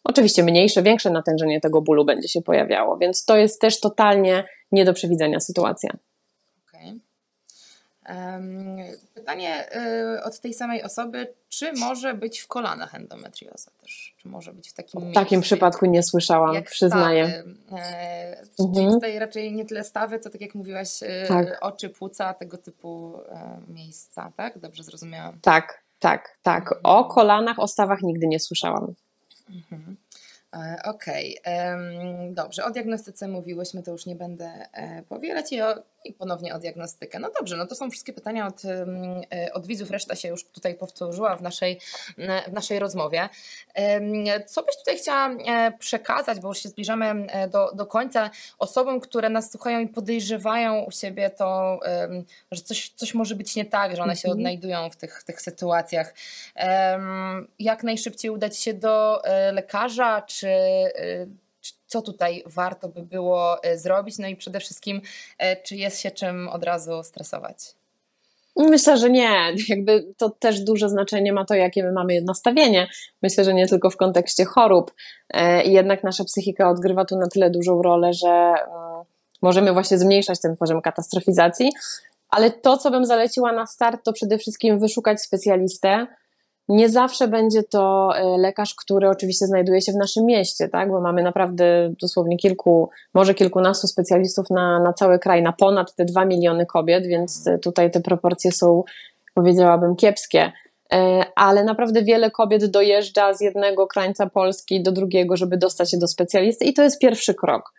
oczywiście 0.03 0.43
mniejsze, 0.43 0.83
większe 0.83 1.09
natężenie 1.09 1.61
tego 1.61 1.81
bólu 1.81 2.05
będzie 2.05 2.27
się 2.27 2.41
pojawiało, 2.41 2.97
więc 2.97 3.25
to 3.25 3.37
jest 3.37 3.61
też 3.61 3.79
totalnie 3.79 4.43
nie 4.71 4.85
do 4.85 4.93
przewidzenia 4.93 5.39
sytuacja. 5.39 5.89
Pytanie 9.13 9.67
y, 10.15 10.23
od 10.23 10.39
tej 10.39 10.53
samej 10.53 10.83
osoby, 10.83 11.33
czy 11.49 11.73
może 11.73 12.13
być 12.13 12.39
w 12.39 12.47
kolanach 12.47 12.95
endometrioza 12.95 13.71
też? 13.81 14.15
Czy 14.17 14.27
może 14.27 14.53
być 14.53 14.69
w 14.69 14.73
takim 14.73 15.11
W 15.11 15.13
takim 15.13 15.41
przypadku 15.41 15.85
nie 15.85 16.03
słyszałam, 16.03 16.63
przyznaję. 16.63 17.27
Stawy. 17.27 17.81
E, 17.81 18.41
mhm. 18.59 18.91
Tutaj 18.91 19.19
raczej 19.19 19.53
nie 19.53 19.65
tyle 19.65 19.83
stawy, 19.83 20.19
co 20.19 20.29
tak 20.29 20.41
jak 20.41 20.55
mówiłaś, 20.55 21.03
y, 21.03 21.07
tak. 21.27 21.57
oczy, 21.61 21.89
płuca, 21.89 22.33
tego 22.33 22.57
typu 22.57 23.19
e, 23.29 23.61
miejsca, 23.67 24.31
tak? 24.35 24.59
Dobrze 24.59 24.83
zrozumiałam? 24.83 25.39
Tak, 25.41 25.86
tak, 25.99 26.37
tak. 26.41 26.79
O 26.83 27.05
kolanach, 27.05 27.59
o 27.59 27.67
stawach 27.67 28.01
nigdy 28.01 28.27
nie 28.27 28.39
słyszałam. 28.39 28.93
Mhm. 29.49 29.97
E, 30.55 30.81
okej, 30.83 31.39
okay. 31.41 32.33
dobrze. 32.33 32.65
O 32.65 32.71
diagnostyce 32.71 33.27
mówiłyśmy, 33.27 33.83
to 33.83 33.91
już 33.91 34.05
nie 34.05 34.15
będę 34.15 34.67
e, 34.73 35.03
powielać 35.03 35.51
i, 35.51 35.61
o, 35.61 35.75
i 36.03 36.13
ponownie 36.13 36.55
o 36.55 36.59
diagnostykę. 36.59 37.19
No 37.19 37.29
dobrze, 37.39 37.57
no 37.57 37.65
to 37.65 37.75
są 37.75 37.89
wszystkie 37.89 38.13
pytania 38.13 38.47
od, 38.47 38.65
e, 38.65 39.53
od 39.53 39.67
widzów, 39.67 39.91
reszta 39.91 40.15
się 40.15 40.27
już 40.27 40.43
tutaj 40.43 40.75
powtórzyła 40.75 41.35
w 41.35 41.41
naszej, 41.41 41.79
w 42.47 42.53
naszej 42.53 42.79
rozmowie. 42.79 43.29
Co 44.45 44.63
byś 44.63 44.77
tutaj 44.77 44.97
chciała 44.97 45.29
przekazać, 45.79 46.39
bo 46.39 46.47
już 46.47 46.57
się 46.57 46.69
zbliżamy 46.69 47.27
do, 47.51 47.71
do 47.75 47.85
końca, 47.85 48.29
osobom, 48.59 48.99
które 48.99 49.29
nas 49.29 49.51
słuchają 49.51 49.79
i 49.79 49.87
podejrzewają 49.87 50.83
u 50.83 50.91
siebie 50.91 51.29
to, 51.29 51.79
że 52.51 52.61
coś, 52.61 52.89
coś 52.89 53.13
może 53.13 53.35
być 53.35 53.55
nie 53.55 53.65
tak, 53.65 53.95
że 53.95 54.03
one 54.03 54.15
się 54.15 54.27
mhm. 54.27 54.39
odnajdują 54.39 54.89
w 54.89 54.95
tych, 54.95 55.23
tych 55.23 55.41
sytuacjach. 55.41 56.13
Jak 57.59 57.83
najszybciej 57.83 58.31
udać 58.31 58.57
się 58.57 58.73
do 58.73 59.21
lekarza, 59.51 60.21
czy 60.21 60.36
y, 60.43 61.27
co 61.87 62.01
tutaj 62.01 62.43
warto 62.45 62.87
by 62.87 63.01
było 63.01 63.65
y, 63.65 63.77
zrobić, 63.77 64.17
no 64.17 64.27
i 64.27 64.35
przede 64.35 64.59
wszystkim, 64.59 64.97
y, 64.97 65.45
czy 65.63 65.75
jest 65.75 65.99
się 66.01 66.11
czym 66.11 66.47
od 66.49 66.63
razu 66.63 67.03
stresować? 67.03 67.57
Myślę, 68.55 68.97
że 68.97 69.09
nie. 69.09 69.53
Jakby 69.69 70.13
to 70.17 70.29
też 70.29 70.59
duże 70.59 70.89
znaczenie 70.89 71.33
ma 71.33 71.45
to, 71.45 71.55
jakie 71.55 71.83
my 71.83 71.91
mamy 71.91 72.21
nastawienie. 72.21 72.87
Myślę, 73.21 73.43
że 73.43 73.53
nie 73.53 73.67
tylko 73.67 73.89
w 73.89 73.97
kontekście 73.97 74.45
chorób. 74.45 74.93
I 75.65 75.71
jednak 75.71 76.03
nasza 76.03 76.23
psychika 76.23 76.69
odgrywa 76.69 77.05
tu 77.05 77.17
na 77.17 77.27
tyle 77.27 77.49
dużą 77.49 77.81
rolę, 77.81 78.13
że 78.13 78.53
możemy 79.41 79.73
właśnie 79.73 79.97
zmniejszać 79.97 80.41
ten 80.41 80.57
poziom 80.57 80.81
katastrofizacji. 80.81 81.71
Ale 82.29 82.51
to, 82.51 82.77
co 82.77 82.91
bym 82.91 83.05
zaleciła 83.05 83.51
na 83.51 83.65
start, 83.65 84.05
to 84.05 84.13
przede 84.13 84.37
wszystkim 84.37 84.79
wyszukać 84.79 85.21
specjalistę, 85.21 86.07
nie 86.69 86.89
zawsze 86.89 87.27
będzie 87.27 87.63
to 87.63 88.11
e, 88.17 88.37
lekarz, 88.37 88.75
który 88.75 89.09
oczywiście 89.09 89.45
znajduje 89.45 89.81
się 89.81 89.91
w 89.91 89.95
naszym 89.95 90.25
mieście, 90.25 90.69
tak? 90.69 90.89
bo 90.89 91.01
mamy 91.01 91.23
naprawdę 91.23 91.93
dosłownie 92.01 92.37
kilku, 92.37 92.89
może 93.13 93.33
kilkunastu 93.33 93.87
specjalistów 93.87 94.49
na, 94.49 94.79
na 94.79 94.93
cały 94.93 95.19
kraj, 95.19 95.43
na 95.43 95.53
ponad 95.53 95.95
te 95.95 96.05
dwa 96.05 96.25
miliony 96.25 96.65
kobiet, 96.65 97.07
więc 97.07 97.47
e, 97.47 97.57
tutaj 97.57 97.91
te 97.91 97.99
proporcje 97.99 98.51
są, 98.51 98.83
powiedziałabym, 99.33 99.95
kiepskie. 99.95 100.51
E, 100.93 101.23
ale 101.35 101.63
naprawdę 101.63 102.03
wiele 102.03 102.31
kobiet 102.31 102.65
dojeżdża 102.65 103.33
z 103.33 103.41
jednego 103.41 103.87
krańca 103.87 104.29
Polski 104.29 104.83
do 104.83 104.91
drugiego, 104.91 105.37
żeby 105.37 105.57
dostać 105.57 105.91
się 105.91 105.97
do 105.97 106.07
specjalisty, 106.07 106.65
i 106.65 106.73
to 106.73 106.83
jest 106.83 106.99
pierwszy 106.99 107.33
krok. 107.33 107.73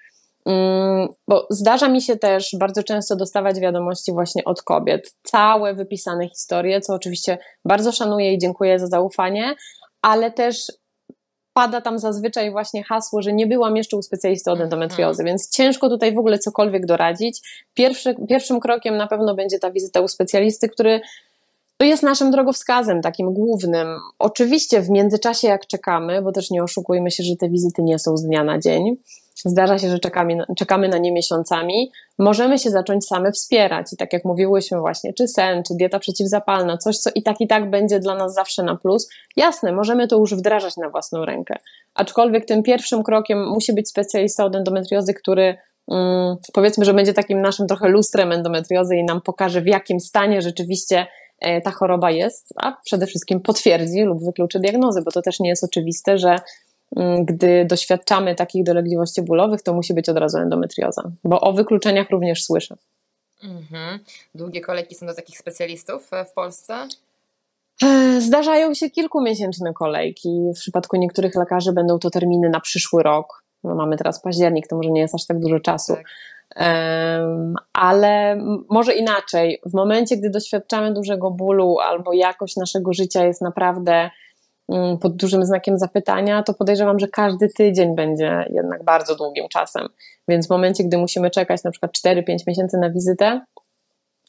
Mm, 0.48 1.08
bo 1.28 1.46
zdarza 1.50 1.88
mi 1.88 2.02
się 2.02 2.16
też 2.16 2.56
bardzo 2.58 2.82
często 2.82 3.16
dostawać 3.16 3.60
wiadomości 3.60 4.12
właśnie 4.12 4.44
od 4.44 4.62
kobiet, 4.62 5.14
całe 5.22 5.74
wypisane 5.74 6.28
historie, 6.28 6.80
co 6.80 6.94
oczywiście 6.94 7.38
bardzo 7.64 7.92
szanuję 7.92 8.34
i 8.34 8.38
dziękuję 8.38 8.78
za 8.78 8.86
zaufanie, 8.86 9.54
ale 10.02 10.30
też 10.30 10.72
pada 11.52 11.80
tam 11.80 11.98
zazwyczaj 11.98 12.50
właśnie 12.50 12.84
hasło, 12.84 13.22
że 13.22 13.32
nie 13.32 13.46
byłam 13.46 13.76
jeszcze 13.76 13.96
u 13.96 14.02
specjalisty 14.02 14.50
od 14.50 14.60
endometriozy, 14.60 15.24
więc 15.24 15.50
ciężko 15.50 15.88
tutaj 15.88 16.14
w 16.14 16.18
ogóle 16.18 16.38
cokolwiek 16.38 16.86
doradzić. 16.86 17.64
Pierwszy, 17.74 18.14
pierwszym 18.28 18.60
krokiem 18.60 18.96
na 18.96 19.06
pewno 19.06 19.34
będzie 19.34 19.58
ta 19.58 19.70
wizyta 19.70 20.00
u 20.00 20.08
specjalisty, 20.08 20.68
który 20.68 21.00
to 21.76 21.86
jest 21.86 22.02
naszym 22.02 22.30
drogowskazem, 22.30 23.02
takim 23.02 23.32
głównym. 23.32 23.88
Oczywiście 24.18 24.82
w 24.82 24.90
międzyczasie, 24.90 25.48
jak 25.48 25.66
czekamy, 25.66 26.22
bo 26.22 26.32
też 26.32 26.50
nie 26.50 26.62
oszukujmy 26.62 27.10
się, 27.10 27.22
że 27.22 27.36
te 27.36 27.48
wizyty 27.48 27.82
nie 27.82 27.98
są 27.98 28.16
z 28.16 28.22
dnia 28.22 28.44
na 28.44 28.58
dzień, 28.58 28.96
zdarza 29.44 29.78
się, 29.78 29.90
że 29.90 29.98
czekamy, 29.98 30.36
czekamy 30.56 30.88
na 30.88 30.98
nie 30.98 31.12
miesiącami, 31.12 31.92
możemy 32.18 32.58
się 32.58 32.70
zacząć 32.70 33.06
same 33.06 33.32
wspierać. 33.32 33.92
I 33.92 33.96
tak 33.96 34.12
jak 34.12 34.24
mówiłyśmy 34.24 34.80
właśnie, 34.80 35.12
czy 35.12 35.28
sen, 35.28 35.62
czy 35.62 35.74
dieta 35.74 35.98
przeciwzapalna, 35.98 36.78
coś, 36.78 36.96
co 36.98 37.10
i 37.14 37.22
tak, 37.22 37.40
i 37.40 37.46
tak 37.46 37.70
będzie 37.70 38.00
dla 38.00 38.14
nas 38.14 38.34
zawsze 38.34 38.62
na 38.62 38.76
plus. 38.76 39.08
Jasne, 39.36 39.72
możemy 39.72 40.08
to 40.08 40.16
już 40.16 40.34
wdrażać 40.34 40.76
na 40.76 40.90
własną 40.90 41.24
rękę. 41.24 41.56
Aczkolwiek 41.94 42.44
tym 42.44 42.62
pierwszym 42.62 43.02
krokiem 43.02 43.48
musi 43.48 43.72
być 43.72 43.88
specjalista 43.88 44.44
od 44.44 44.54
endometriozy, 44.54 45.14
który 45.14 45.56
mm, 45.88 46.36
powiedzmy, 46.52 46.84
że 46.84 46.94
będzie 46.94 47.14
takim 47.14 47.40
naszym 47.40 47.66
trochę 47.66 47.88
lustrem 47.88 48.32
endometriozy 48.32 48.96
i 48.96 49.04
nam 49.04 49.20
pokaże, 49.20 49.60
w 49.60 49.66
jakim 49.66 50.00
stanie 50.00 50.42
rzeczywiście 50.42 51.06
e, 51.40 51.60
ta 51.60 51.70
choroba 51.70 52.10
jest, 52.10 52.54
a 52.56 52.72
przede 52.84 53.06
wszystkim 53.06 53.40
potwierdzi 53.40 54.02
lub 54.02 54.24
wykluczy 54.24 54.60
diagnozy, 54.60 55.02
bo 55.02 55.10
to 55.10 55.22
też 55.22 55.40
nie 55.40 55.48
jest 55.48 55.64
oczywiste, 55.64 56.18
że 56.18 56.36
gdy 57.24 57.64
doświadczamy 57.64 58.34
takich 58.34 58.64
dolegliwości 58.64 59.22
bólowych, 59.22 59.62
to 59.62 59.74
musi 59.74 59.94
być 59.94 60.08
od 60.08 60.16
razu 60.16 60.38
endometrioza, 60.38 61.02
bo 61.24 61.40
o 61.40 61.52
wykluczeniach 61.52 62.10
również 62.10 62.44
słyszę. 62.44 62.76
Mhm. 63.44 63.98
Długie 64.34 64.60
kolejki 64.60 64.94
są 64.94 65.06
do 65.06 65.14
takich 65.14 65.38
specjalistów 65.38 66.10
w 66.30 66.32
Polsce? 66.32 66.88
E, 67.84 68.20
zdarzają 68.20 68.74
się 68.74 68.90
kilkumiesięczne 68.90 69.72
kolejki. 69.72 70.50
W 70.56 70.58
przypadku 70.58 70.96
niektórych 70.96 71.34
lekarzy 71.34 71.72
będą 71.72 71.98
to 71.98 72.10
terminy 72.10 72.48
na 72.48 72.60
przyszły 72.60 73.02
rok. 73.02 73.44
No 73.64 73.74
mamy 73.74 73.96
teraz 73.96 74.22
październik, 74.22 74.68
to 74.68 74.76
może 74.76 74.90
nie 74.90 75.00
jest 75.00 75.14
aż 75.14 75.26
tak 75.26 75.40
dużo 75.40 75.60
czasu. 75.60 75.94
Tak. 75.94 76.04
Um, 76.56 77.54
ale 77.72 78.38
może 78.70 78.92
inaczej. 78.94 79.60
W 79.66 79.74
momencie, 79.74 80.16
gdy 80.16 80.30
doświadczamy 80.30 80.92
dużego 80.92 81.30
bólu 81.30 81.78
albo 81.78 82.12
jakość 82.12 82.56
naszego 82.56 82.92
życia 82.92 83.24
jest 83.24 83.42
naprawdę 83.42 83.92
Mm, 84.02 84.10
pod 85.00 85.16
dużym 85.16 85.44
znakiem 85.44 85.78
zapytania, 85.78 86.42
to 86.42 86.54
podejrzewam, 86.54 86.98
że 86.98 87.08
każdy 87.08 87.48
tydzień 87.48 87.94
będzie 87.94 88.46
jednak 88.50 88.84
bardzo 88.84 89.14
długim 89.16 89.48
czasem. 89.48 89.88
Więc 90.28 90.46
w 90.46 90.50
momencie, 90.50 90.84
gdy 90.84 90.98
musimy 90.98 91.30
czekać 91.30 91.64
na 91.64 91.70
przykład 91.70 91.92
4-5 91.92 92.38
miesięcy 92.46 92.78
na 92.78 92.90
wizytę, 92.90 93.40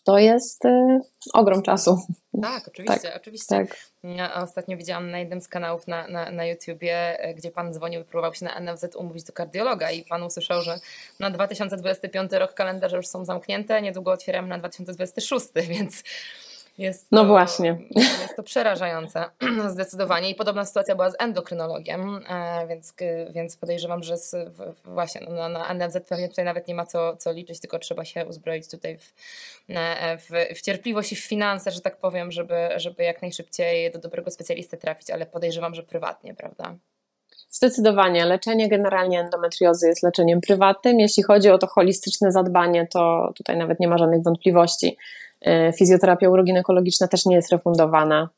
to 0.04 0.18
jest 0.18 0.66
y, 0.66 1.00
ogrom 1.34 1.62
czasu. 1.62 2.02
Tak, 2.42 2.68
oczywiście, 2.68 3.08
tak, 3.08 3.18
oczywiście. 3.18 3.56
Tak. 3.56 3.78
Ja 4.04 4.34
ostatnio 4.34 4.78
widziałam 4.78 5.12
na 5.12 5.20
jednym 5.20 5.42
z 5.42 5.48
kanałów 5.48 5.88
na, 5.88 6.08
na, 6.08 6.32
na 6.32 6.46
YouTubie, 6.46 7.24
e, 7.24 7.34
gdzie 7.34 7.52
pan 7.52 7.74
dzwonił 7.74 8.02
i 8.02 8.04
próbował 8.04 8.34
się 8.34 8.46
na 8.46 8.60
NFZ 8.60 8.96
umówić 8.96 9.24
do 9.24 9.34
kardiologa 9.34 9.92
i 9.92 10.04
pan 10.04 10.24
usłyszał, 10.24 10.62
że 10.62 10.80
na 11.20 11.30
2025 11.30 12.32
rok 12.32 12.54
kalendarze 12.54 12.98
już 12.98 13.08
są 13.08 13.26
zamknięte, 13.26 13.82
niedługo 13.82 14.12
otwieram 14.12 14.48
na 14.48 14.58
2026, 14.58 15.46
więc 15.70 16.04
jest 16.80 17.12
no 17.12 17.18
to, 17.18 17.24
no 17.24 17.30
właśnie. 17.30 17.78
Jest 17.96 18.36
to 18.36 18.44
przerażające, 18.44 19.26
zdecydowanie. 19.68 20.30
I 20.30 20.36
podobna 20.36 20.66
sytuacja 20.66 20.96
była 20.96 21.12
z 21.12 21.16
endokrynologiem, 21.20 22.20
e, 22.30 22.68
więc, 22.68 22.94
więc 23.32 23.58
podejrzewam, 23.58 24.04
że 24.04 24.18
z, 24.18 24.36
właśnie 24.86 25.22
no, 25.30 25.50
na 25.50 25.74
NFZ 25.74 25.98
pewnie 26.10 26.30
tutaj 26.30 26.46
nawet 26.46 26.68
nie 26.68 26.76
ma 26.76 26.86
co, 26.86 27.18
co 27.18 27.32
liczyć, 27.32 27.60
tylko 27.60 27.80
trzeba 27.80 28.06
się 28.06 28.26
uzbroić 28.26 28.70
tutaj 28.70 28.98
w, 28.98 29.14
w, 30.18 30.58
w 30.58 30.62
cierpliwość 30.62 31.12
i 31.12 31.16
w 31.16 31.26
finanse, 31.26 31.72
że 31.72 31.82
tak 31.82 31.98
powiem, 31.98 32.32
żeby, 32.32 32.70
żeby 32.76 33.04
jak 33.04 33.22
najszybciej 33.22 33.92
do 33.92 34.00
dobrego 34.00 34.32
specjalisty 34.32 34.78
trafić, 34.78 35.10
ale 35.10 35.26
podejrzewam, 35.26 35.76
że 35.76 35.84
prywatnie, 35.84 36.34
prawda? 36.34 36.76
Zdecydowanie. 37.50 38.26
Leczenie 38.26 38.70
generalnie 38.70 39.20
endometriozy 39.20 39.88
jest 39.88 40.04
leczeniem 40.04 40.42
prywatnym. 40.42 41.00
Jeśli 41.00 41.24
chodzi 41.24 41.50
o 41.50 41.58
to 41.58 41.68
holistyczne 41.68 42.32
zadbanie, 42.32 42.88
to 42.94 43.32
tutaj 43.36 43.58
nawet 43.58 43.80
nie 43.80 43.88
ma 43.88 43.98
żadnych 43.98 44.24
wątpliwości. 44.24 44.98
E, 45.42 45.74
fizjoterapia 45.74 46.30
uroginekologiczna 46.30 47.08
też 47.08 47.26
nie 47.26 47.36
jest 47.36 47.52
refundowana. 47.52 48.30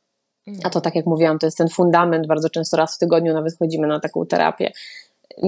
A 0.64 0.70
to, 0.70 0.82
tak 0.82 0.96
jak 0.96 1.06
mówiłam, 1.06 1.40
to 1.40 1.48
jest 1.48 1.58
ten 1.58 1.70
fundament. 1.70 2.28
Bardzo 2.28 2.50
często 2.50 2.78
raz 2.78 2.96
w 2.96 3.00
tygodniu 3.00 3.34
nawet 3.34 3.58
chodzimy 3.58 3.88
na 3.88 4.00
taką 4.00 4.26
terapię. 4.26 4.72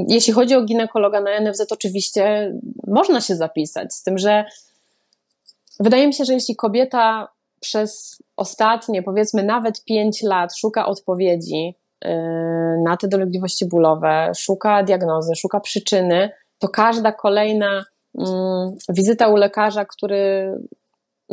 Jeśli 0.08 0.34
chodzi 0.34 0.56
o 0.56 0.62
ginekologa 0.62 1.22
na 1.22 1.40
NFZ, 1.40 1.72
oczywiście 1.72 2.54
można 2.88 3.22
się 3.22 3.36
zapisać, 3.36 3.94
z 3.94 4.04
tym, 4.04 4.18
że 4.18 4.46
wydaje 5.80 6.08
mi 6.08 6.14
się, 6.14 6.26
że 6.26 6.34
jeśli 6.34 6.56
kobieta 6.56 7.28
przez 7.60 8.22
ostatnie, 8.38 9.04
powiedzmy, 9.04 9.44
nawet 9.44 9.84
5 9.84 10.24
lat 10.24 10.58
szuka 10.58 10.86
odpowiedzi 10.86 11.76
e, 12.02 12.12
na 12.84 12.98
te 12.98 13.08
dolegliwości 13.08 13.66
bólowe, 13.66 14.32
szuka 14.36 14.84
diagnozy, 14.84 15.36
szuka 15.36 15.60
przyczyny, 15.60 16.30
to 16.60 16.70
każda 16.70 17.12
kolejna 17.12 17.86
mm, 18.20 18.76
wizyta 18.90 19.28
u 19.28 19.36
lekarza, 19.36 19.86
który 19.86 20.52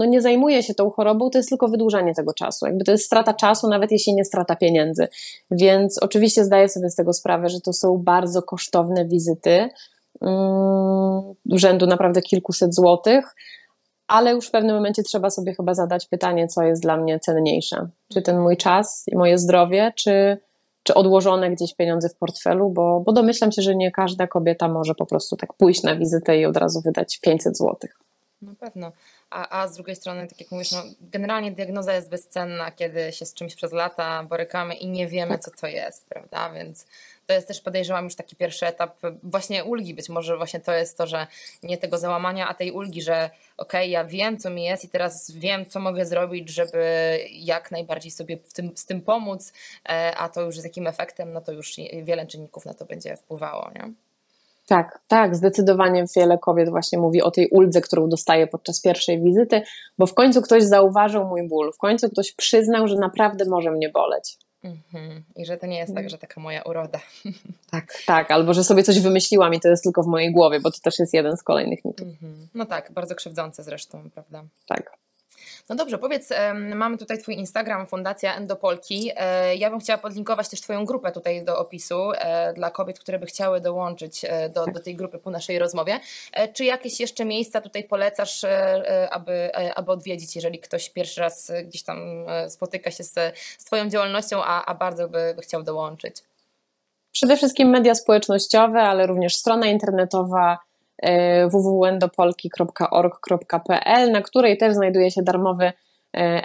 no 0.01 0.07
nie 0.07 0.23
zajmuje 0.23 0.63
się 0.63 0.75
tą 0.75 0.91
chorobą, 0.91 1.31
to 1.31 1.39
jest 1.39 1.49
tylko 1.49 1.69
wydłużanie 1.69 2.15
tego 2.15 2.35
czasu. 2.35 2.67
Jakby 2.67 2.85
to 2.85 2.93
jest 2.93 3.05
strata 3.05 3.35
czasu, 3.35 3.69
nawet 3.69 3.93
jeśli 3.93 4.15
nie 4.15 4.25
strata 4.25 4.57
pieniędzy. 4.57 5.09
Więc 5.51 5.99
oczywiście 5.99 6.45
zdaję 6.45 6.69
sobie 6.69 6.91
z 6.91 6.95
tego 6.95 7.13
sprawę, 7.13 7.49
że 7.49 7.61
to 7.61 7.73
są 7.73 7.99
bardzo 7.99 8.43
kosztowne 8.43 9.05
wizyty, 9.05 9.69
um, 10.21 11.35
rzędu 11.47 11.87
naprawdę 11.87 12.23
kilkuset 12.23 12.75
złotych, 12.75 13.35
ale 14.09 14.33
już 14.33 14.49
w 14.49 14.51
pewnym 14.51 14.77
momencie 14.77 15.03
trzeba 15.03 15.31
sobie 15.31 15.55
chyba 15.55 15.75
zadać 15.75 16.07
pytanie, 16.07 16.49
co 16.49 16.63
jest 16.63 16.83
dla 16.83 16.97
mnie 16.97 17.21
cenniejsze. 17.21 17.89
Czy 18.13 18.23
ten 18.23 18.41
mój 18.41 18.57
czas 18.57 19.05
i 19.07 19.17
moje 19.17 19.39
zdrowie, 19.39 19.93
czy, 19.97 20.39
czy 20.83 20.95
odłożone 20.95 21.51
gdzieś 21.51 21.75
pieniądze 21.75 22.09
w 22.09 22.17
portfelu, 22.17 22.71
bo, 22.71 23.01
bo 23.01 23.13
domyślam 23.13 23.53
się, 23.53 23.63
że 23.63 23.77
nie 23.77 23.91
każda 23.91 24.27
kobieta 24.27 24.69
może 24.69 24.95
po 24.95 25.07
prostu 25.07 25.37
tak 25.37 25.55
pójść 25.55 25.83
na 25.83 25.97
wizytę 25.97 26.39
i 26.39 26.47
od 26.47 26.57
razu 26.57 26.81
wydać 26.81 27.19
500 27.21 27.57
złotych. 27.57 27.99
Na 28.43 28.55
pewno 28.55 28.93
a, 29.31 29.61
a 29.63 29.69
z 29.69 29.75
drugiej 29.75 29.97
strony, 29.97 30.29
tak 30.29 30.41
jak 30.41 30.51
mówisz, 30.51 30.73
no, 30.73 30.83
generalnie 31.01 31.53
diagnoza 31.53 31.95
jest 31.95 32.11
bezcenna, 32.11 32.71
kiedy 32.71 33.13
się 33.13 33.27
z 33.27 33.35
czymś 33.35 33.55
przez 33.55 33.73
lata 33.73 34.23
borykamy 34.23 34.75
i 34.75 34.89
nie 34.89 35.09
wiemy, 35.09 35.39
co 35.39 35.51
to 35.51 35.67
jest, 35.67 36.09
prawda? 36.09 36.51
Więc 36.51 36.87
to 37.27 37.35
jest 37.35 37.49
też 37.49 37.61
podejrzewam 37.61 38.05
już 38.05 38.15
taki 38.15 38.37
pierwszy 38.37 38.67
etap 38.67 38.99
właśnie 39.23 39.65
ulgi. 39.65 39.95
Być 39.95 40.09
może 40.09 40.37
właśnie 40.37 40.61
to 40.61 40.73
jest 40.73 40.99
to, 40.99 41.07
że 41.07 41.27
nie 41.63 41.79
tego 41.79 41.99
załamania, 41.99 42.49
a 42.49 42.55
tej 42.55 42.73
ulgi, 42.73 43.03
że 43.03 43.31
okej, 43.57 43.81
okay, 43.81 43.89
ja 43.89 44.05
wiem, 44.05 44.39
co 44.39 44.51
mi 44.51 44.65
jest 44.65 44.85
i 44.85 44.89
teraz 44.89 45.31
wiem, 45.31 45.67
co 45.67 45.81
mogę 45.81 46.07
zrobić, 46.07 46.49
żeby 46.49 47.19
jak 47.31 47.71
najbardziej 47.71 48.11
sobie 48.11 48.37
tym, 48.37 48.77
z 48.77 48.87
tym 48.87 49.01
pomóc, 49.01 49.53
e, 49.89 50.17
a 50.17 50.29
to 50.29 50.43
już 50.43 50.59
z 50.59 50.65
jakim 50.65 50.87
efektem, 50.87 51.33
no 51.33 51.41
to 51.41 51.53
już 51.53 51.75
wiele 52.03 52.27
czynników 52.27 52.65
na 52.65 52.75
to 52.75 52.85
będzie 52.85 53.17
wpływało. 53.17 53.71
Nie? 53.75 53.93
Tak, 54.71 55.01
tak, 55.09 55.37
zdecydowanie 55.37 56.05
wiele 56.17 56.39
kobiet 56.39 56.71
właśnie 56.71 56.99
mówi 56.99 57.23
o 57.23 57.31
tej 57.31 57.49
uldze, 57.49 57.81
którą 57.81 58.09
dostaje 58.09 58.47
podczas 58.47 58.81
pierwszej 58.81 59.23
wizyty, 59.23 59.63
bo 59.99 60.07
w 60.07 60.15
końcu 60.15 60.43
ktoś 60.43 60.63
zauważył 60.63 61.25
mój 61.25 61.49
ból, 61.49 61.73
w 61.73 61.79
końcu 61.79 62.11
ktoś 62.11 62.33
przyznał, 62.33 62.89
że 62.89 62.97
naprawdę 62.97 63.45
może 63.45 63.71
mnie 63.71 63.89
boleć. 63.89 64.39
Mhm. 64.65 65.25
I 65.37 65.47
że 65.47 65.57
to 65.57 65.67
nie 65.67 65.79
jest 65.79 65.95
tak, 65.95 66.11
że 66.11 66.19
taka 66.19 66.41
moja 66.41 66.63
uroda. 66.63 67.01
Tak, 67.71 67.95
tak, 68.07 68.31
albo 68.31 68.55
że 68.55 68.65
sobie 68.65 68.83
coś 68.83 69.01
wymyśliłam 69.01 69.55
i 69.55 69.61
to 69.61 69.69
jest 69.69 69.83
tylko 69.83 70.03
w 70.03 70.07
mojej 70.07 70.33
głowie, 70.33 70.61
bo 70.61 70.71
to 70.71 70.79
też 70.83 70.99
jest 70.99 71.15
jeden 71.15 71.37
z 71.37 71.43
kolejnych 71.43 71.85
mitów. 71.85 72.09
Mhm. 72.09 72.49
No 72.55 72.67
tak, 72.67 72.93
bardzo 72.93 73.15
krzywdzące 73.15 73.63
zresztą, 73.63 74.11
prawda? 74.15 74.45
Tak. 74.67 74.97
No 75.69 75.77
dobrze, 75.77 75.99
powiedz, 75.99 76.29
mamy 76.75 76.99
tutaj 76.99 77.19
Twój 77.19 77.35
Instagram, 77.35 77.87
Fundacja 77.87 78.37
Endopolki. 78.37 79.11
E, 79.17 79.57
ja 79.57 79.71
bym 79.71 79.81
chciała 79.81 79.99
podlinkować 79.99 80.49
też 80.49 80.61
Twoją 80.61 80.85
grupę 80.85 81.13
tutaj 81.13 81.45
do 81.45 81.59
opisu 81.59 82.13
e, 82.13 82.53
dla 82.53 82.71
kobiet, 82.71 82.99
które 82.99 83.19
by 83.19 83.27
chciały 83.27 83.61
dołączyć 83.61 84.25
e, 84.25 84.49
do, 84.49 84.67
do 84.67 84.81
tej 84.81 84.97
grupy 84.97 85.19
po 85.19 85.31
naszej 85.31 85.59
rozmowie. 85.59 86.01
Czy 86.53 86.65
jakieś 86.65 87.01
jeszcze 87.01 87.25
miejsca 87.25 87.61
tutaj 87.61 87.85
polecasz, 87.85 88.45
aby, 89.11 89.51
aby 89.75 89.93
odwiedzić, 89.93 90.37
jeżeli 90.37 90.59
ktoś 90.59 90.91
pierwszy 90.91 91.21
raz 91.21 91.53
gdzieś 91.65 91.83
tam 91.83 92.27
spotyka 92.49 92.91
się 92.91 93.05
z, 93.05 93.15
z 93.59 93.65
Twoją 93.65 93.89
działalnością, 93.89 94.43
a, 94.45 94.65
a 94.65 94.75
bardzo 94.75 95.09
by, 95.09 95.33
by 95.37 95.43
chciał 95.43 95.63
dołączyć? 95.63 96.17
Przede 97.13 97.37
wszystkim 97.37 97.69
media 97.69 97.95
społecznościowe, 97.95 98.81
ale 98.81 99.07
również 99.07 99.37
strona 99.37 99.67
internetowa 99.67 100.59
www.endopolki.org.pl, 101.51 104.13
na 104.13 104.23
której 104.23 104.59
też 104.59 104.75
znajduje 104.75 105.11
się 105.11 105.23
darmowy 105.23 105.65
e, 105.65 105.73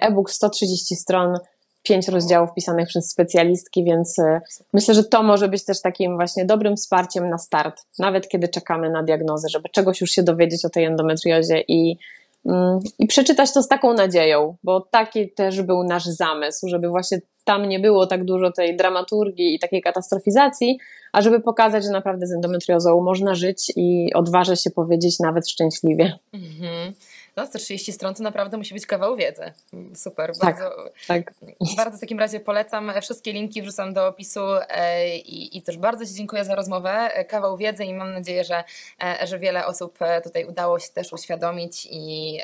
e-book 0.01 0.31
130 0.31 0.95
stron, 0.95 1.37
5 1.83 2.07
rozdziałów 2.07 2.53
pisanych 2.53 2.87
przez 2.87 3.11
specjalistki, 3.11 3.83
więc 3.83 4.19
e, 4.19 4.41
myślę, 4.73 4.93
że 4.93 5.03
to 5.03 5.23
może 5.23 5.47
być 5.47 5.65
też 5.65 5.81
takim 5.81 6.15
właśnie 6.15 6.45
dobrym 6.45 6.75
wsparciem 6.75 7.29
na 7.29 7.37
start, 7.37 7.81
nawet 7.99 8.27
kiedy 8.27 8.47
czekamy 8.47 8.89
na 8.89 9.03
diagnozę, 9.03 9.49
żeby 9.49 9.69
czegoś 9.69 10.01
już 10.01 10.09
się 10.09 10.23
dowiedzieć 10.23 10.65
o 10.65 10.69
tej 10.69 10.85
endometriozie 10.85 11.63
i, 11.67 11.97
mm, 12.45 12.79
i 12.99 13.07
przeczytać 13.07 13.53
to 13.53 13.63
z 13.63 13.67
taką 13.67 13.93
nadzieją, 13.93 14.55
bo 14.63 14.81
taki 14.81 15.31
też 15.31 15.61
był 15.61 15.83
nasz 15.83 16.05
zamysł, 16.05 16.67
żeby 16.67 16.89
właśnie 16.89 17.21
tam 17.45 17.69
nie 17.69 17.79
było 17.79 18.07
tak 18.07 18.23
dużo 18.23 18.51
tej 18.51 18.77
dramaturgii 18.77 19.55
i 19.55 19.59
takiej 19.59 19.81
katastrofizacji, 19.81 20.77
a 21.11 21.21
żeby 21.21 21.39
pokazać, 21.39 21.83
że 21.83 21.89
naprawdę 21.89 22.27
z 22.27 22.31
endometriozą 22.31 23.01
można 23.01 23.35
żyć 23.35 23.71
i 23.75 24.13
odważę 24.13 24.57
się 24.57 24.71
powiedzieć 24.71 25.19
nawet 25.19 25.49
szczęśliwie. 25.49 26.17
Mhm. 26.33 26.93
No, 27.35 27.45
130 27.45 27.93
stron 27.93 28.13
to 28.13 28.23
naprawdę 28.23 28.57
musi 28.57 28.73
być 28.73 28.85
kawał 28.85 29.15
wiedzy. 29.15 29.51
Super. 29.95 30.31
Tak, 30.39 30.59
bardzo, 30.59 30.75
tak. 31.07 31.33
bardzo 31.77 31.97
w 31.97 32.01
takim 32.01 32.19
razie 32.19 32.39
polecam. 32.39 32.91
Wszystkie 33.01 33.33
linki 33.33 33.61
wrzucam 33.61 33.93
do 33.93 34.07
opisu 34.07 34.39
e, 34.69 35.17
i, 35.17 35.57
i 35.57 35.61
też 35.61 35.77
bardzo 35.77 36.05
Ci 36.05 36.13
dziękuję 36.13 36.45
za 36.45 36.55
rozmowę. 36.55 37.09
Kawał 37.27 37.57
wiedzy 37.57 37.85
i 37.85 37.93
mam 37.93 38.13
nadzieję, 38.13 38.43
że, 38.43 38.63
e, 39.03 39.27
że 39.27 39.39
wiele 39.39 39.65
osób 39.65 40.01
e, 40.01 40.21
tutaj 40.21 40.45
udało 40.45 40.79
się 40.79 40.89
też 40.93 41.13
uświadomić 41.13 41.87
i 41.91 42.39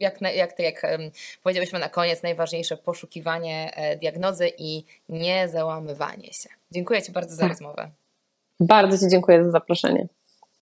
jak, 0.00 0.20
jak, 0.20 0.58
jak 0.58 0.86
powiedzieliśmy 1.42 1.78
na 1.78 1.88
koniec, 1.88 2.22
najważniejsze 2.22 2.76
poszukiwanie 2.76 3.70
e, 3.74 3.96
diagnozy 3.96 4.50
i 4.58 4.84
nie 5.08 5.48
załamywanie 5.48 6.32
się. 6.32 6.48
Dziękuję 6.70 7.02
Ci 7.02 7.12
bardzo 7.12 7.34
za 7.34 7.42
tak. 7.42 7.50
rozmowę. 7.50 7.90
Bardzo 8.60 8.98
Ci 8.98 9.10
dziękuję 9.10 9.44
za 9.44 9.50
zaproszenie. 9.50 10.08